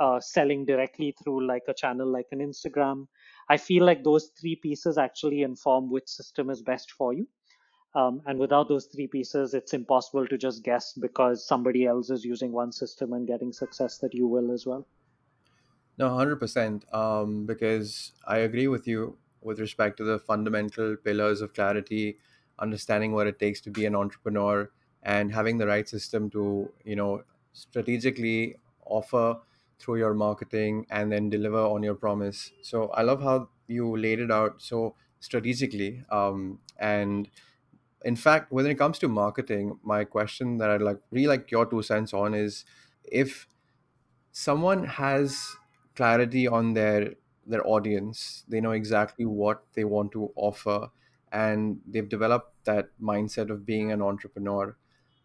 uh, 0.00 0.18
selling 0.20 0.64
directly 0.64 1.14
through 1.22 1.46
like 1.46 1.62
a 1.68 1.74
channel 1.74 2.10
like 2.10 2.26
an 2.32 2.38
Instagram. 2.40 3.06
I 3.48 3.56
feel 3.56 3.84
like 3.84 4.02
those 4.02 4.30
three 4.40 4.56
pieces 4.56 4.98
actually 4.98 5.42
inform 5.42 5.90
which 5.90 6.08
system 6.08 6.50
is 6.50 6.62
best 6.62 6.92
for 6.92 7.12
you. 7.12 7.26
Um, 7.94 8.22
and 8.24 8.38
without 8.38 8.68
those 8.68 8.86
three 8.86 9.06
pieces, 9.06 9.52
it's 9.52 9.74
impossible 9.74 10.26
to 10.26 10.38
just 10.38 10.64
guess 10.64 10.94
because 10.94 11.46
somebody 11.46 11.84
else 11.86 12.08
is 12.08 12.24
using 12.24 12.50
one 12.50 12.72
system 12.72 13.12
and 13.12 13.26
getting 13.26 13.52
success 13.52 13.98
that 13.98 14.14
you 14.14 14.26
will 14.26 14.50
as 14.50 14.64
well. 14.64 14.86
No, 15.98 16.06
100%. 16.08 16.92
Um, 16.94 17.46
because 17.46 18.12
I 18.26 18.38
agree 18.38 18.68
with 18.68 18.86
you 18.86 19.18
with 19.40 19.60
respect 19.60 19.96
to 19.98 20.04
the 20.04 20.18
fundamental 20.18 20.96
pillars 20.96 21.40
of 21.40 21.52
clarity, 21.52 22.18
understanding 22.58 23.12
what 23.12 23.26
it 23.26 23.38
takes 23.38 23.60
to 23.62 23.70
be 23.70 23.84
an 23.86 23.94
entrepreneur, 23.94 24.70
and 25.02 25.32
having 25.32 25.58
the 25.58 25.66
right 25.66 25.88
system 25.88 26.30
to, 26.30 26.72
you 26.84 26.96
know, 26.96 27.24
strategically 27.52 28.56
offer 28.86 29.40
through 29.78 29.96
your 29.96 30.14
marketing 30.14 30.86
and 30.90 31.10
then 31.10 31.28
deliver 31.28 31.58
on 31.58 31.82
your 31.82 31.94
promise. 31.96 32.52
So 32.62 32.88
I 32.90 33.02
love 33.02 33.20
how 33.22 33.50
you 33.66 33.96
laid 33.96 34.20
it 34.20 34.30
out 34.30 34.62
so 34.62 34.94
strategically. 35.18 36.04
Um, 36.08 36.60
and 36.78 37.28
in 38.04 38.16
fact, 38.16 38.52
when 38.52 38.66
it 38.66 38.76
comes 38.76 38.98
to 39.00 39.08
marketing, 39.08 39.80
my 39.82 40.04
question 40.04 40.58
that 40.58 40.70
I'd 40.70 40.82
like 40.82 41.00
really 41.10 41.28
like 41.28 41.50
your 41.50 41.66
two 41.66 41.82
cents 41.82 42.14
on 42.14 42.34
is 42.34 42.64
if 43.04 43.48
someone 44.32 44.84
has 44.84 45.56
clarity 45.94 46.46
on 46.48 46.74
their 46.74 47.14
their 47.46 47.66
audience 47.66 48.44
they 48.48 48.60
know 48.60 48.70
exactly 48.70 49.24
what 49.24 49.64
they 49.74 49.84
want 49.84 50.12
to 50.12 50.30
offer 50.36 50.88
and 51.32 51.80
they've 51.88 52.08
developed 52.08 52.52
that 52.64 52.88
mindset 53.00 53.50
of 53.50 53.66
being 53.66 53.90
an 53.90 54.02
entrepreneur. 54.02 54.76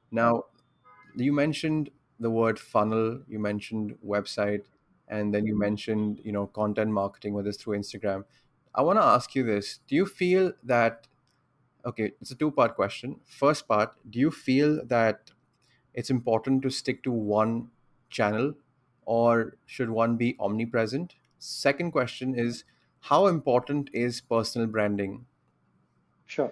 Now, 0.10 0.46
you 1.16 1.34
mentioned 1.34 1.92
the 2.20 2.30
word 2.30 2.58
funnel, 2.58 3.22
you 3.28 3.40
mentioned 3.40 3.96
website, 4.06 4.64
and 5.10 5.34
then 5.34 5.46
you 5.46 5.54
mm-hmm. 5.54 5.60
mentioned, 5.60 6.22
you 6.24 6.32
know, 6.32 6.48
content 6.48 6.92
marketing, 6.92 7.34
whether 7.34 7.50
it's 7.50 7.62
through 7.62 7.78
Instagram. 7.78 8.24
I 8.74 8.82
want 8.82 9.00
to 9.00 9.04
ask 9.04 9.36
you 9.36 9.44
this. 9.44 9.80
Do 9.88 9.96
you 9.96 10.06
feel 10.06 10.54
that, 10.64 11.08
okay, 11.86 12.14
it's 12.22 12.32
a 12.32 12.36
two 12.36 12.52
part 12.52 12.76
question. 12.76 13.20
First 13.26 13.68
part, 13.68 13.94
do 14.10 14.20
you 14.20 14.32
feel 14.32 14.86
that 14.86 15.32
it's 15.94 16.10
important 16.10 16.62
to 16.64 16.70
stick 16.70 17.04
to 17.04 17.12
one 17.12 17.70
channel 18.10 18.54
or 19.08 19.56
should 19.66 19.90
one 19.90 20.18
be 20.18 20.36
omnipresent? 20.40 21.16
Second 21.40 21.92
question 21.92 22.38
is, 22.38 22.66
how 23.00 23.28
important 23.28 23.90
is 23.94 24.22
personal 24.22 24.68
branding? 24.68 25.26
Sure. 26.26 26.52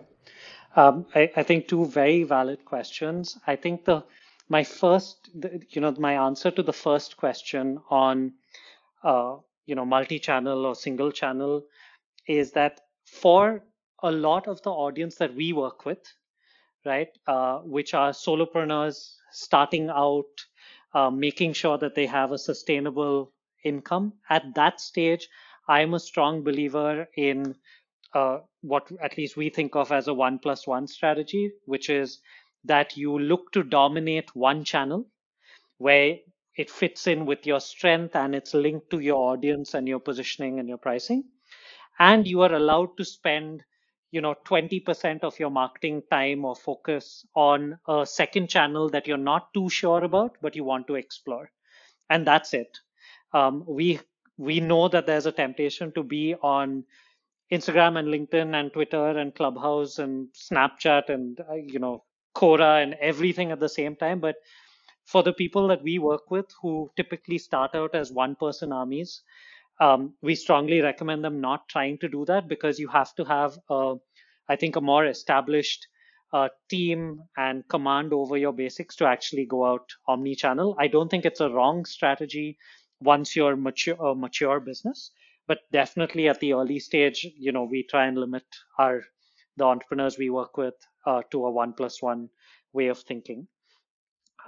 Um, 0.75 1.05
I, 1.13 1.31
I 1.35 1.43
think 1.43 1.67
two 1.67 1.85
very 1.85 2.23
valid 2.23 2.63
questions. 2.65 3.37
I 3.45 3.55
think 3.55 3.85
the 3.85 4.03
my 4.47 4.63
first, 4.63 5.29
the, 5.33 5.61
you 5.69 5.81
know, 5.81 5.91
my 5.97 6.13
answer 6.13 6.51
to 6.51 6.63
the 6.63 6.73
first 6.73 7.17
question 7.17 7.79
on, 7.89 8.33
uh, 9.03 9.37
you 9.65 9.75
know, 9.75 9.85
multi-channel 9.85 10.65
or 10.65 10.75
single 10.75 11.11
channel 11.11 11.63
is 12.27 12.51
that 12.51 12.81
for 13.05 13.63
a 14.03 14.11
lot 14.11 14.47
of 14.47 14.61
the 14.61 14.69
audience 14.69 15.15
that 15.15 15.33
we 15.33 15.51
work 15.51 15.85
with, 15.85 16.03
right, 16.85 17.09
uh, 17.27 17.57
which 17.59 17.95
are 17.95 18.11
solopreneurs 18.11 19.15
starting 19.31 19.89
out, 19.89 20.29
uh, 20.95 21.11
making 21.11 21.53
sure 21.53 21.77
that 21.77 21.95
they 21.95 22.07
have 22.07 22.33
a 22.33 22.39
sustainable 22.39 23.33
income. 23.63 24.13
At 24.31 24.55
that 24.55 24.81
stage, 24.81 25.29
I'm 25.69 25.93
a 25.95 25.99
strong 25.99 26.43
believer 26.43 27.07
in 27.17 27.55
uh, 28.13 28.39
what 28.61 28.91
at 29.01 29.17
least 29.17 29.37
we 29.37 29.49
think 29.49 29.75
of 29.75 29.91
as 29.91 30.07
a 30.07 30.13
one 30.15 30.39
plus 30.39 30.67
one 30.67 30.87
strategy, 30.87 31.51
which 31.65 31.89
is 31.89 32.21
that 32.65 32.97
you 32.97 33.19
look 33.19 33.51
to 33.53 33.63
dominate 33.63 34.35
one 34.35 34.63
channel 34.65 35.07
where 35.77 36.17
it 36.57 36.69
fits 36.71 37.07
in 37.07 37.25
with 37.25 37.45
your 37.47 37.59
strength 37.61 38.15
and 38.15 38.35
it's 38.35 38.53
linked 38.53 38.89
to 38.91 38.99
your 38.99 39.33
audience 39.33 39.73
and 39.73 39.87
your 39.87 39.99
positioning 39.99 40.59
and 40.59 40.69
your 40.69 40.77
pricing. 40.77 41.23
And 41.99 42.27
you 42.27 42.41
are 42.43 42.53
allowed 42.53 42.97
to 42.97 43.05
spend, 43.05 43.63
you 44.15 44.21
know, 44.21 44.35
20% 44.45 45.23
of 45.23 45.39
your 45.39 45.51
marketing 45.51 46.03
time 46.11 46.45
or 46.45 46.55
focus 46.55 47.25
on 47.35 47.79
a 47.89 48.05
second 48.07 48.49
channel 48.49 48.89
that 48.91 49.07
you're 49.07 49.17
not 49.33 49.53
too 49.53 49.69
sure 49.69 50.03
about, 50.05 50.37
but 50.41 50.55
you 50.57 50.65
want 50.65 50.87
to 50.87 50.95
explore. 50.95 51.51
And 52.09 52.27
that's 52.27 52.53
it. 52.55 52.79
Um, 53.33 53.65
we 53.67 53.99
we 54.37 54.59
know 54.61 54.89
that 54.89 55.07
there's 55.07 55.27
a 55.27 55.33
temptation 55.33 55.93
to 55.93 56.03
be 56.03 56.35
on 56.43 56.85
Instagram 57.53 57.99
and 57.99 58.09
LinkedIn 58.09 58.55
and 58.59 58.73
Twitter 58.73 59.09
and 59.19 59.35
Clubhouse 59.35 59.99
and 59.99 60.29
Snapchat 60.33 61.09
and 61.09 61.39
uh, 61.49 61.55
you 61.55 61.79
know 61.79 62.03
Quora 62.35 62.83
and 62.83 62.95
everything 62.95 63.51
at 63.51 63.59
the 63.61 63.69
same 63.69 63.95
time. 63.95 64.19
But 64.21 64.37
for 65.05 65.23
the 65.23 65.33
people 65.33 65.67
that 65.69 65.83
we 65.83 65.99
work 65.99 66.31
with 66.31 66.47
who 66.61 66.91
typically 66.97 67.39
start 67.39 67.75
out 67.75 67.95
as 67.95 68.11
one 68.11 68.35
person 68.35 68.71
armies, 68.73 69.23
um, 69.79 70.13
we 70.21 70.35
strongly 70.35 70.81
recommend 70.81 71.23
them 71.23 71.41
not 71.41 71.67
trying 71.69 71.97
to 71.99 72.07
do 72.07 72.25
that 72.25 72.47
because 72.47 72.79
you 72.79 72.87
have 72.87 73.13
to 73.15 73.25
have, 73.25 73.57
a, 73.69 73.95
I 74.47 74.55
think, 74.55 74.75
a 74.75 74.81
more 74.81 75.05
established 75.05 75.87
uh, 76.33 76.49
team 76.69 77.21
and 77.37 77.67
command 77.67 78.13
over 78.13 78.37
your 78.37 78.53
basics 78.53 78.95
to 78.97 79.05
actually 79.05 79.45
go 79.45 79.65
out 79.65 79.89
omni-channel. 80.07 80.75
I 80.79 80.87
don't 80.87 81.09
think 81.09 81.25
it's 81.25 81.41
a 81.41 81.49
wrong 81.49 81.85
strategy 81.85 82.57
once 83.01 83.35
you're 83.35 83.55
mature, 83.55 83.95
a 83.95 84.15
mature 84.15 84.59
business 84.59 85.11
but 85.47 85.59
definitely 85.71 86.27
at 86.27 86.39
the 86.39 86.53
early 86.53 86.79
stage, 86.79 87.27
you 87.37 87.51
know, 87.51 87.63
we 87.63 87.83
try 87.83 88.07
and 88.07 88.17
limit 88.17 88.43
our 88.77 89.03
the 89.57 89.63
entrepreneurs 89.63 90.17
we 90.17 90.29
work 90.29 90.57
with 90.57 90.73
uh, 91.05 91.21
to 91.31 91.45
a 91.45 91.51
one 91.51 91.73
plus 91.73 92.01
one 92.01 92.29
way 92.73 92.87
of 92.87 92.99
thinking. 92.99 93.47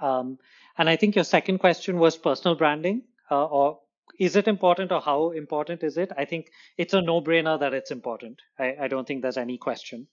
Um, 0.02 0.38
and 0.78 0.90
I 0.90 0.96
think 0.98 1.16
your 1.16 1.24
second 1.24 1.60
question 1.60 1.98
was 1.98 2.18
personal 2.18 2.56
branding, 2.56 3.04
uh, 3.32 3.46
or 3.46 3.80
is 4.20 4.36
it 4.36 4.48
important, 4.48 4.92
or 4.92 5.02
how 5.02 5.32
important 5.32 5.84
is 5.84 5.98
it? 5.98 6.12
I 6.18 6.26
think 6.26 6.52
it's 6.78 6.94
a 6.94 7.02
no-brainer 7.02 7.60
that 7.60 7.74
it's 7.74 7.92
important. 7.92 8.42
I, 8.60 8.76
I 8.84 8.88
don't 8.88 9.08
think 9.08 9.22
there's 9.22 9.38
any 9.38 9.58
question, 9.58 10.08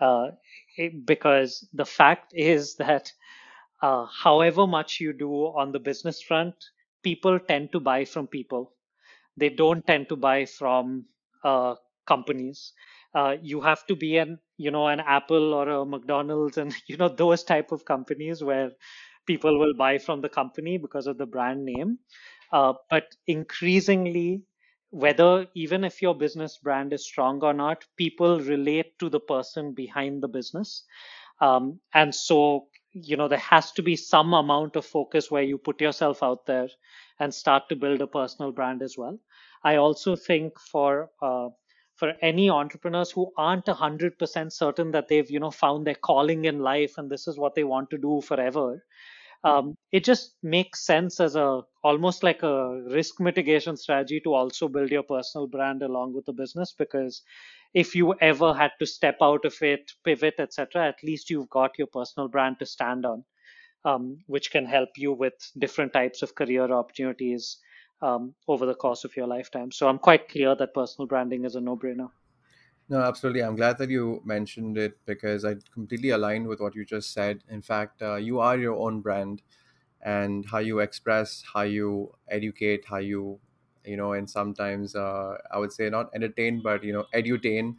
uh, 0.00 0.28
it, 0.76 1.06
because 1.06 1.68
the 1.74 1.86
fact 1.86 2.32
is 2.34 2.76
that 2.84 3.12
uh, 3.82 4.06
however 4.06 4.66
much 4.66 5.00
you 5.00 5.12
do 5.12 5.32
on 5.32 5.72
the 5.72 5.80
business 5.80 6.22
front, 6.22 6.54
people 7.02 7.38
tend 7.40 7.72
to 7.72 7.80
buy 7.80 8.04
from 8.04 8.26
people 8.26 8.72
they 9.36 9.48
don't 9.48 9.86
tend 9.86 10.08
to 10.08 10.16
buy 10.16 10.44
from 10.46 11.04
uh, 11.44 11.74
companies. 12.06 12.72
Uh, 13.14 13.36
you 13.42 13.60
have 13.60 13.86
to 13.86 13.96
be 13.96 14.16
an 14.18 14.38
you 14.56 14.70
know 14.70 14.88
an 14.88 15.00
Apple 15.00 15.54
or 15.54 15.68
a 15.68 15.84
McDonald's 15.86 16.58
and 16.58 16.74
you 16.86 16.96
know 16.96 17.08
those 17.08 17.44
type 17.44 17.72
of 17.72 17.84
companies 17.84 18.42
where 18.42 18.72
people 19.26 19.58
will 19.58 19.74
buy 19.74 19.98
from 19.98 20.20
the 20.20 20.28
company 20.28 20.78
because 20.78 21.06
of 21.06 21.18
the 21.18 21.26
brand 21.26 21.64
name. 21.64 21.98
Uh, 22.52 22.74
but 22.90 23.16
increasingly, 23.26 24.42
whether 24.90 25.46
even 25.54 25.84
if 25.84 26.02
your 26.02 26.14
business 26.14 26.58
brand 26.58 26.92
is 26.92 27.04
strong 27.04 27.42
or 27.42 27.52
not, 27.54 27.84
people 27.96 28.40
relate 28.40 28.98
to 28.98 29.08
the 29.08 29.20
person 29.20 29.72
behind 29.72 30.22
the 30.22 30.28
business. 30.28 30.84
Um, 31.40 31.80
and 31.94 32.14
so, 32.14 32.68
you 32.92 33.16
know, 33.16 33.28
there 33.28 33.38
has 33.38 33.72
to 33.72 33.82
be 33.82 33.96
some 33.96 34.34
amount 34.34 34.76
of 34.76 34.84
focus 34.86 35.30
where 35.30 35.42
you 35.42 35.58
put 35.58 35.80
yourself 35.80 36.22
out 36.22 36.46
there 36.46 36.68
and 37.18 37.34
start 37.34 37.68
to 37.68 37.76
build 37.76 38.00
a 38.02 38.06
personal 38.06 38.52
brand 38.52 38.82
as 38.82 38.96
well. 38.98 39.18
I 39.64 39.76
also 39.76 40.16
think 40.16 40.58
for 40.58 41.10
uh, 41.22 41.48
for 41.94 42.14
any 42.20 42.50
entrepreneurs 42.50 43.10
who 43.12 43.32
aren't 43.36 43.68
hundred 43.68 44.18
percent 44.18 44.52
certain 44.52 44.90
that 44.92 45.08
they've 45.08 45.30
you 45.30 45.40
know 45.40 45.50
found 45.50 45.86
their 45.86 45.94
calling 45.94 46.44
in 46.44 46.60
life 46.60 46.98
and 46.98 47.10
this 47.10 47.28
is 47.28 47.38
what 47.38 47.54
they 47.54 47.64
want 47.64 47.90
to 47.90 47.98
do 47.98 48.20
forever, 48.20 48.84
um, 49.44 49.74
it 49.92 50.04
just 50.04 50.34
makes 50.42 50.86
sense 50.86 51.20
as 51.20 51.36
a 51.36 51.62
almost 51.82 52.22
like 52.22 52.42
a 52.42 52.82
risk 52.90 53.20
mitigation 53.20 53.76
strategy 53.76 54.20
to 54.20 54.34
also 54.34 54.68
build 54.68 54.90
your 54.90 55.02
personal 55.02 55.46
brand 55.46 55.82
along 55.82 56.14
with 56.14 56.24
the 56.26 56.32
business 56.32 56.74
because 56.78 57.22
if 57.74 57.94
you 57.94 58.14
ever 58.20 58.54
had 58.54 58.70
to 58.78 58.86
step 58.86 59.16
out 59.22 59.44
of 59.44 59.54
it 59.62 59.90
pivot 60.04 60.34
etc 60.38 60.86
at 60.88 61.02
least 61.02 61.30
you've 61.30 61.50
got 61.50 61.78
your 61.78 61.88
personal 61.88 62.28
brand 62.28 62.56
to 62.58 62.66
stand 62.66 63.04
on 63.04 63.24
um, 63.84 64.18
which 64.26 64.50
can 64.50 64.66
help 64.66 64.90
you 64.96 65.12
with 65.12 65.34
different 65.58 65.92
types 65.92 66.22
of 66.22 66.34
career 66.34 66.70
opportunities 66.72 67.58
um, 68.02 68.34
over 68.48 68.66
the 68.66 68.74
course 68.74 69.04
of 69.04 69.16
your 69.16 69.26
lifetime. 69.26 69.70
So 69.72 69.88
I'm 69.88 69.98
quite 69.98 70.28
clear 70.28 70.54
that 70.56 70.74
personal 70.74 71.06
branding 71.06 71.44
is 71.44 71.54
a 71.56 71.60
no 71.60 71.76
brainer. 71.76 72.10
No, 72.88 73.00
absolutely. 73.00 73.42
I'm 73.42 73.56
glad 73.56 73.78
that 73.78 73.90
you 73.90 74.20
mentioned 74.24 74.76
it 74.76 74.98
because 75.06 75.44
I 75.44 75.56
completely 75.72 76.10
aligned 76.10 76.46
with 76.46 76.60
what 76.60 76.74
you 76.74 76.84
just 76.84 77.12
said. 77.12 77.42
In 77.48 77.62
fact, 77.62 78.02
uh, 78.02 78.16
you 78.16 78.40
are 78.40 78.58
your 78.58 78.74
own 78.76 79.00
brand, 79.00 79.42
and 80.02 80.46
how 80.46 80.58
you 80.58 80.80
express, 80.80 81.42
how 81.54 81.62
you 81.62 82.14
educate, 82.28 82.84
how 82.86 82.98
you, 82.98 83.40
you 83.84 83.96
know, 83.96 84.12
and 84.12 84.28
sometimes 84.28 84.96
uh, 84.96 85.38
I 85.50 85.58
would 85.58 85.72
say 85.72 85.88
not 85.90 86.10
entertain, 86.14 86.62
but 86.62 86.84
you 86.84 86.92
know, 86.92 87.06
edutain 87.14 87.76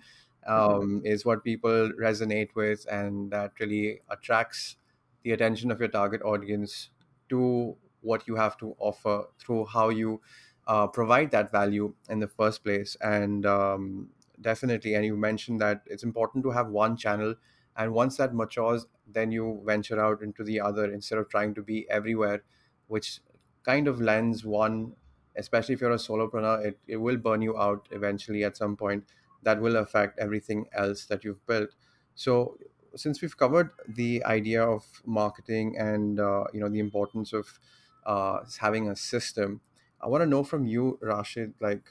um, 0.48 1.02
is 1.06 1.26
what 1.26 1.44
people 1.44 1.92
resonate 2.00 2.56
with, 2.56 2.86
and 2.90 3.32
that 3.32 3.60
really 3.60 4.02
attracts 4.10 4.78
the 5.24 5.32
attention 5.32 5.72
of 5.72 5.80
your 5.80 5.90
target 5.90 6.22
audience 6.24 6.90
to 7.30 7.78
what 8.02 8.28
you 8.28 8.36
have 8.36 8.58
to 8.58 8.76
offer 8.80 9.28
through 9.40 9.66
how 9.66 9.90
you 9.90 10.22
uh, 10.68 10.88
provide 10.88 11.32
that 11.32 11.52
value 11.52 11.94
in 12.10 12.20
the 12.20 12.28
first 12.28 12.64
place 12.64 12.96
and 13.02 13.46
um, 13.46 14.10
definitely 14.44 14.94
and 14.96 15.06
you 15.06 15.16
mentioned 15.18 15.62
that 15.62 15.82
it's 15.88 16.04
important 16.04 16.44
to 16.44 16.52
have 16.52 16.68
one 16.70 16.96
channel 16.98 17.36
and 17.78 17.94
once 17.94 18.18
that 18.18 18.36
matures 18.36 18.86
then 19.08 19.32
you 19.32 19.62
venture 19.66 20.00
out 20.00 20.22
into 20.22 20.44
the 20.44 20.60
other 20.60 20.92
instead 20.92 21.18
of 21.18 21.30
trying 21.30 21.54
to 21.56 21.62
be 21.64 21.90
everywhere 21.90 22.44
which 22.88 23.20
kind 23.66 23.88
of 23.88 24.02
lends 24.02 24.46
one 24.46 24.94
especially 25.36 25.74
if 25.74 25.82
you're 25.82 25.92
a 25.92 25.96
solopreneur 26.08 26.64
it, 26.66 26.80
it 26.88 26.98
will 26.98 27.18
burn 27.18 27.42
you 27.42 27.58
out 27.58 27.88
eventually 27.92 28.44
at 28.44 28.56
some 28.58 28.76
point. 28.78 29.04
That 29.42 29.60
will 29.60 29.76
affect 29.76 30.20
everything 30.20 30.68
else 30.74 31.06
that 31.08 31.26
you've 31.26 31.46
built. 31.46 31.72
So 32.16 32.58
since 32.96 33.22
we've 33.22 33.36
covered 33.36 33.72
the 33.88 34.24
idea 34.24 34.64
of 34.64 34.86
marketing 35.06 35.76
and 35.78 36.18
uh, 36.20 36.46
you 36.54 36.62
know 36.62 36.70
the 36.70 36.80
importance 36.80 37.34
of 37.34 37.60
uh, 38.06 38.40
having 38.60 38.90
a 38.90 38.96
system, 38.96 39.60
I 40.02 40.08
want 40.08 40.22
to 40.22 40.28
know 40.28 40.44
from 40.44 40.66
you, 40.66 40.98
Rashid, 41.02 41.56
like, 41.60 41.84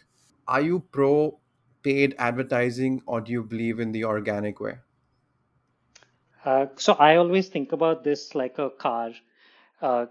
are 0.48 0.60
you 0.62 0.80
pro 0.92 1.38
paid 1.82 2.14
advertising 2.18 3.02
or 3.06 3.20
do 3.20 3.32
you 3.32 3.42
believe 3.42 3.80
in 3.80 3.92
the 3.92 4.04
organic 4.04 4.60
way? 4.60 4.78
Uh, 6.44 6.66
so 6.76 6.94
I 6.94 7.16
always 7.16 7.48
think 7.48 7.72
about 7.72 8.04
this 8.04 8.34
like 8.34 8.58
a 8.58 8.70
car. 8.70 9.12
Uh, 9.80 10.06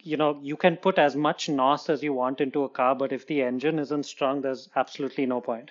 you 0.00 0.16
know, 0.16 0.38
you 0.42 0.56
can 0.56 0.76
put 0.76 0.98
as 0.98 1.16
much 1.16 1.48
NOS 1.48 1.88
as 1.88 2.02
you 2.02 2.12
want 2.12 2.40
into 2.40 2.64
a 2.64 2.68
car, 2.68 2.94
but 2.94 3.12
if 3.12 3.26
the 3.26 3.42
engine 3.42 3.78
isn't 3.78 4.04
strong, 4.04 4.42
there's 4.42 4.68
absolutely 4.76 5.26
no 5.26 5.40
point. 5.40 5.70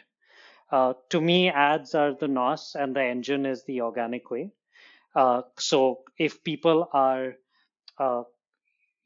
Uh, 0.72 0.94
to 1.10 1.22
me, 1.22 1.50
ads 1.50 1.94
are 1.94 2.14
the 2.14 2.28
NOS 2.28 2.76
and 2.76 2.96
the 2.96 3.04
engine 3.04 3.46
is 3.46 3.64
the 3.64 3.82
organic 3.82 4.32
way. 4.32 4.52
Uh, 5.16 5.44
so 5.58 6.02
if 6.18 6.44
people 6.44 6.89
are, 6.91 7.36
uh, 8.00 8.24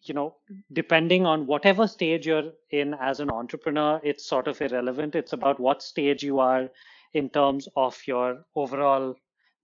you 0.07 0.13
know, 0.15 0.35
depending 0.73 1.25
on 1.25 1.47
whatever 1.47 1.87
stage 1.87 2.27
you're 2.27 2.51
in 2.71 2.93
as 2.95 3.19
an 3.19 3.29
entrepreneur, 3.31 3.99
it's 4.03 4.25
sort 4.25 4.47
of 4.47 4.61
irrelevant. 4.61 5.15
It's 5.15 5.33
about 5.33 5.59
what 5.59 5.81
stage 5.83 6.23
you 6.23 6.39
are 6.39 6.69
in 7.13 7.29
terms 7.29 7.67
of 7.75 7.99
your 8.07 8.45
overall 8.55 9.15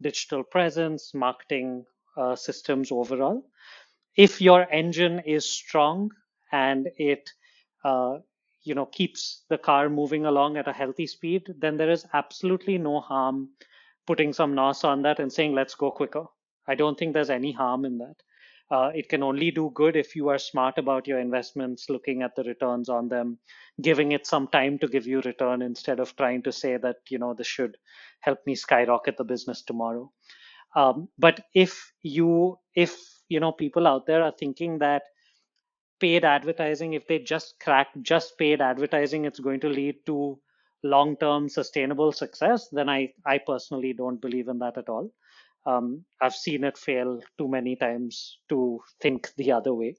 digital 0.01 0.43
presence, 0.43 1.13
marketing 1.13 1.85
uh, 2.17 2.35
systems 2.35 2.91
overall. 2.91 3.45
If 4.15 4.41
your 4.41 4.67
engine 4.71 5.19
is 5.19 5.47
strong 5.49 6.11
and 6.51 6.89
it 6.97 7.29
uh, 7.83 8.19
you 8.63 8.75
know 8.75 8.85
keeps 8.87 9.43
the 9.49 9.57
car 9.57 9.89
moving 9.89 10.25
along 10.25 10.57
at 10.57 10.67
a 10.67 10.73
healthy 10.73 11.07
speed, 11.07 11.47
then 11.59 11.77
there 11.77 11.91
is 11.91 12.05
absolutely 12.13 12.77
no 12.77 13.01
harm 13.01 13.49
putting 14.07 14.33
some 14.33 14.55
NOS 14.55 14.83
on 14.83 15.03
that 15.03 15.19
and 15.19 15.31
saying 15.31 15.53
let's 15.53 15.75
go 15.75 15.91
quicker. 15.91 16.25
I 16.67 16.75
don't 16.75 16.97
think 16.97 17.13
there's 17.13 17.29
any 17.29 17.51
harm 17.51 17.85
in 17.85 17.97
that. 17.99 18.15
Uh, 18.71 18.91
it 18.95 19.07
can 19.09 19.23
only 19.23 19.51
do 19.51 19.69
good 19.75 19.95
if 19.95 20.15
you 20.15 20.29
are 20.29 20.37
smart 20.39 20.77
about 20.77 21.07
your 21.07 21.19
investments, 21.19 21.89
looking 21.89 22.21
at 22.23 22.35
the 22.35 22.43
returns 22.43 22.89
on 22.89 23.07
them, 23.07 23.37
giving 23.81 24.11
it 24.11 24.25
some 24.25 24.47
time 24.47 24.79
to 24.79 24.87
give 24.87 25.05
you 25.05 25.21
return 25.21 25.61
instead 25.61 25.99
of 25.99 26.15
trying 26.15 26.41
to 26.43 26.51
say 26.51 26.77
that 26.77 26.97
you 27.09 27.17
know 27.19 27.33
this 27.33 27.47
should 27.47 27.77
help 28.21 28.39
me 28.47 28.55
skyrocket 28.55 29.15
the 29.17 29.23
business 29.23 29.61
tomorrow. 29.61 30.11
Um, 30.75 31.09
but 31.19 31.45
if 31.55 31.93
you 32.03 32.57
if 32.75 32.97
you 33.29 33.39
know 33.39 33.51
people 33.51 33.87
out 33.87 34.05
there 34.07 34.23
are 34.23 34.33
thinking 34.39 34.79
that 34.79 35.03
paid 35.99 36.23
advertising, 36.23 36.93
if 36.93 37.07
they 37.07 37.17
just 37.19 37.59
crack 37.59 37.87
just 38.03 38.37
paid 38.37 38.61
advertising, 38.61 39.25
it's 39.25 39.39
going 39.39 39.59
to 39.61 39.69
lead 39.69 39.95
to 40.05 40.39
long-term 40.83 41.49
sustainable 41.49 42.11
success, 42.11 42.69
then 42.69 42.89
I 42.89 43.13
I 43.25 43.39
personally 43.39 43.93
don't 43.93 44.21
believe 44.21 44.47
in 44.49 44.59
that 44.59 44.77
at 44.77 44.89
all. 44.89 45.11
Um, 45.65 46.03
I've 46.21 46.35
seen 46.35 46.63
it 46.63 46.77
fail 46.77 47.21
too 47.37 47.47
many 47.47 47.75
times 47.75 48.39
to 48.49 48.81
think 49.01 49.31
the 49.37 49.51
other 49.51 49.73
way. 49.73 49.95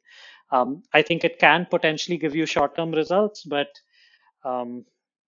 Um, 0.52 0.82
I 0.92 1.02
think 1.02 1.24
it 1.24 1.38
can 1.38 1.66
potentially 1.70 2.18
give 2.18 2.36
you 2.36 2.46
short-term 2.46 2.92
results, 2.92 3.44
but 3.44 3.68
um, 4.44 4.84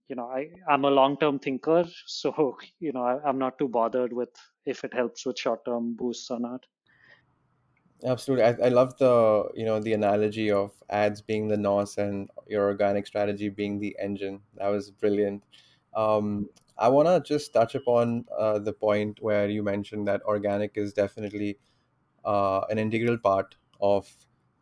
you 0.09 0.15
know, 0.15 0.27
I, 0.27 0.51
I'm 0.69 0.85
a 0.85 0.91
long-term 0.91 1.39
thinker, 1.39 1.85
so 2.07 2.57
you 2.81 2.93
know, 2.93 3.03
I, 3.03 3.19
I'm 3.27 3.39
not 3.39 3.59
too 3.59 3.69
bothered 3.69 4.13
with 4.13 4.31
if 4.65 4.85
it 4.85 4.93
helps 4.95 5.25
with 5.25 5.39
short-term 5.39 5.95
boosts 5.97 6.31
or 6.31 6.39
not. 6.39 6.65
Absolutely. 8.05 8.45
I, 8.45 8.67
I 8.67 8.69
love 8.69 8.97
the, 8.99 9.49
you 9.55 9.65
know, 9.65 9.81
the 9.81 9.95
analogy 9.95 10.51
of 10.51 10.73
ads 10.91 11.23
being 11.23 11.49
the 11.49 11.57
NOS 11.57 11.97
and 11.97 12.29
your 12.47 12.67
organic 12.67 13.07
strategy 13.07 13.49
being 13.49 13.81
the 13.81 13.97
engine. 13.99 14.41
That 14.57 14.69
was 14.69 14.91
brilliant. 14.91 15.43
Um, 15.95 16.51
I 16.79 16.89
want 16.89 17.09
to 17.09 17.27
just 17.27 17.53
touch 17.53 17.75
upon 17.75 18.27
uh, 18.37 18.59
the 18.59 18.73
point 18.73 19.23
where 19.23 19.49
you 19.49 19.63
mentioned 19.63 20.07
that 20.09 20.23
organic 20.25 20.77
is 20.77 20.93
definitely 20.93 21.59
uh, 22.25 22.61
an 22.71 22.79
integral 22.79 23.19
part 23.19 23.57
of, 23.81 24.15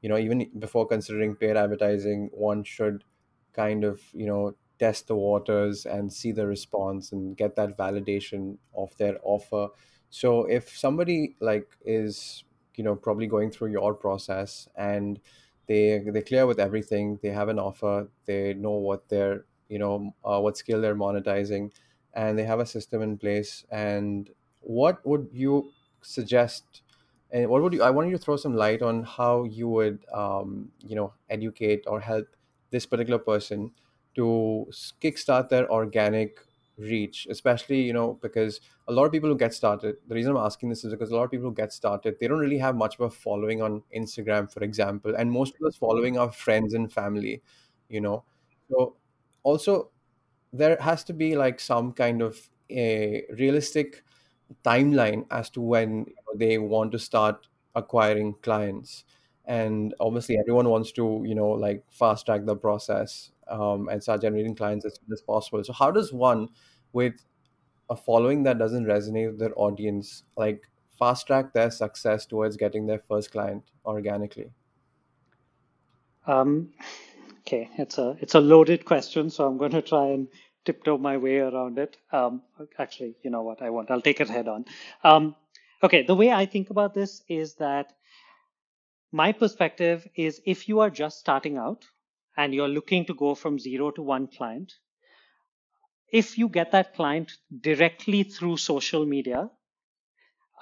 you 0.03 0.09
know, 0.09 0.19
even 0.19 0.51
before 0.59 0.87
considering 0.87 1.37
paid 1.37 1.57
advertising, 1.57 2.31
one 2.33 2.65
should 2.65 3.05
kind 3.53 3.85
of, 3.85 4.03
you 4.13 4.27
know, 4.27 4.55
test 4.79 5.07
the 5.07 5.15
waters 5.17 5.87
and 5.87 6.13
see 6.13 6.33
the 6.33 6.47
response 6.47 7.13
and 7.13 7.37
get 7.37 7.57
that 7.57 7.77
validation 7.77 8.59
of 8.77 8.97
their 8.99 9.19
offer. 9.23 9.69
So 10.11 10.45
if 10.45 10.77
somebody 10.77 11.37
like 11.41 11.77
is, 11.85 12.45
you 12.75 12.85
know, 12.85 12.97
probably 12.97 13.27
going 13.27 13.51
through 13.51 13.71
your 13.71 13.95
process 13.95 14.69
and 14.77 15.21
they 15.67 15.99
they're 16.01 16.23
clear 16.23 16.47
with 16.47 16.59
everything, 16.61 17.19
they 17.23 17.31
have 17.31 17.49
an 17.49 17.59
offer, 17.59 18.09
they 18.27 18.55
know 18.55 18.73
what 18.73 19.09
they're, 19.09 19.47
you 19.69 19.79
know, 19.79 20.15
uh, 20.25 20.41
what 20.41 20.57
skill 20.57 20.81
they're 20.81 20.95
monetizing, 20.95 21.73
and 22.15 22.39
they 22.39 22.45
have 22.45 22.61
a 22.61 22.67
system 22.67 23.03
in 23.03 23.19
place. 23.19 23.65
And 23.71 24.31
what 24.61 25.05
would 25.07 25.29
you 25.33 25.71
suggest? 26.03 26.83
And 27.31 27.49
what 27.49 27.63
would 27.63 27.73
you? 27.73 27.83
I 27.83 27.91
want 27.91 28.09
you 28.09 28.17
to 28.17 28.23
throw 28.23 28.37
some 28.37 28.55
light 28.55 28.83
on 28.83 29.03
how 29.05 29.45
you 29.45 29.69
would, 29.69 30.05
um, 30.13 30.71
you 30.81 30.95
know, 30.97 31.13
educate 31.31 31.85
or 31.87 32.01
help 32.01 32.27
this 32.71 32.87
particular 32.87 33.19
person 33.19 33.73
to 34.15 34.67
kickstart 35.01 35.49
their 35.49 35.71
organic 35.71 36.39
reach, 36.77 37.27
especially, 37.31 37.81
you 37.83 37.93
know, 37.93 38.19
because 38.23 38.61
a 38.89 38.93
lot 38.93 39.05
of 39.05 39.13
people 39.13 39.29
who 39.29 39.37
get 39.37 39.55
started, 39.55 39.97
the 40.09 40.15
reason 40.15 40.33
I'm 40.33 40.45
asking 40.45 40.69
this 40.71 40.85
is 40.85 40.93
because 40.93 41.11
a 41.11 41.17
lot 41.17 41.25
of 41.25 41.31
people 41.31 41.49
who 41.49 41.55
get 41.55 41.73
started, 41.73 42.17
they 42.21 42.29
don't 42.29 42.39
really 42.39 42.59
have 42.59 42.77
much 42.77 42.95
of 42.97 43.01
a 43.03 43.11
following 43.11 43.63
on 43.63 43.83
Instagram, 43.97 44.51
for 44.51 44.63
example, 44.63 45.15
and 45.17 45.31
most 45.31 45.55
of 45.55 45.61
those 45.61 45.77
following 45.77 46.19
are 46.19 46.31
friends 46.33 46.75
and 46.75 46.93
family, 46.93 47.43
you 47.89 48.01
know. 48.01 48.25
So 48.71 48.97
also 49.43 49.91
there 50.55 50.77
has 50.81 51.05
to 51.05 51.13
be 51.13 51.37
like 51.37 51.59
some 51.61 51.93
kind 51.93 52.23
of 52.23 52.39
a 52.71 53.25
realistic 53.39 54.05
timeline 54.65 55.27
as 55.31 55.51
to 55.51 55.61
when 55.61 56.07
they 56.37 56.59
want 56.59 56.93
to 56.93 56.99
start 56.99 57.47
acquiring 57.75 58.35
clients. 58.43 59.05
And 59.47 59.95
obviously 60.01 60.39
everyone 60.39 60.69
wants 60.69 60.93
to 60.93 61.23
you 61.27 61.35
know 61.35 61.49
like 61.49 61.85
fast 61.91 62.27
track 62.27 62.47
the 62.47 62.57
process 62.57 63.33
um, 63.49 63.89
and 63.89 64.03
start 64.03 64.23
generating 64.23 64.55
clients 64.55 64.87
as 64.87 64.95
soon 64.95 65.13
as 65.13 65.21
possible. 65.21 65.63
So 65.65 65.73
how 65.73 65.91
does 65.91 66.13
one 66.13 66.49
with 66.93 67.15
a 67.91 67.97
following 67.97 68.45
that 68.45 68.59
doesn't 68.59 68.87
resonate 68.87 69.33
with 69.33 69.41
their 69.41 69.53
audience 69.59 70.23
like 70.37 70.63
fast 70.99 71.27
track 71.27 71.53
their 71.53 71.71
success 71.71 72.25
towards 72.27 72.57
getting 72.57 72.87
their 72.87 73.01
first 73.09 73.33
client 73.33 73.65
organically? 73.85 74.51
Um, 76.27 76.71
okay, 77.41 77.69
it's 77.77 77.99
a 77.99 78.17
it's 78.21 78.35
a 78.35 78.41
loaded 78.41 78.85
question, 78.85 79.29
so 79.31 79.47
I'm 79.47 79.59
going 79.59 79.73
to 79.73 79.83
try 79.83 80.07
and 80.09 80.29
tiptoe 80.65 80.99
my 80.99 81.17
way 81.17 81.39
around 81.39 81.79
it. 81.79 81.97
Um, 82.13 82.43
actually, 82.79 83.17
you 83.23 83.31
know 83.31 83.43
what? 83.43 83.63
I 83.63 83.71
won't. 83.71 83.91
I'll 83.91 84.01
take 84.01 84.21
it 84.21 84.29
head 84.29 84.49
on. 84.49 84.65
Um, 85.03 85.37
okay, 85.83 86.03
the 86.03 86.15
way 86.15 86.31
I 86.33 86.47
think 86.47 86.71
about 86.71 86.95
this 86.95 87.23
is 87.29 87.55
that 87.57 87.93
my 89.13 89.33
perspective 89.33 90.07
is 90.17 90.41
if 90.45 90.69
you 90.69 90.81
are 90.81 90.91
just 90.91 91.19
starting 91.19 91.57
out 91.57 91.85
and 92.37 92.55
you're 92.55 92.69
looking 92.69 93.05
to 93.07 93.15
go 93.15 93.35
from 93.35 93.59
zero 93.59 93.91
to 93.93 94.03
one 94.03 94.27
client, 94.27 94.73
if 96.13 96.39
you 96.39 96.49
get 96.49 96.73
that 96.73 96.95
client 96.95 97.33
directly 97.61 98.23
through 98.23 98.57
social 98.57 99.07
media, 99.07 99.51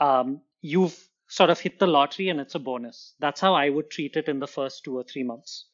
um, 0.00 0.40
you've 0.60 0.98
sort 1.28 1.50
of 1.50 1.58
hit 1.58 1.78
the 1.78 1.86
lottery 1.86 2.28
and 2.28 2.40
it's 2.40 2.54
a 2.54 2.58
bonus. 2.58 3.14
That's 3.20 3.40
how 3.40 3.54
I 3.54 3.68
would 3.70 3.90
treat 3.90 4.16
it 4.16 4.28
in 4.28 4.38
the 4.38 4.46
first 4.46 4.84
two 4.84 4.96
or 4.98 5.04
three 5.04 5.22
months. 5.22 5.66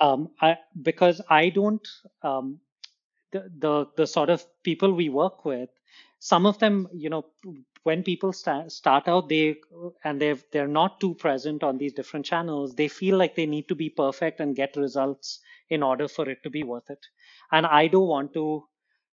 Um, 0.00 0.30
I, 0.40 0.58
because 0.80 1.20
I 1.28 1.48
don't, 1.48 1.86
um, 2.22 2.60
the, 3.32 3.86
the 3.96 4.06
sort 4.06 4.30
of 4.30 4.44
people 4.62 4.92
we 4.92 5.08
work 5.08 5.44
with, 5.44 5.70
some 6.18 6.46
of 6.46 6.58
them, 6.58 6.88
you 6.92 7.08
know, 7.10 7.26
when 7.84 8.02
people 8.02 8.32
start 8.32 8.72
start 8.72 9.06
out, 9.08 9.28
they 9.28 9.56
and 10.04 10.20
they 10.20 10.34
they're 10.52 10.68
not 10.68 11.00
too 11.00 11.14
present 11.14 11.62
on 11.62 11.78
these 11.78 11.92
different 11.92 12.26
channels. 12.26 12.74
They 12.74 12.88
feel 12.88 13.16
like 13.16 13.34
they 13.36 13.46
need 13.46 13.68
to 13.68 13.74
be 13.74 13.88
perfect 13.88 14.40
and 14.40 14.56
get 14.56 14.76
results 14.76 15.40
in 15.70 15.82
order 15.82 16.08
for 16.08 16.28
it 16.28 16.42
to 16.42 16.50
be 16.50 16.64
worth 16.64 16.90
it. 16.90 17.06
And 17.52 17.66
I 17.66 17.86
don't 17.86 18.08
want 18.08 18.34
to 18.34 18.66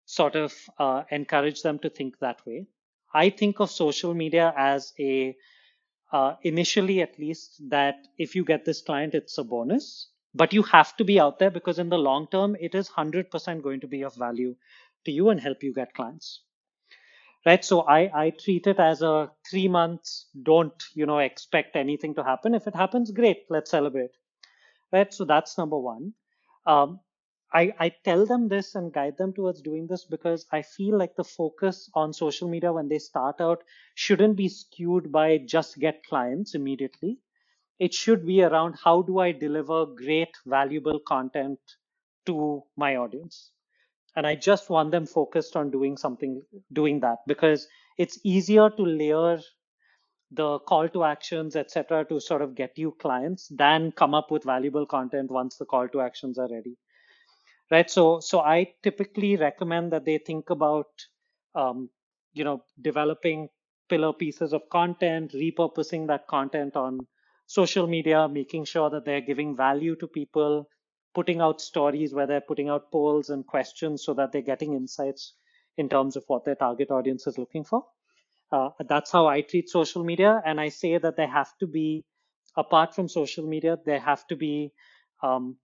sort 0.05 0.35
of 0.35 0.53
uh, 0.79 1.03
encourage 1.11 1.61
them 1.61 1.79
to 1.79 1.89
think 1.89 2.19
that 2.19 2.45
way. 2.45 2.67
I 3.13 3.29
think 3.29 3.59
of 3.59 3.71
social 3.71 4.13
media 4.13 4.53
as 4.57 4.93
a 4.99 5.35
uh, 6.11 6.35
initially 6.43 7.01
at 7.01 7.17
least 7.19 7.61
that 7.69 8.07
if 8.17 8.35
you 8.35 8.43
get 8.45 8.65
this 8.65 8.81
client, 8.81 9.13
it's 9.13 9.37
a 9.37 9.43
bonus. 9.43 10.09
But 10.35 10.53
you 10.53 10.61
have 10.63 10.95
to 10.97 11.03
be 11.03 11.19
out 11.19 11.39
there 11.39 11.49
because 11.49 11.79
in 11.79 11.89
the 11.89 11.97
long 11.97 12.27
term, 12.27 12.55
it 12.59 12.75
is 12.75 12.89
100% 12.89 13.63
going 13.63 13.79
to 13.81 13.87
be 13.87 14.03
of 14.03 14.15
value 14.15 14.55
to 15.05 15.11
you 15.11 15.29
and 15.29 15.39
help 15.41 15.63
you 15.63 15.73
get 15.73 15.95
clients. 15.95 16.43
Right. 17.45 17.63
So 17.63 17.81
I, 17.81 18.25
I 18.25 18.29
treat 18.31 18.67
it 18.67 18.79
as 18.79 19.01
a 19.01 19.31
three 19.49 19.67
months, 19.67 20.27
don't, 20.43 20.73
you 20.95 21.05
know, 21.05 21.19
expect 21.19 21.75
anything 21.75 22.15
to 22.15 22.23
happen. 22.23 22.55
If 22.55 22.67
it 22.67 22.75
happens, 22.75 23.11
great, 23.11 23.45
let's 23.49 23.71
celebrate. 23.71 24.11
Right. 24.91 25.13
So 25.13 25.25
that's 25.25 25.57
number 25.57 25.77
one. 25.79 26.13
Um, 26.67 27.01
I, 27.53 27.73
I 27.79 27.89
tell 28.03 28.25
them 28.25 28.49
this 28.49 28.75
and 28.75 28.93
guide 28.93 29.17
them 29.17 29.33
towards 29.33 29.61
doing 29.61 29.87
this 29.87 30.05
because 30.05 30.45
I 30.51 30.63
feel 30.63 30.97
like 30.97 31.15
the 31.15 31.23
focus 31.23 31.89
on 31.95 32.13
social 32.13 32.49
media 32.49 32.73
when 32.73 32.89
they 32.89 32.99
start 32.99 33.41
out 33.41 33.63
shouldn't 33.95 34.37
be 34.37 34.49
skewed 34.49 35.11
by 35.11 35.37
just 35.39 35.79
get 35.79 36.03
clients 36.05 36.55
immediately. 36.55 37.19
It 37.79 37.93
should 37.93 38.25
be 38.25 38.43
around 38.43 38.75
how 38.83 39.01
do 39.03 39.19
I 39.19 39.31
deliver 39.31 39.85
great, 39.85 40.35
valuable 40.45 40.99
content 40.99 41.59
to 42.25 42.63
my 42.77 42.97
audience. 42.97 43.51
And 44.15 44.27
I 44.27 44.35
just 44.35 44.69
want 44.69 44.91
them 44.91 45.05
focused 45.05 45.55
on 45.55 45.71
doing 45.71 45.97
something, 45.97 46.41
doing 46.73 47.01
that 47.01 47.19
because 47.27 47.67
it's 47.97 48.19
easier 48.23 48.69
to 48.71 48.83
layer 48.83 49.39
the 50.31 50.59
call 50.59 50.89
to 50.89 51.03
actions, 51.05 51.55
etc., 51.55 52.05
to 52.05 52.19
sort 52.21 52.41
of 52.43 52.55
get 52.55 52.77
you 52.77 52.91
clients 52.99 53.47
than 53.49 53.91
come 53.93 54.13
up 54.15 54.31
with 54.31 54.43
valuable 54.43 54.85
content 54.85 55.31
once 55.31 55.57
the 55.57 55.65
call 55.65 55.87
to 55.89 56.01
actions 56.01 56.39
are 56.39 56.49
ready 56.49 56.75
right 57.71 57.89
so 57.89 58.19
so 58.19 58.39
i 58.41 58.67
typically 58.83 59.35
recommend 59.37 59.91
that 59.93 60.05
they 60.05 60.17
think 60.17 60.49
about 60.49 60.87
um, 61.55 61.89
you 62.33 62.43
know 62.43 62.63
developing 62.81 63.49
pillar 63.89 64.13
pieces 64.13 64.53
of 64.53 64.63
content 64.71 65.31
repurposing 65.33 66.07
that 66.07 66.27
content 66.27 66.75
on 66.75 66.99
social 67.47 67.87
media 67.87 68.27
making 68.27 68.65
sure 68.65 68.89
that 68.89 69.05
they're 69.05 69.21
giving 69.21 69.55
value 69.55 69.95
to 69.95 70.07
people 70.07 70.67
putting 71.13 71.41
out 71.41 71.61
stories 71.61 72.13
where 72.13 72.27
they're 72.27 72.41
putting 72.41 72.69
out 72.69 72.91
polls 72.91 73.29
and 73.29 73.45
questions 73.47 74.03
so 74.03 74.13
that 74.13 74.31
they're 74.31 74.41
getting 74.41 74.73
insights 74.73 75.33
in 75.77 75.89
terms 75.89 76.15
of 76.15 76.23
what 76.27 76.43
their 76.45 76.55
target 76.55 76.91
audience 76.91 77.27
is 77.27 77.37
looking 77.37 77.63
for. 77.63 77.85
Uh, 78.51 78.69
that's 78.87 79.11
how 79.11 79.27
i 79.27 79.41
treat 79.41 79.69
social 79.69 80.03
media. 80.03 80.41
And 80.45 80.59
i 80.61 80.69
say 80.69 80.97
that 80.97 81.17
they 81.17 81.27
have 81.27 81.51
to 81.59 81.67
be 81.67 82.05
apart 82.57 82.95
from 82.95 83.09
social 83.09 83.45
media 83.47 83.77
there 83.85 83.99
have 83.99 84.25
to 84.27 84.35
be 84.35 84.71
um, 85.23 85.57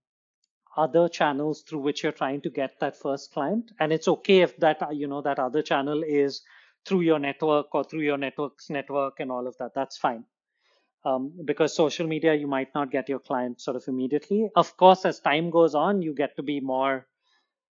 other 0.78 1.08
channels 1.10 1.64
through 1.64 1.80
which 1.80 2.04
you're 2.04 2.12
trying 2.12 2.42
to 2.42 2.50
get 2.50 2.80
that 2.80 2.98
first 2.98 3.32
client. 3.34 3.72
And 3.80 3.94
it's 3.94 4.08
okay 4.08 4.42
if 4.42 4.58
that 4.58 4.96
you 4.96 5.08
know 5.08 5.22
that 5.22 5.40
other 5.40 5.62
channel 5.62 6.04
is 6.04 6.42
through 6.86 7.02
your 7.02 7.20
network 7.20 7.74
or 7.76 7.84
through 7.84 8.02
your 8.02 8.18
network's 8.18 8.70
network 8.70 9.20
and 9.20 9.32
all 9.32 9.48
of 9.48 9.58
that. 9.60 9.74
That's 9.76 9.98
fine 9.98 10.26
um, 11.06 11.32
because 11.46 11.76
social 11.76 12.08
media 12.08 12.34
you 12.34 12.48
might 12.48 12.74
not 12.76 12.92
get 12.92 13.10
your 13.10 13.20
client 13.20 13.62
sort 13.62 13.76
of 13.78 13.84
immediately. 13.88 14.50
Of 14.56 14.78
course 14.78 15.06
as 15.06 15.20
time 15.20 15.50
goes 15.50 15.76
on 15.76 16.02
you 16.02 16.14
get 16.14 16.36
to 16.36 16.44
be 16.44 16.60
more 16.60 17.08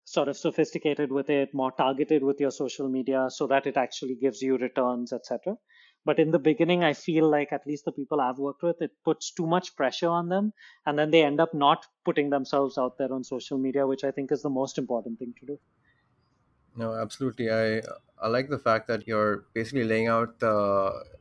sort 0.04 0.28
of 0.28 0.36
sophisticated 0.36 1.12
with 1.12 1.30
it 1.30 1.54
more 1.54 1.72
targeted 1.72 2.22
with 2.22 2.40
your 2.40 2.50
social 2.50 2.88
media 2.88 3.28
so 3.30 3.46
that 3.46 3.66
it 3.66 3.76
actually 3.76 4.16
gives 4.16 4.42
you 4.42 4.56
returns 4.56 5.12
etc 5.12 5.54
but 6.04 6.18
in 6.18 6.30
the 6.30 6.38
beginning 6.38 6.82
i 6.82 6.92
feel 6.92 7.28
like 7.30 7.52
at 7.52 7.66
least 7.66 7.84
the 7.84 7.92
people 7.92 8.20
i've 8.20 8.38
worked 8.38 8.62
with 8.62 8.80
it 8.82 8.90
puts 9.04 9.30
too 9.30 9.46
much 9.46 9.76
pressure 9.76 10.08
on 10.08 10.28
them 10.28 10.52
and 10.86 10.98
then 10.98 11.10
they 11.10 11.22
end 11.22 11.40
up 11.40 11.54
not 11.54 11.86
putting 12.04 12.30
themselves 12.30 12.78
out 12.78 12.96
there 12.98 13.12
on 13.12 13.22
social 13.22 13.58
media 13.58 13.86
which 13.86 14.04
i 14.04 14.10
think 14.10 14.32
is 14.32 14.42
the 14.42 14.50
most 14.58 14.78
important 14.78 15.18
thing 15.18 15.34
to 15.38 15.46
do 15.46 15.58
no 16.80 16.88
absolutely. 16.94 17.50
I 17.50 17.82
i 18.22 18.28
like 18.28 18.48
the 18.50 18.58
fact 18.58 18.86
that 18.88 19.06
you're 19.06 19.36
basically 19.58 19.84
laying 19.84 20.08
out 20.08 20.38
the 20.40 20.56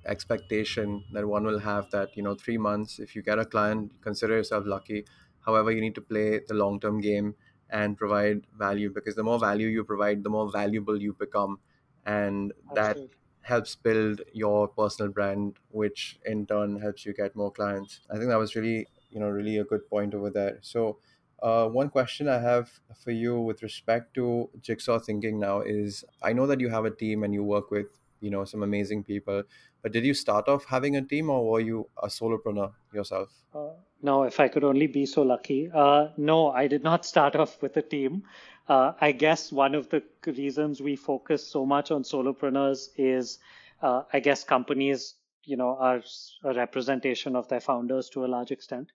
expectation 0.06 1.06
that 1.14 1.26
one 1.28 1.46
will 1.46 1.60
have 1.60 1.90
that 1.92 2.16
you 2.18 2.24
know 2.24 2.36
3 2.36 2.58
months. 2.58 3.00
If 3.00 3.16
you 3.16 3.22
get 3.22 3.40
a 3.40 3.46
client 3.46 3.94
consider 4.02 4.36
yourself 4.38 4.66
lucky. 4.66 5.06
However 5.46 5.72
you 5.72 5.82
need 5.82 5.96
to 5.96 6.02
play 6.02 6.40
the 6.48 6.54
long 6.54 6.80
term 6.80 7.00
game 7.02 7.36
and 7.70 7.98
provide 7.98 8.46
value 8.58 8.90
because 8.90 9.16
the 9.16 9.24
more 9.24 9.40
value 9.40 9.68
you 9.68 9.84
provide 9.84 10.24
the 10.24 10.30
more 10.30 10.52
valuable 10.52 11.02
you 11.02 11.14
become. 11.14 11.60
And 12.06 12.54
that 12.74 13.00
absolutely 13.00 13.16
helps 13.42 13.76
build 13.76 14.22
your 14.34 14.68
personal 14.68 15.12
brand 15.12 15.58
which 15.70 16.20
in 16.26 16.46
turn 16.46 16.80
helps 16.82 17.06
you 17.06 17.14
get 17.14 17.36
more 17.36 17.52
clients. 17.52 18.02
I 18.10 18.16
think 18.18 18.28
that 18.30 18.38
was 18.46 18.56
really 18.56 18.88
you 19.10 19.20
know 19.20 19.30
really 19.30 19.58
a 19.58 19.64
good 19.64 19.90
point 19.90 20.14
over 20.14 20.30
there. 20.30 20.60
So 20.62 21.00
uh, 21.42 21.68
one 21.68 21.90
question 21.90 22.28
i 22.28 22.40
have 22.40 22.70
for 23.04 23.12
you 23.12 23.40
with 23.40 23.64
respect 23.64 24.14
to 24.14 24.50
jigsaw 24.62 25.00
thinking 25.00 25.40
now 25.40 25.62
is 25.62 26.04
i 26.22 26.34
know 26.34 26.48
that 26.48 26.60
you 26.60 26.70
have 26.70 26.86
a 26.86 26.92
team 26.92 27.24
and 27.24 27.34
you 27.34 27.44
work 27.44 27.72
with 27.72 27.88
you 28.20 28.30
know 28.30 28.46
some 28.46 28.64
amazing 28.64 29.04
people 29.04 29.44
but 29.82 29.92
did 29.92 30.06
you 30.06 30.14
start 30.14 30.48
off 30.48 30.66
having 30.66 30.96
a 30.98 31.02
team 31.02 31.30
or 31.30 31.50
were 31.50 31.60
you 31.60 31.88
a 32.04 32.08
solopreneur 32.08 32.72
yourself 32.94 33.30
Uh, 33.54 33.74
no, 34.02 34.24
if 34.24 34.40
I 34.40 34.48
could 34.48 34.64
only 34.64 34.88
be 34.88 35.06
so 35.06 35.24
lucky. 35.24 35.70
Uh, 35.74 36.10
no, 36.18 36.52
I 36.52 36.68
did 36.68 36.84
not 36.84 37.06
start 37.06 37.36
off 37.36 37.62
with 37.62 37.76
a 37.78 37.82
team. 37.82 38.24
Uh, 38.68 38.94
I 39.02 39.12
guess 39.12 39.52
one 39.52 39.76
of 39.76 39.90
the 39.90 40.04
reasons 40.26 40.82
we 40.82 40.96
focus 40.96 41.46
so 41.46 41.66
much 41.66 41.92
on 41.92 42.04
solopreneurs 42.04 42.90
is, 42.96 43.40
uh, 43.82 44.04
I 44.14 44.20
guess 44.20 44.44
companies, 44.44 45.16
you 45.44 45.58
know, 45.58 45.76
are 45.76 46.02
a 46.44 46.54
representation 46.54 47.36
of 47.36 47.48
their 47.48 47.60
founders 47.60 48.10
to 48.12 48.26
a 48.26 48.28
large 48.28 48.52
extent. 48.52 48.92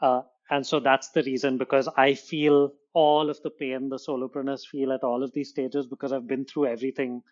Uh, 0.00 0.22
and 0.50 0.66
so 0.66 0.80
that's 0.80 1.10
the 1.10 1.22
reason 1.22 1.58
because 1.58 1.88
I 1.96 2.14
feel 2.14 2.72
all 2.94 3.30
of 3.30 3.40
the 3.42 3.50
pain 3.50 3.88
the 3.88 3.96
solopreneurs 3.96 4.66
feel 4.66 4.92
at 4.92 5.04
all 5.04 5.22
of 5.22 5.32
these 5.32 5.50
stages 5.50 5.86
because 5.86 6.12
I've 6.12 6.26
been 6.26 6.44
through 6.44 6.66
everything 6.66 7.22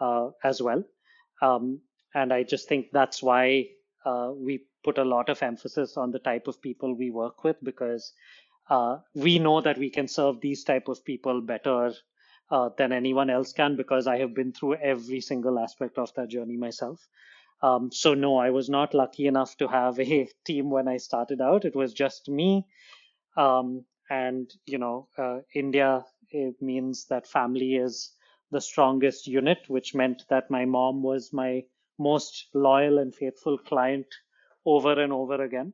uh, 0.00 0.30
as 0.44 0.60
well. 0.62 0.84
Um, 1.42 1.80
and 2.14 2.32
I 2.32 2.42
just 2.42 2.68
think 2.68 2.86
that's 2.92 3.22
why 3.22 3.68
uh, 4.04 4.32
we 4.34 4.66
put 4.84 4.98
a 4.98 5.04
lot 5.04 5.28
of 5.28 5.42
emphasis 5.42 5.96
on 5.96 6.10
the 6.10 6.18
type 6.18 6.48
of 6.48 6.60
people 6.60 6.94
we 6.94 7.10
work 7.10 7.44
with 7.44 7.56
because 7.62 8.12
uh, 8.68 8.98
we 9.14 9.38
know 9.38 9.60
that 9.60 9.78
we 9.78 9.90
can 9.90 10.08
serve 10.08 10.40
these 10.40 10.64
type 10.64 10.88
of 10.88 11.04
people 11.04 11.40
better 11.40 11.92
uh, 12.50 12.68
than 12.76 12.92
anyone 12.92 13.30
else 13.30 13.52
can 13.52 13.76
because 13.76 14.06
I 14.06 14.18
have 14.18 14.34
been 14.34 14.52
through 14.52 14.74
every 14.76 15.20
single 15.20 15.58
aspect 15.58 15.98
of 15.98 16.12
that 16.14 16.28
journey 16.28 16.56
myself. 16.56 17.06
Um, 17.62 17.90
so 17.92 18.14
no, 18.14 18.36
I 18.38 18.50
was 18.50 18.68
not 18.70 18.94
lucky 18.94 19.26
enough 19.26 19.56
to 19.58 19.68
have 19.68 19.98
a 20.00 20.28
team 20.46 20.70
when 20.70 20.88
I 20.88 20.98
started 20.98 21.40
out. 21.40 21.64
It 21.64 21.76
was 21.76 21.92
just 21.94 22.28
me, 22.28 22.66
um, 23.36 23.84
and 24.10 24.50
you 24.66 24.78
know, 24.78 25.08
uh, 25.18 25.40
India 25.54 26.04
it 26.30 26.60
means 26.62 27.06
that 27.06 27.26
family 27.26 27.74
is 27.76 28.12
the 28.52 28.60
strongest 28.60 29.26
unit, 29.26 29.58
which 29.68 29.94
meant 29.94 30.22
that 30.30 30.50
my 30.50 30.64
mom 30.64 31.02
was 31.02 31.32
my 31.32 31.64
most 31.98 32.48
loyal 32.54 32.98
and 32.98 33.14
faithful 33.14 33.58
client 33.58 34.06
over 34.66 34.92
and 35.00 35.12
over 35.12 35.42
again. 35.42 35.72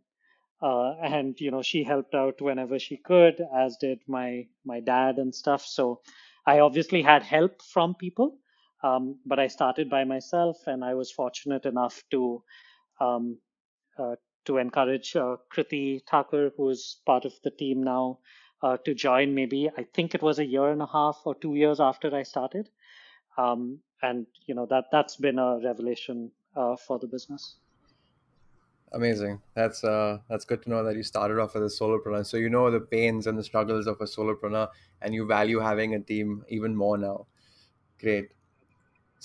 Uh, 0.63 0.93
and 1.03 1.41
you 1.41 1.51
know, 1.51 1.63
she 1.63 1.83
helped 1.85 2.15
out 2.15 2.41
whenever 2.41 2.79
she 2.79 2.97
could, 2.97 3.41
as 3.55 3.77
did 3.79 4.01
my 4.09 4.47
my 4.65 4.81
dad 4.81 5.19
and 5.19 5.35
stuff. 5.35 5.65
So 5.67 6.01
I 6.47 6.61
obviously 6.61 7.03
had 7.03 7.23
help 7.23 7.63
from 7.63 7.95
people, 7.95 8.39
um, 8.87 9.19
but 9.27 9.39
I 9.39 9.49
started 9.49 9.91
by 9.91 10.05
myself, 10.05 10.67
and 10.67 10.85
I 10.85 10.95
was 10.95 11.11
fortunate 11.11 11.67
enough 11.67 12.03
to 12.13 12.43
um, 13.01 13.39
uh, 13.99 14.17
to 14.45 14.59
encourage 14.59 15.17
uh, 15.17 15.37
Kriti 15.53 16.03
Thakur, 16.09 16.51
who 16.57 16.69
is 16.71 17.01
part 17.05 17.25
of 17.25 17.33
the 17.43 17.51
team 17.51 17.83
now, 17.83 18.19
uh, 18.63 18.77
to 18.85 18.95
join. 18.95 19.35
Maybe 19.35 19.69
I 19.77 19.87
think 19.95 20.15
it 20.15 20.23
was 20.23 20.39
a 20.39 20.47
year 20.47 20.69
and 20.71 20.81
a 20.81 20.87
half 20.87 21.21
or 21.25 21.35
two 21.35 21.55
years 21.55 21.81
after 21.81 22.15
I 22.15 22.23
started, 22.23 22.69
um, 23.37 23.81
and 24.03 24.27
you 24.47 24.55
know 24.55 24.67
that 24.67 24.85
that's 24.93 25.17
been 25.17 25.39
a 25.39 25.59
revelation 25.65 26.31
uh, 26.55 26.77
for 26.77 26.99
the 26.99 27.09
business. 27.09 27.57
Amazing. 28.93 29.41
That's 29.55 29.83
uh 29.83 30.19
that's 30.29 30.45
good 30.45 30.63
to 30.63 30.71
know 30.71 30.85
that 30.85 30.95
you 30.95 31.03
started 31.03 31.41
off 31.41 31.57
as 31.57 31.63
a 31.63 31.83
solopreneur. 31.83 32.25
So 32.25 32.37
you 32.37 32.49
know 32.49 32.71
the 32.71 32.81
pains 32.81 33.27
and 33.27 33.37
the 33.37 33.43
struggles 33.43 33.89
of 33.89 34.01
a 34.01 34.05
solopreneur 34.05 34.69
and 35.03 35.13
you 35.13 35.27
value 35.27 35.59
having 35.59 35.95
a 35.95 36.01
team 36.01 36.45
even 36.49 36.77
more 36.77 36.97
now. 36.97 37.27
Great. 38.01 38.31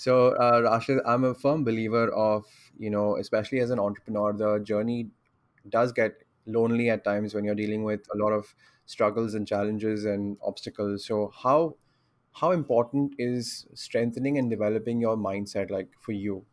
So 0.04 0.14
uh 0.44 0.60
Rashid, 0.64 0.98
I'm 1.06 1.24
a 1.24 1.34
firm 1.34 1.64
believer 1.64 2.06
of, 2.12 2.46
you 2.78 2.90
know, 2.90 3.16
especially 3.16 3.60
as 3.60 3.70
an 3.70 3.78
entrepreneur, 3.78 4.32
the 4.32 4.58
journey 4.58 5.10
does 5.68 5.92
get 5.92 6.24
lonely 6.46 6.90
at 6.90 7.04
times 7.04 7.34
when 7.34 7.44
you're 7.44 7.60
dealing 7.62 7.84
with 7.84 8.06
a 8.14 8.18
lot 8.18 8.32
of 8.32 8.54
struggles 8.86 9.34
and 9.34 9.46
challenges 9.46 10.04
and 10.04 10.38
obstacles. 10.42 11.06
So 11.06 11.28
how 11.44 11.76
how 12.32 12.52
important 12.52 13.14
is 13.18 13.66
strengthening 13.74 14.38
and 14.38 14.50
developing 14.50 15.00
your 15.00 15.16
mindset 15.16 15.70
like 15.70 15.90
for 15.98 16.12
you? 16.12 16.46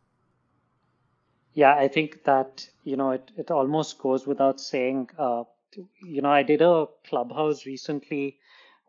Yeah, 1.52 1.76
I 1.76 1.86
think 1.86 2.24
that, 2.24 2.68
you 2.82 2.96
know, 2.96 3.12
it, 3.12 3.30
it 3.36 3.50
almost 3.52 3.98
goes 3.98 4.26
without 4.26 4.60
saying. 4.60 5.10
Uh, 5.16 5.44
you 6.02 6.20
know, 6.22 6.30
I 6.30 6.42
did 6.42 6.62
a 6.62 6.86
clubhouse 7.04 7.66
recently 7.66 8.39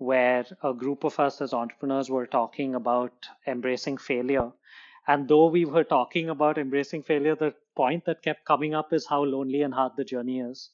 where 0.02 0.46
a 0.64 0.74
group 0.74 1.04
of 1.04 1.20
us 1.20 1.42
as 1.42 1.54
entrepreneurs 1.54 2.10
were 2.10 2.26
talking 2.26 2.74
about 2.74 3.14
embracing 3.46 3.98
failure. 3.98 4.52
And 5.08 5.28
though 5.28 5.48
we 5.48 5.66
were 5.66 5.84
talking 5.84 6.30
about 6.30 6.58
embracing 6.58 7.04
failure, 7.04 7.36
the 7.36 7.54
point 7.76 8.06
that 8.06 8.24
kept 8.24 8.46
coming 8.46 8.74
up 8.74 8.94
is 8.94 9.06
how 9.06 9.24
lonely 9.24 9.62
and 9.62 9.74
hard 9.74 9.94
the 9.98 10.04
journey 10.04 10.40
is. 10.40 10.72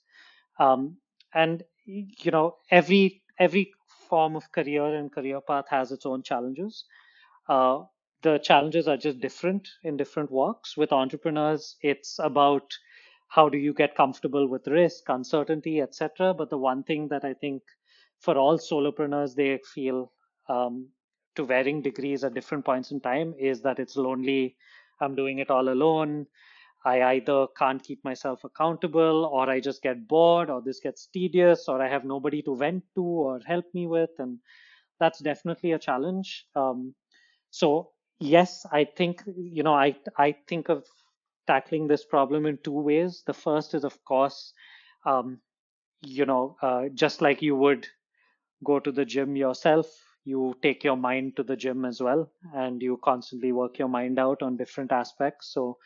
Um, 0.59 0.97
and 1.33 1.63
you 1.85 2.31
know, 2.31 2.57
every 2.71 3.23
every 3.39 3.73
form 4.09 4.35
of 4.37 4.51
career 4.53 4.85
and 4.95 5.11
career 5.11 5.41
path 5.41 5.65
has 5.69 5.91
its 5.91 6.05
own 6.05 6.23
challenges. 6.23 6.85
Uh, 7.49 7.83
the 8.21 8.37
challenges 8.39 8.87
are 8.87 8.97
just 8.97 9.19
different 9.19 9.67
in 9.83 9.97
different 9.97 10.31
walks. 10.31 10.77
With 10.77 10.93
entrepreneurs, 10.93 11.75
it's 11.81 12.17
about 12.19 12.73
how 13.27 13.49
do 13.49 13.57
you 13.57 13.73
get 13.73 13.95
comfortable 13.95 14.47
with 14.47 14.67
risk, 14.67 15.09
uncertainty, 15.09 15.81
etc. 15.81 16.33
But 16.33 16.49
the 16.49 16.57
one 16.57 16.83
thing 16.83 17.09
that 17.09 17.25
I 17.25 17.33
think 17.33 17.63
for 18.19 18.37
all 18.37 18.57
solopreneurs 18.57 19.35
they 19.35 19.59
feel 19.73 20.11
um, 20.49 20.89
to 21.35 21.45
varying 21.45 21.81
degrees 21.81 22.23
at 22.23 22.33
different 22.33 22.65
points 22.65 22.91
in 22.91 22.99
time 22.99 23.33
is 23.37 23.61
that 23.61 23.79
it's 23.79 23.95
lonely. 23.97 24.55
I'm 24.99 25.15
doing 25.15 25.39
it 25.39 25.51
all 25.51 25.69
alone. 25.69 26.27
I 26.85 27.03
either 27.15 27.47
can't 27.57 27.83
keep 27.83 28.03
myself 28.03 28.43
accountable, 28.43 29.25
or 29.25 29.49
I 29.49 29.59
just 29.59 29.81
get 29.81 30.07
bored, 30.07 30.49
or 30.49 30.61
this 30.61 30.79
gets 30.79 31.07
tedious, 31.07 31.67
or 31.67 31.81
I 31.81 31.89
have 31.89 32.05
nobody 32.05 32.41
to 32.43 32.55
vent 32.55 32.83
to 32.95 33.03
or 33.03 33.39
help 33.45 33.65
me 33.73 33.87
with. 33.87 34.11
And 34.19 34.39
that's 34.99 35.19
definitely 35.19 35.73
a 35.73 35.79
challenge. 35.79 36.45
Um, 36.55 36.95
so 37.51 37.91
yes, 38.19 38.65
I 38.71 38.85
think 38.85 39.23
you 39.35 39.63
know 39.63 39.73
I 39.73 39.97
I 40.17 40.35
think 40.47 40.69
of 40.69 40.85
tackling 41.47 41.87
this 41.87 42.05
problem 42.05 42.45
in 42.45 42.57
two 42.59 42.79
ways. 42.79 43.23
The 43.25 43.33
first 43.33 43.73
is 43.73 43.83
of 43.83 44.03
course, 44.05 44.53
um, 45.05 45.41
you 46.01 46.25
know, 46.25 46.57
uh, 46.61 46.89
just 46.93 47.21
like 47.21 47.41
you 47.41 47.55
would 47.55 47.87
go 48.63 48.79
to 48.79 48.91
the 48.91 49.05
gym 49.05 49.35
yourself, 49.35 49.87
you 50.25 50.55
take 50.61 50.83
your 50.83 50.97
mind 50.97 51.35
to 51.37 51.43
the 51.43 51.55
gym 51.55 51.85
as 51.85 52.01
well, 52.01 52.31
and 52.53 52.81
you 52.81 52.99
constantly 53.03 53.51
work 53.51 53.79
your 53.79 53.87
mind 53.89 54.19
out 54.19 54.41
on 54.43 54.57
different 54.57 54.91
aspects. 54.91 55.53
So 55.53 55.77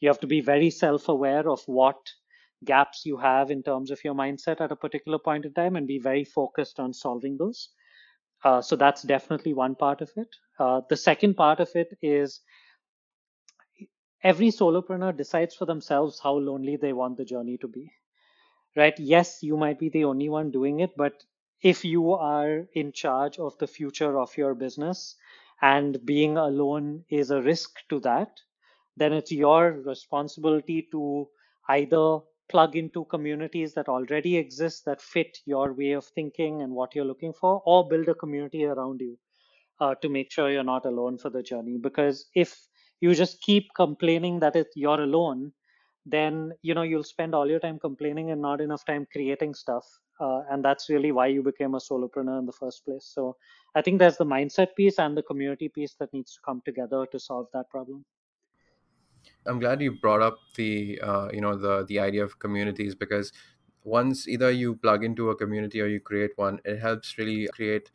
you 0.00 0.08
have 0.08 0.20
to 0.20 0.26
be 0.26 0.40
very 0.40 0.70
self-aware 0.70 1.48
of 1.48 1.62
what 1.66 1.98
gaps 2.64 3.04
you 3.06 3.16
have 3.18 3.50
in 3.50 3.62
terms 3.62 3.90
of 3.90 4.02
your 4.04 4.14
mindset 4.14 4.60
at 4.60 4.72
a 4.72 4.76
particular 4.76 5.18
point 5.18 5.44
in 5.46 5.54
time 5.54 5.76
and 5.76 5.86
be 5.86 5.98
very 5.98 6.24
focused 6.24 6.80
on 6.80 6.92
solving 6.92 7.36
those 7.38 7.70
uh, 8.44 8.60
so 8.62 8.76
that's 8.76 9.02
definitely 9.02 9.54
one 9.54 9.74
part 9.74 10.00
of 10.00 10.10
it. 10.16 10.28
Uh, 10.58 10.80
the 10.88 10.96
second 10.96 11.34
part 11.34 11.60
of 11.60 11.68
it 11.74 11.96
is 12.02 12.40
every 14.22 14.48
solopreneur 14.48 15.16
decides 15.16 15.54
for 15.54 15.64
themselves 15.64 16.20
how 16.20 16.34
lonely 16.34 16.76
they 16.76 16.92
want 16.92 17.16
the 17.16 17.24
journey 17.24 17.56
to 17.56 17.66
be. 17.68 17.90
Right? 18.76 18.98
Yes, 18.98 19.42
you 19.42 19.56
might 19.56 19.78
be 19.78 19.88
the 19.90 20.04
only 20.04 20.28
one 20.28 20.50
doing 20.50 20.80
it, 20.80 20.96
but 20.96 21.24
if 21.62 21.84
you 21.84 22.12
are 22.12 22.66
in 22.74 22.92
charge 22.92 23.38
of 23.38 23.56
the 23.58 23.66
future 23.66 24.18
of 24.18 24.36
your 24.38 24.54
business 24.54 25.16
and 25.62 26.04
being 26.06 26.36
alone 26.38 27.04
is 27.10 27.30
a 27.30 27.42
risk 27.42 27.76
to 27.90 28.00
that, 28.00 28.40
then 28.96 29.12
it's 29.12 29.32
your 29.32 29.72
responsibility 29.72 30.88
to 30.92 31.28
either 31.68 32.20
plug 32.48 32.76
into 32.76 33.04
communities 33.06 33.74
that 33.74 33.88
already 33.88 34.36
exist 34.36 34.84
that 34.84 35.00
fit 35.00 35.38
your 35.46 35.72
way 35.72 35.92
of 35.92 36.04
thinking 36.04 36.62
and 36.62 36.72
what 36.72 36.94
you're 36.94 37.04
looking 37.04 37.32
for, 37.32 37.62
or 37.66 37.88
build 37.88 38.08
a 38.08 38.14
community 38.14 38.64
around 38.64 39.00
you 39.00 39.18
uh, 39.80 39.94
to 39.96 40.08
make 40.08 40.30
sure 40.32 40.50
you're 40.50 40.64
not 40.64 40.86
alone 40.86 41.18
for 41.18 41.30
the 41.30 41.42
journey. 41.42 41.78
Because 41.78 42.26
if 42.34 42.56
you 43.00 43.14
just 43.14 43.40
keep 43.42 43.68
complaining 43.74 44.40
that 44.40 44.56
it, 44.56 44.68
you're 44.74 45.02
alone, 45.02 45.52
then 46.06 46.52
you 46.62 46.74
know 46.74 46.82
you'll 46.82 47.04
spend 47.04 47.34
all 47.34 47.48
your 47.48 47.60
time 47.60 47.78
complaining 47.78 48.30
and 48.30 48.40
not 48.42 48.60
enough 48.60 48.84
time 48.86 49.06
creating 49.12 49.54
stuff. 49.54 49.84
Uh, 50.18 50.42
and 50.50 50.64
that's 50.64 50.88
really 50.88 51.12
why 51.12 51.26
you 51.26 51.42
became 51.42 51.74
a 51.74 51.78
solopreneur 51.78 52.38
in 52.38 52.46
the 52.46 52.52
first 52.52 52.84
place. 52.84 53.04
So 53.04 53.36
I 53.74 53.82
think 53.82 53.98
there's 53.98 54.16
the 54.16 54.24
mindset 54.24 54.74
piece 54.76 54.98
and 54.98 55.16
the 55.16 55.22
community 55.22 55.68
piece 55.68 55.94
that 55.96 56.12
needs 56.12 56.34
to 56.34 56.40
come 56.44 56.62
together 56.64 57.06
to 57.06 57.18
solve 57.18 57.48
that 57.52 57.68
problem. 57.70 58.04
I'm 59.46 59.58
glad 59.58 59.80
you 59.80 59.92
brought 59.92 60.22
up 60.22 60.38
the 60.56 61.00
uh, 61.00 61.28
you 61.32 61.40
know 61.40 61.56
the 61.56 61.84
the 61.84 61.98
idea 62.00 62.24
of 62.24 62.38
communities 62.38 62.94
because 62.94 63.32
once 63.84 64.26
either 64.26 64.50
you 64.50 64.76
plug 64.76 65.04
into 65.04 65.30
a 65.30 65.36
community 65.36 65.80
or 65.80 65.86
you 65.86 66.00
create 66.00 66.32
one, 66.36 66.60
it 66.64 66.78
helps 66.78 67.16
really 67.18 67.48
create 67.48 67.90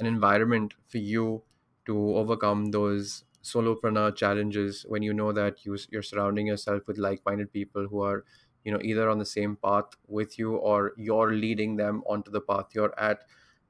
an 0.00 0.06
environment 0.06 0.74
for 0.88 0.98
you 0.98 1.44
to 1.86 2.16
overcome 2.16 2.66
those 2.66 3.24
solopreneur 3.42 4.16
challenges 4.16 4.86
when 4.88 5.02
you 5.02 5.12
know 5.12 5.32
that 5.32 5.64
you 5.66 5.76
you're 5.90 6.02
surrounding 6.02 6.46
yourself 6.46 6.86
with 6.88 6.96
like-minded 6.98 7.52
people 7.52 7.86
who 7.88 8.00
are 8.00 8.24
you 8.64 8.72
know 8.72 8.80
either 8.82 9.08
on 9.08 9.18
the 9.18 9.26
same 9.26 9.56
path 9.56 9.86
with 10.08 10.38
you 10.38 10.56
or 10.56 10.92
you're 10.96 11.32
leading 11.32 11.76
them 11.76 12.02
onto 12.06 12.30
the 12.30 12.40
path 12.40 12.66
you're 12.72 12.98
at 12.98 13.20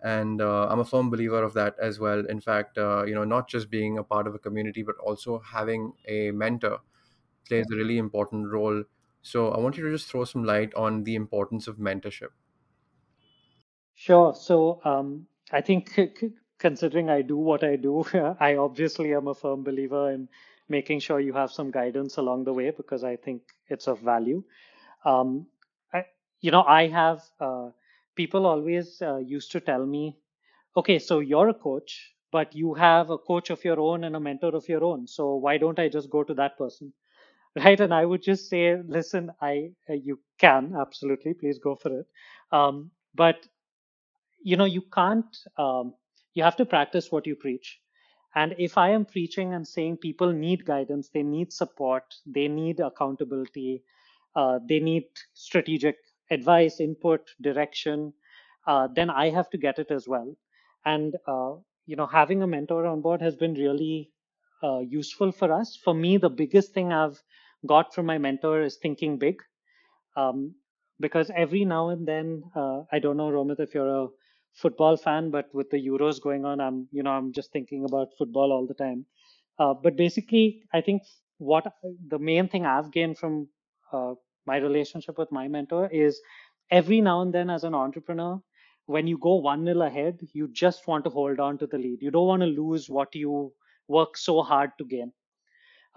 and 0.02 0.40
uh, 0.40 0.66
i'm 0.68 0.80
a 0.80 0.84
firm 0.84 1.10
believer 1.10 1.42
of 1.42 1.52
that 1.54 1.74
as 1.80 1.98
well 1.98 2.24
in 2.26 2.40
fact 2.40 2.78
uh, 2.78 3.04
you 3.04 3.14
know 3.14 3.24
not 3.24 3.48
just 3.48 3.70
being 3.70 3.98
a 3.98 4.04
part 4.04 4.26
of 4.26 4.34
a 4.34 4.38
community 4.38 4.82
but 4.82 4.96
also 4.98 5.40
having 5.40 5.92
a 6.06 6.30
mentor 6.30 6.78
plays 7.44 7.66
a 7.72 7.76
really 7.76 7.98
important 7.98 8.50
role. 8.50 8.82
So 9.22 9.50
I 9.50 9.58
want 9.58 9.76
you 9.76 9.84
to 9.84 9.92
just 9.92 10.10
throw 10.10 10.24
some 10.24 10.44
light 10.44 10.74
on 10.74 11.04
the 11.04 11.14
importance 11.14 11.66
of 11.66 11.76
mentorship. 11.76 12.30
Sure. 13.94 14.34
So 14.34 14.80
um, 14.84 15.26
I 15.52 15.60
think 15.60 15.98
considering 16.58 17.10
I 17.10 17.22
do 17.22 17.36
what 17.36 17.64
I 17.64 17.76
do, 17.76 18.04
I 18.40 18.56
obviously 18.56 19.14
am 19.14 19.28
a 19.28 19.34
firm 19.34 19.62
believer 19.62 20.10
in 20.10 20.28
making 20.68 20.98
sure 21.00 21.20
you 21.20 21.32
have 21.34 21.50
some 21.50 21.70
guidance 21.70 22.16
along 22.16 22.44
the 22.44 22.52
way 22.52 22.70
because 22.70 23.04
I 23.04 23.16
think 23.16 23.42
it's 23.68 23.86
of 23.86 24.00
value. 24.00 24.42
Um, 25.04 25.46
I, 25.92 26.04
you 26.40 26.50
know, 26.50 26.62
I 26.62 26.88
have 26.88 27.22
uh, 27.40 27.70
people 28.16 28.46
always 28.46 29.00
uh, 29.02 29.18
used 29.18 29.52
to 29.52 29.60
tell 29.60 29.84
me, 29.86 30.18
okay, 30.76 30.98
so 30.98 31.20
you're 31.20 31.48
a 31.50 31.54
coach, 31.54 32.14
but 32.32 32.54
you 32.54 32.74
have 32.74 33.10
a 33.10 33.18
coach 33.18 33.50
of 33.50 33.64
your 33.64 33.80
own 33.80 34.04
and 34.04 34.16
a 34.16 34.20
mentor 34.20 34.54
of 34.56 34.68
your 34.68 34.84
own. 34.84 35.06
So 35.06 35.36
why 35.36 35.58
don't 35.58 35.78
I 35.78 35.88
just 35.88 36.10
go 36.10 36.24
to 36.24 36.34
that 36.34 36.58
person? 36.58 36.92
right 37.56 37.80
and 37.80 37.94
i 37.94 38.04
would 38.04 38.22
just 38.22 38.48
say 38.50 38.76
listen 38.88 39.30
i 39.40 39.70
uh, 39.90 39.94
you 39.94 40.18
can 40.38 40.74
absolutely 40.80 41.34
please 41.34 41.58
go 41.58 41.74
for 41.74 42.00
it 42.00 42.06
um, 42.52 42.90
but 43.14 43.46
you 44.42 44.56
know 44.56 44.64
you 44.64 44.82
can't 44.82 45.36
um, 45.58 45.94
you 46.34 46.42
have 46.42 46.56
to 46.56 46.64
practice 46.66 47.10
what 47.10 47.26
you 47.26 47.34
preach 47.34 47.80
and 48.34 48.54
if 48.58 48.76
i 48.78 48.88
am 48.90 49.04
preaching 49.04 49.54
and 49.54 49.66
saying 49.66 49.96
people 49.96 50.32
need 50.32 50.64
guidance 50.64 51.08
they 51.08 51.22
need 51.22 51.52
support 51.52 52.14
they 52.26 52.48
need 52.48 52.80
accountability 52.80 53.82
uh, 54.36 54.58
they 54.68 54.80
need 54.80 55.04
strategic 55.34 55.96
advice 56.30 56.80
input 56.80 57.20
direction 57.40 58.12
uh, 58.66 58.88
then 58.94 59.10
i 59.10 59.28
have 59.30 59.48
to 59.50 59.58
get 59.58 59.78
it 59.78 59.90
as 59.90 60.08
well 60.08 60.34
and 60.84 61.16
uh, 61.26 61.52
you 61.86 61.96
know 61.96 62.06
having 62.06 62.42
a 62.42 62.46
mentor 62.46 62.86
on 62.86 63.00
board 63.00 63.20
has 63.22 63.36
been 63.36 63.54
really 63.54 64.10
uh, 64.62 64.78
useful 64.80 65.32
for 65.32 65.52
us 65.52 65.76
for 65.84 65.94
me 65.94 66.16
the 66.16 66.30
biggest 66.42 66.72
thing 66.72 66.92
i've 66.92 67.22
got 67.66 67.94
from 67.94 68.06
my 68.06 68.18
mentor 68.18 68.60
is 68.62 68.76
thinking 68.76 69.16
big. 69.18 69.36
Um, 70.16 70.54
because 71.00 71.30
every 71.34 71.64
now 71.64 71.88
and 71.90 72.06
then, 72.06 72.44
uh, 72.54 72.82
I 72.92 72.98
don't 73.00 73.16
know, 73.16 73.30
Romit, 73.30 73.60
if 73.60 73.74
you're 73.74 74.04
a 74.04 74.08
football 74.54 74.96
fan, 74.96 75.30
but 75.30 75.52
with 75.52 75.70
the 75.70 75.78
Euros 75.84 76.20
going 76.22 76.44
on, 76.44 76.60
I'm, 76.60 76.88
you 76.92 77.02
know, 77.02 77.10
I'm 77.10 77.32
just 77.32 77.52
thinking 77.52 77.84
about 77.84 78.08
football 78.16 78.52
all 78.52 78.66
the 78.66 78.74
time. 78.74 79.06
Uh, 79.58 79.74
but 79.74 79.96
basically, 79.96 80.62
I 80.72 80.80
think 80.80 81.02
what 81.38 81.66
the 82.08 82.18
main 82.18 82.48
thing 82.48 82.64
I've 82.66 82.92
gained 82.92 83.18
from 83.18 83.48
uh, 83.92 84.14
my 84.46 84.56
relationship 84.58 85.18
with 85.18 85.32
my 85.32 85.48
mentor 85.48 85.88
is 85.90 86.20
every 86.70 87.00
now 87.00 87.22
and 87.22 87.32
then, 87.32 87.50
as 87.50 87.64
an 87.64 87.74
entrepreneur, 87.74 88.40
when 88.86 89.06
you 89.06 89.18
go 89.18 89.36
one 89.36 89.64
nil 89.64 89.82
ahead, 89.82 90.18
you 90.32 90.48
just 90.48 90.86
want 90.86 91.04
to 91.04 91.10
hold 91.10 91.40
on 91.40 91.58
to 91.58 91.66
the 91.66 91.78
lead. 91.78 92.02
You 92.02 92.10
don't 92.10 92.26
want 92.26 92.42
to 92.42 92.46
lose 92.46 92.90
what 92.90 93.14
you 93.14 93.52
work 93.88 94.16
so 94.16 94.42
hard 94.42 94.70
to 94.78 94.84
gain. 94.84 95.12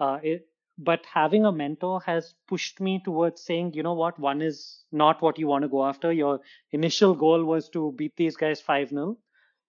Uh, 0.00 0.18
it, 0.22 0.46
but 0.78 1.04
having 1.12 1.44
a 1.44 1.52
mentor 1.52 2.00
has 2.06 2.34
pushed 2.46 2.80
me 2.80 3.00
towards 3.04 3.42
saying 3.42 3.74
you 3.74 3.82
know 3.82 3.94
what? 3.94 4.18
One 4.18 4.40
is 4.40 4.84
not 4.92 5.20
what 5.20 5.38
you 5.38 5.46
want 5.48 5.62
to 5.62 5.68
go 5.68 5.84
after. 5.84 6.12
Your 6.12 6.40
initial 6.72 7.14
goal 7.14 7.44
was 7.44 7.68
to 7.70 7.92
beat 7.96 8.16
these 8.16 8.36
guys 8.36 8.62
5-0 8.62 9.16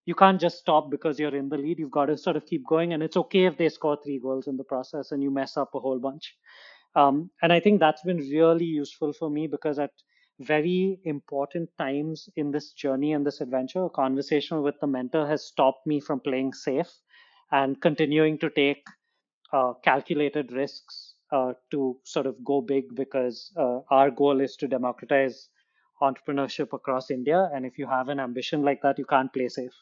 you 0.10 0.16
can't 0.16 0.42
just 0.42 0.58
stop 0.58 0.90
because 0.90 1.20
you're 1.20 1.36
in 1.36 1.50
the 1.50 1.58
lead. 1.58 1.78
You've 1.78 1.92
got 1.92 2.08
to 2.08 2.18
sort 2.18 2.36
of 2.36 2.46
keep 2.48 2.66
going. 2.66 2.94
And 2.94 3.04
it's 3.04 3.18
okay 3.18 3.46
if 3.46 3.58
they 3.58 3.70
score 3.70 3.98
three 4.04 4.20
goals 4.20 4.48
in 4.48 4.58
the 4.58 4.64
process 4.64 5.12
and 5.12 5.22
you 5.22 5.30
mess 5.30 5.56
up 5.56 5.76
a 5.76 5.80
whole 5.80 6.00
bunch 6.00 6.36
um, 6.96 7.30
and 7.42 7.54
i 7.54 7.60
think 7.60 7.80
that's 7.80 8.04
been 8.04 8.18
really 8.18 8.66
useful 8.66 9.14
for 9.14 9.30
me 9.30 9.48
because 9.48 9.80
at 9.80 9.92
very 10.40 11.00
important 11.04 11.70
times 11.78 12.30
in 12.36 12.52
this 12.52 12.72
journey 12.72 13.12
and 13.14 13.26
this 13.26 13.42
adventure 13.42 13.84
a 13.86 13.90
conversation 13.90 14.62
with 14.62 14.80
the 14.80 14.88
mentor 14.88 15.28
has 15.28 15.46
stopped 15.46 15.86
me 15.86 16.00
from 16.00 16.20
playing 16.20 16.54
safe 16.54 16.92
and 17.52 17.82
continuing 17.82 18.38
to 18.38 18.50
take 18.50 18.86
uh, 19.54 19.74
calculated 19.84 20.52
risks 20.52 21.16
uh, 21.32 21.54
to 21.72 21.98
sort 22.04 22.26
of 22.26 22.44
go 22.44 22.62
big 22.62 22.84
because 22.96 23.52
uh, 23.58 23.80
our 23.92 24.10
goal 24.12 24.42
is 24.42 24.56
to 24.56 24.68
democratize 24.68 25.50
entrepreneurship 26.02 26.74
across 26.74 27.12
India. 27.12 27.50
And 27.54 27.66
if 27.66 27.78
you 27.78 27.88
have 27.88 28.10
an 28.10 28.20
ambition 28.20 28.64
like 28.64 28.82
that, 28.84 28.98
you 28.98 29.06
can't 29.06 29.32
play 29.34 29.50
safe. 29.50 29.74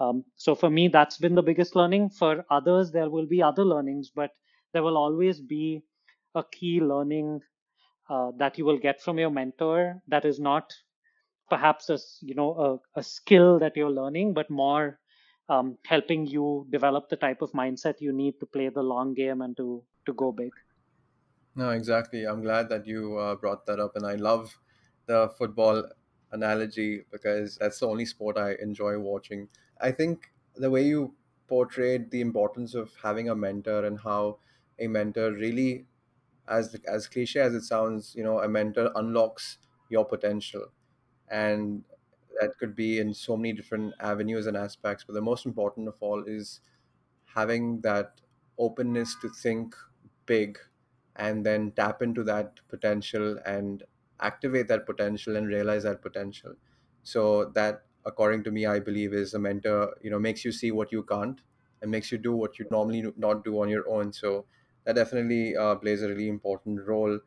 Um, 0.00 0.24
so 0.36 0.54
for 0.54 0.70
me, 0.70 0.88
that's 0.88 1.18
been 1.18 1.34
the 1.34 1.42
biggest 1.42 1.76
learning. 1.76 2.10
For 2.10 2.44
others, 2.50 2.92
there 2.92 3.10
will 3.10 3.26
be 3.26 3.42
other 3.42 3.64
learnings, 3.64 4.10
but 4.14 4.30
there 4.72 4.82
will 4.82 4.96
always 4.96 5.40
be 5.40 5.82
a 6.34 6.44
key 6.44 6.80
learning 6.80 7.40
uh, 8.10 8.32
that 8.38 8.58
you 8.58 8.64
will 8.64 8.78
get 8.78 9.00
from 9.02 9.18
your 9.18 9.30
mentor 9.30 10.02
that 10.08 10.24
is 10.24 10.40
not 10.40 10.74
perhaps 11.50 11.90
a 11.90 11.98
you 12.22 12.34
know 12.34 12.50
a, 12.66 13.00
a 13.00 13.02
skill 13.02 13.58
that 13.60 13.76
you're 13.76 13.90
learning, 13.90 14.34
but 14.34 14.50
more 14.50 15.00
um, 15.48 15.78
helping 15.86 16.26
you 16.26 16.66
develop 16.70 17.08
the 17.08 17.16
type 17.16 17.42
of 17.42 17.52
mindset 17.52 18.00
you 18.00 18.12
need 18.12 18.40
to 18.40 18.46
play 18.46 18.68
the 18.68 18.82
long 18.82 19.14
game 19.14 19.40
and 19.42 19.56
to 19.56 19.84
to 20.06 20.14
go 20.14 20.32
big. 20.32 20.52
No, 21.54 21.70
exactly. 21.70 22.26
I'm 22.26 22.42
glad 22.42 22.68
that 22.70 22.86
you 22.86 23.18
uh, 23.18 23.36
brought 23.36 23.66
that 23.66 23.78
up, 23.78 23.96
and 23.96 24.06
I 24.06 24.14
love 24.14 24.58
the 25.06 25.28
football 25.36 25.84
analogy 26.30 27.04
because 27.10 27.56
that's 27.58 27.80
the 27.80 27.86
only 27.88 28.06
sport 28.06 28.38
I 28.38 28.54
enjoy 28.54 28.98
watching. 28.98 29.48
I 29.80 29.92
think 29.92 30.32
the 30.54 30.70
way 30.70 30.86
you 30.86 31.14
portrayed 31.48 32.10
the 32.10 32.20
importance 32.22 32.74
of 32.74 32.94
having 33.02 33.28
a 33.28 33.34
mentor 33.34 33.84
and 33.84 34.00
how 34.00 34.38
a 34.78 34.86
mentor 34.86 35.32
really, 35.32 35.86
as 36.58 36.74
as 36.86 37.08
cliche 37.08 37.40
as 37.40 37.54
it 37.54 37.62
sounds, 37.62 38.14
you 38.14 38.24
know, 38.24 38.40
a 38.40 38.48
mentor 38.48 38.92
unlocks 38.94 39.58
your 39.90 40.04
potential, 40.04 40.66
and 41.28 41.84
that 42.40 42.58
could 42.58 42.74
be 42.76 42.98
in 42.98 43.14
so 43.14 43.36
many 43.36 43.52
different 43.52 43.94
avenues 44.00 44.46
and 44.46 44.56
aspects. 44.56 45.04
But 45.04 45.14
the 45.14 45.22
most 45.22 45.46
important 45.46 45.88
of 45.88 45.96
all 46.02 46.24
is 46.24 46.60
having 47.24 47.80
that 47.82 48.20
openness 48.58 49.16
to 49.20 49.28
think 49.28 49.74
big 50.26 50.58
and 51.16 51.44
then 51.44 51.72
tap 51.72 52.02
into 52.02 52.22
that 52.24 52.60
potential 52.68 53.38
and 53.44 53.82
activate 54.20 54.68
that 54.68 54.86
potential 54.86 55.36
and 55.36 55.46
realize 55.46 55.82
that 55.82 56.02
potential. 56.02 56.54
So 57.02 57.46
that 57.50 57.86
according 58.04 58.42
to 58.42 58.50
me 58.50 58.66
i 58.66 58.80
believe 58.80 59.12
is 59.14 59.32
a 59.32 59.38
mentor 59.38 59.96
you 60.02 60.10
know 60.10 60.18
makes 60.18 60.44
you 60.44 60.50
see 60.50 60.72
what 60.72 60.90
you 60.90 61.04
can't 61.04 61.40
and 61.80 61.88
makes 61.88 62.10
you 62.10 62.18
do 62.18 62.32
what 62.34 62.58
you 62.58 62.66
normally 62.68 63.12
not 63.16 63.44
do 63.44 63.60
on 63.62 63.68
your 63.68 63.88
own 63.88 64.12
so 64.12 64.44
that 64.84 64.94
definitely 64.94 65.56
uh, 65.56 65.74
plays 65.76 66.02
a 66.02 66.08
really 66.08 66.28
important 66.28 66.80
role 66.86 67.18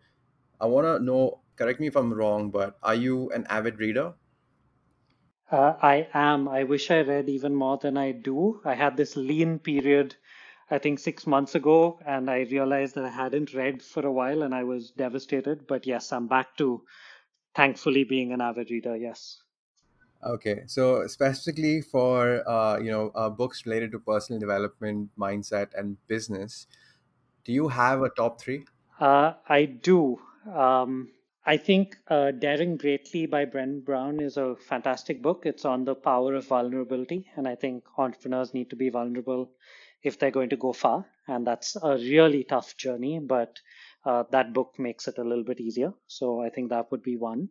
i 0.62 0.66
want 0.66 0.86
to 0.86 1.00
know 1.04 1.42
correct 1.56 1.80
me 1.80 1.88
if 1.88 1.96
i'm 1.96 2.14
wrong 2.14 2.52
but 2.52 2.78
are 2.84 2.96
you 2.96 3.30
an 3.32 3.46
avid 3.50 3.80
reader 3.80 4.14
uh, 5.50 5.76
I 5.82 6.08
am. 6.14 6.48
I 6.48 6.64
wish 6.66 6.92
I 6.92 7.02
read 7.02 7.30
even 7.30 7.56
more 7.56 7.80
than 7.80 7.98
I 7.98 8.12
do. 8.12 8.62
I 8.64 8.76
had 8.76 8.96
this 8.96 9.16
lean 9.16 9.58
period, 9.58 10.16
I 10.70 10.78
think 10.78 11.00
six 11.00 11.26
months 11.26 11.56
ago, 11.56 12.00
and 12.06 12.30
I 12.30 12.42
realized 12.42 12.94
that 12.94 13.06
I 13.06 13.10
hadn't 13.10 13.52
read 13.54 13.82
for 13.82 14.06
a 14.06 14.12
while 14.12 14.44
and 14.44 14.54
I 14.54 14.64
was 14.66 14.92
devastated. 14.92 15.66
But 15.66 15.88
yes, 15.88 16.12
I'm 16.14 16.28
back 16.28 16.56
to 16.58 16.86
thankfully 17.56 18.04
being 18.06 18.34
an 18.34 18.42
avid 18.42 18.72
reader. 18.72 18.98
Yes. 18.98 19.42
Okay, 20.24 20.64
so 20.66 21.06
specifically 21.08 21.82
for 21.82 22.42
uh, 22.50 22.80
you 22.80 22.90
know 22.90 23.10
uh, 23.14 23.30
books 23.30 23.66
related 23.66 23.92
to 23.92 24.00
personal 24.00 24.40
development, 24.40 25.12
mindset, 25.18 25.74
and 25.78 25.98
business, 26.08 26.66
do 27.46 27.54
you 27.54 27.68
have 27.68 28.02
a 28.02 28.10
top 28.10 28.42
three? 28.42 28.66
Uh, 29.00 29.34
I 29.48 29.66
do. 29.66 30.20
Um, 30.52 31.10
I 31.46 31.58
think 31.58 31.98
uh, 32.08 32.32
Daring 32.32 32.78
Greatly 32.78 33.28
by 33.28 33.46
Brené 33.46 33.86
Brown 33.86 34.20
is 34.20 34.38
a 34.38 34.56
fantastic 34.56 35.22
book. 35.22 35.44
It's 35.46 35.64
on 35.64 35.86
the 35.86 35.94
power 35.94 36.34
of 36.34 36.48
vulnerability. 36.48 37.28
And 37.36 37.48
I 37.48 37.56
think 37.56 37.84
entrepreneurs 37.98 38.54
need 38.54 38.72
to 38.72 38.76
be 38.76 38.90
vulnerable 38.90 39.52
if 40.02 40.18
they're 40.18 40.32
going 40.32 40.50
to 40.50 40.58
go 40.58 40.74
far. 40.74 41.06
And 41.28 41.46
that's 41.46 41.76
a 41.76 41.98
really 41.98 42.44
tough 42.44 42.76
journey. 42.78 43.20
But 43.20 43.60
uh, 44.06 44.24
that 44.32 44.54
book 44.54 44.74
makes 44.80 45.08
it 45.08 45.20
a 45.20 45.24
little 45.24 45.44
bit 45.44 45.60
easier. 45.60 45.94
So 46.08 46.42
I 46.42 46.50
think 46.50 46.70
that 46.70 46.90
would 46.92 47.04
be 47.04 47.16
one. 47.16 47.50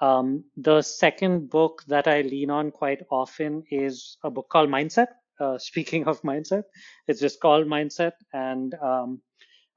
Um, 0.00 0.44
the 0.56 0.82
second 0.82 1.50
book 1.50 1.82
that 1.88 2.06
I 2.06 2.22
lean 2.22 2.50
on 2.50 2.70
quite 2.70 3.02
often 3.10 3.64
is 3.70 4.16
a 4.22 4.30
book 4.30 4.48
called 4.48 4.68
Mindset. 4.68 5.08
Uh, 5.42 5.58
speaking 5.58 6.06
of 6.08 6.22
mindset, 6.22 6.64
it's 7.08 7.20
just 7.20 7.40
called 7.40 7.66
Mindset, 7.66 8.12
and 8.32 8.74
um, 8.76 9.22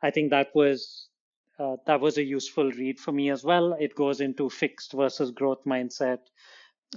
I 0.03 0.11
think 0.11 0.31
that 0.31 0.49
was 0.55 1.07
uh, 1.59 1.77
that 1.87 2.01
was 2.01 2.17
a 2.17 2.23
useful 2.23 2.71
read 2.71 2.99
for 2.99 3.11
me 3.13 3.29
as 3.31 3.43
well. 3.43 3.73
It 3.79 3.95
goes 3.95 4.21
into 4.21 4.49
fixed 4.49 4.93
versus 4.93 5.31
growth 5.31 5.63
mindset, 5.65 6.19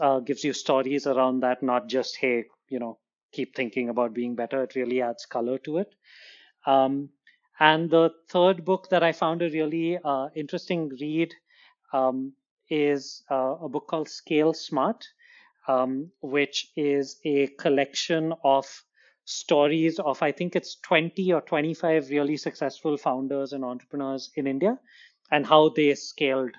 uh, 0.00 0.20
gives 0.20 0.44
you 0.44 0.52
stories 0.52 1.06
around 1.06 1.40
that, 1.40 1.62
not 1.62 1.88
just 1.88 2.16
hey, 2.16 2.44
you 2.68 2.78
know, 2.78 2.98
keep 3.32 3.54
thinking 3.56 3.88
about 3.88 4.14
being 4.14 4.34
better. 4.36 4.62
It 4.64 4.74
really 4.76 5.02
adds 5.02 5.26
color 5.26 5.58
to 5.60 5.78
it. 5.78 5.94
Um, 6.66 7.10
and 7.60 7.90
the 7.90 8.10
third 8.30 8.64
book 8.64 8.88
that 8.90 9.02
I 9.02 9.12
found 9.12 9.42
a 9.42 9.50
really 9.50 9.98
uh, 10.04 10.28
interesting 10.36 10.90
read 11.00 11.34
um, 11.92 12.34
is 12.70 13.24
uh, 13.30 13.56
a 13.62 13.68
book 13.68 13.88
called 13.88 14.08
Scale 14.08 14.54
Smart, 14.54 15.06
um, 15.68 16.10
which 16.20 16.72
is 16.76 17.20
a 17.24 17.46
collection 17.58 18.32
of 18.42 18.66
stories 19.24 20.00
of, 20.00 20.22
I 20.22 20.32
think 20.32 20.56
it's 20.56 20.76
20 20.76 21.32
or 21.32 21.42
25 21.42 22.08
really 22.10 22.38
successful 22.38 22.96
founders 22.96 23.52
and 23.52 23.64
entrepreneurs 23.64 24.30
in 24.34 24.46
India 24.46 24.78
and 25.30 25.46
how 25.46 25.68
they 25.68 25.94
scaled 25.94 26.52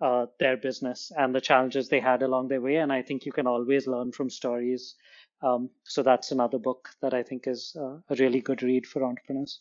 uh, 0.00 0.26
their 0.40 0.56
business 0.56 1.12
and 1.16 1.34
the 1.34 1.40
challenges 1.40 1.88
they 1.88 2.00
had 2.00 2.22
along 2.22 2.48
their 2.48 2.60
way. 2.60 2.76
And 2.76 2.92
I 2.92 3.02
think 3.02 3.24
you 3.24 3.32
can 3.32 3.46
always 3.46 3.86
learn 3.86 4.10
from 4.12 4.28
stories. 4.28 4.96
Um, 5.42 5.70
so 5.84 6.02
that's 6.02 6.32
another 6.32 6.58
book 6.58 6.90
that 7.00 7.14
I 7.14 7.22
think 7.22 7.46
is 7.46 7.76
uh, 7.80 7.98
a 8.08 8.14
really 8.18 8.40
good 8.40 8.62
read 8.62 8.86
for 8.86 9.04
entrepreneurs. 9.04 9.60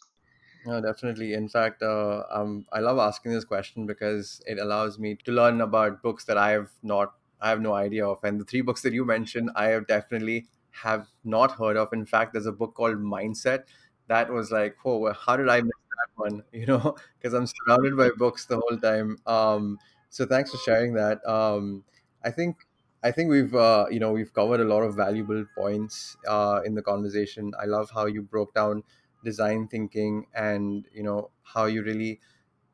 No, 0.65 0.81
definitely. 0.81 1.33
In 1.33 1.47
fact, 1.47 1.81
uh, 1.83 2.23
um, 2.31 2.65
I 2.73 2.79
love 2.79 2.97
asking 2.97 3.31
this 3.31 3.45
question 3.45 3.85
because 3.85 4.41
it 4.45 4.59
allows 4.59 4.99
me 4.99 5.15
to 5.23 5.31
learn 5.31 5.61
about 5.61 6.01
books 6.01 6.25
that 6.25 6.37
I 6.37 6.51
have 6.51 6.69
not, 6.83 7.13
I 7.41 7.49
have 7.49 7.61
no 7.61 7.73
idea 7.73 8.05
of. 8.07 8.23
And 8.23 8.39
the 8.39 8.45
three 8.45 8.61
books 8.61 8.81
that 8.83 8.93
you 8.93 9.05
mentioned, 9.05 9.49
I 9.55 9.65
have 9.67 9.87
definitely 9.87 10.47
have 10.71 11.07
not 11.23 11.51
heard 11.53 11.77
of. 11.77 11.93
In 11.93 12.05
fact, 12.05 12.33
there's 12.33 12.45
a 12.45 12.51
book 12.51 12.75
called 12.75 12.97
Mindset 12.97 13.63
that 14.07 14.31
was 14.31 14.51
like, 14.51 14.75
oh, 14.85 15.11
how 15.13 15.37
did 15.37 15.49
I 15.49 15.61
miss 15.61 15.71
that 15.71 16.09
one? 16.15 16.43
You 16.53 16.65
know, 16.65 16.95
because 17.17 17.33
I'm 17.33 17.47
surrounded 17.47 17.97
by 17.97 18.09
books 18.17 18.45
the 18.45 18.57
whole 18.59 18.77
time. 18.77 19.17
Um, 19.25 19.77
so 20.09 20.25
thanks 20.25 20.51
for 20.51 20.57
sharing 20.57 20.93
that. 20.95 21.25
Um, 21.27 21.83
I 22.23 22.31
think 22.31 22.57
I 23.03 23.11
think 23.11 23.29
we've 23.29 23.53
uh, 23.55 23.85
you 23.89 23.99
know 23.99 24.11
we've 24.11 24.33
covered 24.33 24.59
a 24.59 24.65
lot 24.65 24.81
of 24.81 24.95
valuable 24.95 25.45
points 25.57 26.17
uh, 26.27 26.61
in 26.65 26.75
the 26.75 26.81
conversation. 26.81 27.53
I 27.59 27.65
love 27.65 27.89
how 27.93 28.05
you 28.07 28.21
broke 28.21 28.53
down 28.53 28.83
design 29.23 29.67
thinking 29.67 30.25
and 30.33 30.85
you 30.93 31.03
know 31.03 31.29
how 31.43 31.65
you 31.65 31.83
really 31.83 32.19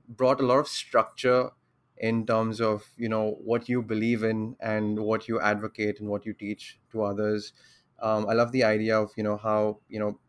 brought 0.09 0.39
a 0.41 0.45
lot 0.45 0.59
of 0.59 0.67
structure 0.67 1.51
in 1.97 2.25
terms 2.25 2.59
of 2.61 2.89
you 2.97 3.09
know 3.09 3.31
what 3.43 3.69
you 3.69 3.81
believe 3.81 4.23
in 4.23 4.55
and 4.59 4.99
what 4.99 5.27
you 5.27 5.39
advocate 5.39 5.99
and 5.99 6.09
what 6.09 6.25
you 6.25 6.33
teach 6.33 6.79
to 6.91 7.03
others 7.03 7.53
um, 7.99 8.27
i 8.29 8.33
love 8.33 8.51
the 8.51 8.63
idea 8.63 8.99
of 8.99 9.11
you 9.17 9.23
know 9.23 9.37
how 9.37 9.79
you 9.87 9.99
know 9.99 10.19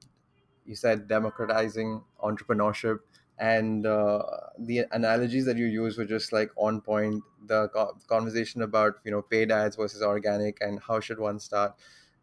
you 0.65 0.75
said 0.75 1.09
democratizing 1.09 2.03
entrepreneurship 2.23 2.99
and 3.39 3.87
uh, 3.87 4.23
the 4.59 4.85
analogies 4.93 5.45
that 5.45 5.57
you 5.57 5.67
use 5.67 5.99
were 5.99 6.05
just 6.07 6.33
like 6.33 6.51
on 6.57 6.81
point 6.81 7.23
the 7.47 7.69
co- 7.69 7.97
conversation 8.09 8.63
about 8.63 8.95
you 9.05 9.11
know 9.11 9.23
paid 9.23 9.51
ads 9.53 9.77
versus 9.77 10.03
organic 10.03 10.59
and 10.61 10.81
how 10.81 10.99
should 11.01 11.19
one 11.19 11.39
start 11.39 11.75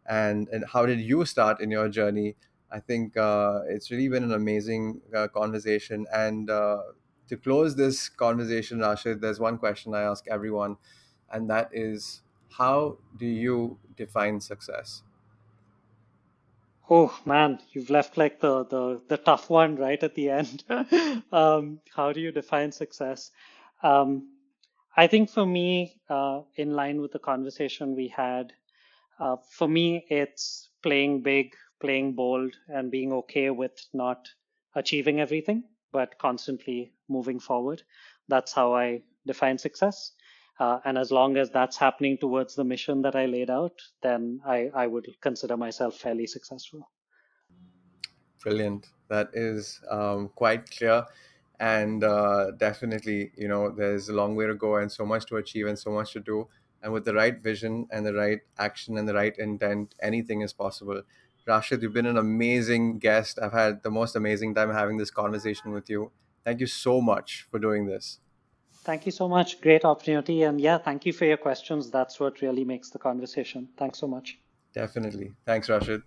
and 0.05 0.49
and 0.49 0.65
how 0.73 0.85
did 0.85 0.99
you 0.99 1.25
start 1.25 1.61
in 1.61 1.71
your 1.71 1.89
journey 1.89 2.35
I 2.71 2.79
think 2.79 3.15
uh, 3.15 3.59
it's 3.69 3.91
really 3.91 4.07
been 4.09 4.23
an 4.23 4.31
amazing 4.33 5.01
uh, 5.15 5.27
conversation. 5.27 6.07
And 6.11 6.49
uh, 6.49 6.81
to 7.27 7.37
close 7.37 7.75
this 7.75 8.09
conversation, 8.09 8.79
Rashid, 8.79 9.21
there's 9.21 9.39
one 9.39 9.57
question 9.57 9.93
I 9.93 10.01
ask 10.01 10.27
everyone, 10.27 10.77
and 11.31 11.49
that 11.49 11.69
is 11.73 12.21
how 12.57 12.97
do 13.17 13.25
you 13.25 13.77
define 13.97 14.39
success? 14.39 15.03
Oh 16.89 17.17
man, 17.25 17.59
you've 17.71 17.89
left 17.89 18.17
like 18.17 18.39
the 18.39 18.65
the, 18.65 19.01
the 19.07 19.17
tough 19.17 19.49
one 19.49 19.77
right 19.77 20.01
at 20.03 20.15
the 20.15 20.29
end. 20.29 20.63
um, 21.31 21.79
how 21.95 22.11
do 22.11 22.19
you 22.19 22.31
define 22.31 22.71
success? 22.71 23.31
Um, 23.81 24.29
I 24.95 25.07
think 25.07 25.29
for 25.29 25.45
me, 25.45 25.99
uh, 26.09 26.41
in 26.55 26.71
line 26.75 27.01
with 27.01 27.11
the 27.11 27.19
conversation 27.19 27.95
we 27.95 28.09
had, 28.09 28.53
uh, 29.19 29.37
for 29.49 29.67
me, 29.67 30.05
it's 30.09 30.69
playing 30.83 31.21
big, 31.21 31.55
playing 31.79 32.13
bold 32.13 32.55
and 32.67 32.91
being 32.91 33.11
okay 33.13 33.49
with 33.49 33.73
not 33.93 34.29
achieving 34.75 35.19
everything, 35.19 35.63
but 35.93 36.17
constantly 36.17 36.91
moving 37.07 37.39
forward. 37.39 37.83
That's 38.27 38.51
how 38.51 38.73
I 38.73 39.03
define 39.25 39.57
success. 39.57 40.11
Uh, 40.59 40.79
and 40.85 40.97
as 40.97 41.11
long 41.11 41.37
as 41.37 41.49
that's 41.49 41.77
happening 41.77 42.17
towards 42.17 42.55
the 42.55 42.63
mission 42.63 43.01
that 43.03 43.15
I 43.15 43.25
laid 43.25 43.49
out, 43.49 43.79
then 44.01 44.41
I, 44.45 44.69
I 44.73 44.87
would 44.87 45.07
consider 45.21 45.55
myself 45.57 45.95
fairly 45.95 46.27
successful. 46.27 46.89
Brilliant. 48.41 48.87
That 49.07 49.29
is 49.33 49.79
um, 49.89 50.29
quite 50.35 50.69
clear. 50.69 51.05
And 51.59 52.03
uh, 52.03 52.51
definitely, 52.57 53.31
you 53.37 53.47
know, 53.47 53.69
there's 53.69 54.09
a 54.09 54.13
long 54.13 54.35
way 54.35 54.47
to 54.47 54.55
go 54.55 54.75
and 54.75 54.91
so 54.91 55.05
much 55.05 55.25
to 55.27 55.37
achieve 55.37 55.67
and 55.67 55.79
so 55.79 55.91
much 55.91 56.13
to 56.13 56.19
do. 56.19 56.47
And 56.81 56.91
with 56.91 57.05
the 57.05 57.13
right 57.13 57.41
vision 57.41 57.87
and 57.91 58.05
the 58.05 58.13
right 58.13 58.41
action 58.57 58.97
and 58.97 59.07
the 59.07 59.13
right 59.13 59.35
intent, 59.37 59.95
anything 60.01 60.41
is 60.41 60.51
possible. 60.51 61.01
Rashid, 61.45 61.81
you've 61.81 61.93
been 61.93 62.05
an 62.05 62.17
amazing 62.17 62.99
guest. 62.99 63.37
I've 63.41 63.51
had 63.51 63.83
the 63.83 63.91
most 63.91 64.15
amazing 64.15 64.55
time 64.55 64.71
having 64.71 64.97
this 64.97 65.11
conversation 65.11 65.71
with 65.71 65.89
you. 65.89 66.11
Thank 66.45 66.61
you 66.61 66.67
so 66.67 67.01
much 67.01 67.47
for 67.51 67.59
doing 67.59 67.85
this. 67.85 68.19
Thank 68.85 69.05
you 69.05 69.11
so 69.11 69.27
much. 69.27 69.59
Great 69.61 69.83
opportunity. 69.83 70.43
And 70.43 70.59
yeah, 70.59 70.77
thank 70.77 71.05
you 71.05 71.13
for 71.13 71.25
your 71.25 71.37
questions. 71.37 71.89
That's 71.89 72.19
what 72.19 72.41
really 72.41 72.63
makes 72.63 72.89
the 72.89 72.99
conversation. 72.99 73.67
Thanks 73.77 73.99
so 73.99 74.07
much. 74.07 74.39
Definitely. 74.73 75.31
Thanks, 75.45 75.69
Rashid. 75.69 76.01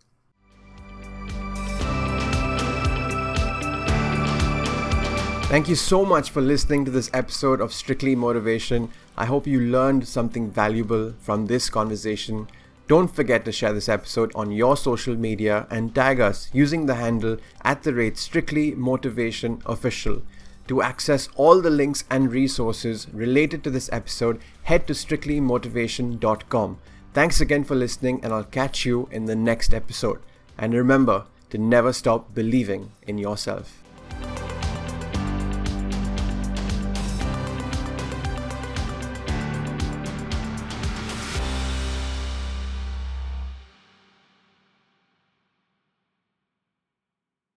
Thank 5.48 5.68
you 5.68 5.76
so 5.76 6.04
much 6.04 6.30
for 6.30 6.40
listening 6.40 6.84
to 6.86 6.90
this 6.90 7.08
episode 7.14 7.60
of 7.60 7.72
Strictly 7.72 8.16
Motivation. 8.16 8.90
I 9.16 9.26
hope 9.26 9.46
you 9.46 9.60
learned 9.60 10.08
something 10.08 10.50
valuable 10.50 11.14
from 11.20 11.46
this 11.46 11.70
conversation. 11.70 12.48
Don't 12.88 13.08
forget 13.08 13.44
to 13.44 13.52
share 13.52 13.72
this 13.72 13.88
episode 13.88 14.30
on 14.36 14.52
your 14.52 14.76
social 14.76 15.16
media 15.16 15.66
and 15.70 15.92
tag 15.92 16.20
us 16.20 16.48
using 16.52 16.86
the 16.86 16.94
handle 16.94 17.36
at 17.62 17.82
the 17.82 17.92
rate 17.92 18.16
strictly 18.16 18.76
motivation 18.76 19.60
official. 19.66 20.22
To 20.68 20.82
access 20.82 21.28
all 21.34 21.60
the 21.60 21.70
links 21.70 22.04
and 22.10 22.30
resources 22.30 23.08
related 23.12 23.64
to 23.64 23.70
this 23.70 23.90
episode, 23.92 24.40
head 24.62 24.86
to 24.86 24.92
strictlymotivation.com. 24.92 26.78
Thanks 27.12 27.40
again 27.40 27.64
for 27.64 27.74
listening, 27.74 28.20
and 28.22 28.32
I'll 28.32 28.44
catch 28.44 28.84
you 28.84 29.08
in 29.10 29.24
the 29.24 29.36
next 29.36 29.74
episode. 29.74 30.20
And 30.56 30.72
remember 30.72 31.24
to 31.50 31.58
never 31.58 31.92
stop 31.92 32.34
believing 32.34 32.92
in 33.06 33.18
yourself. 33.18 33.82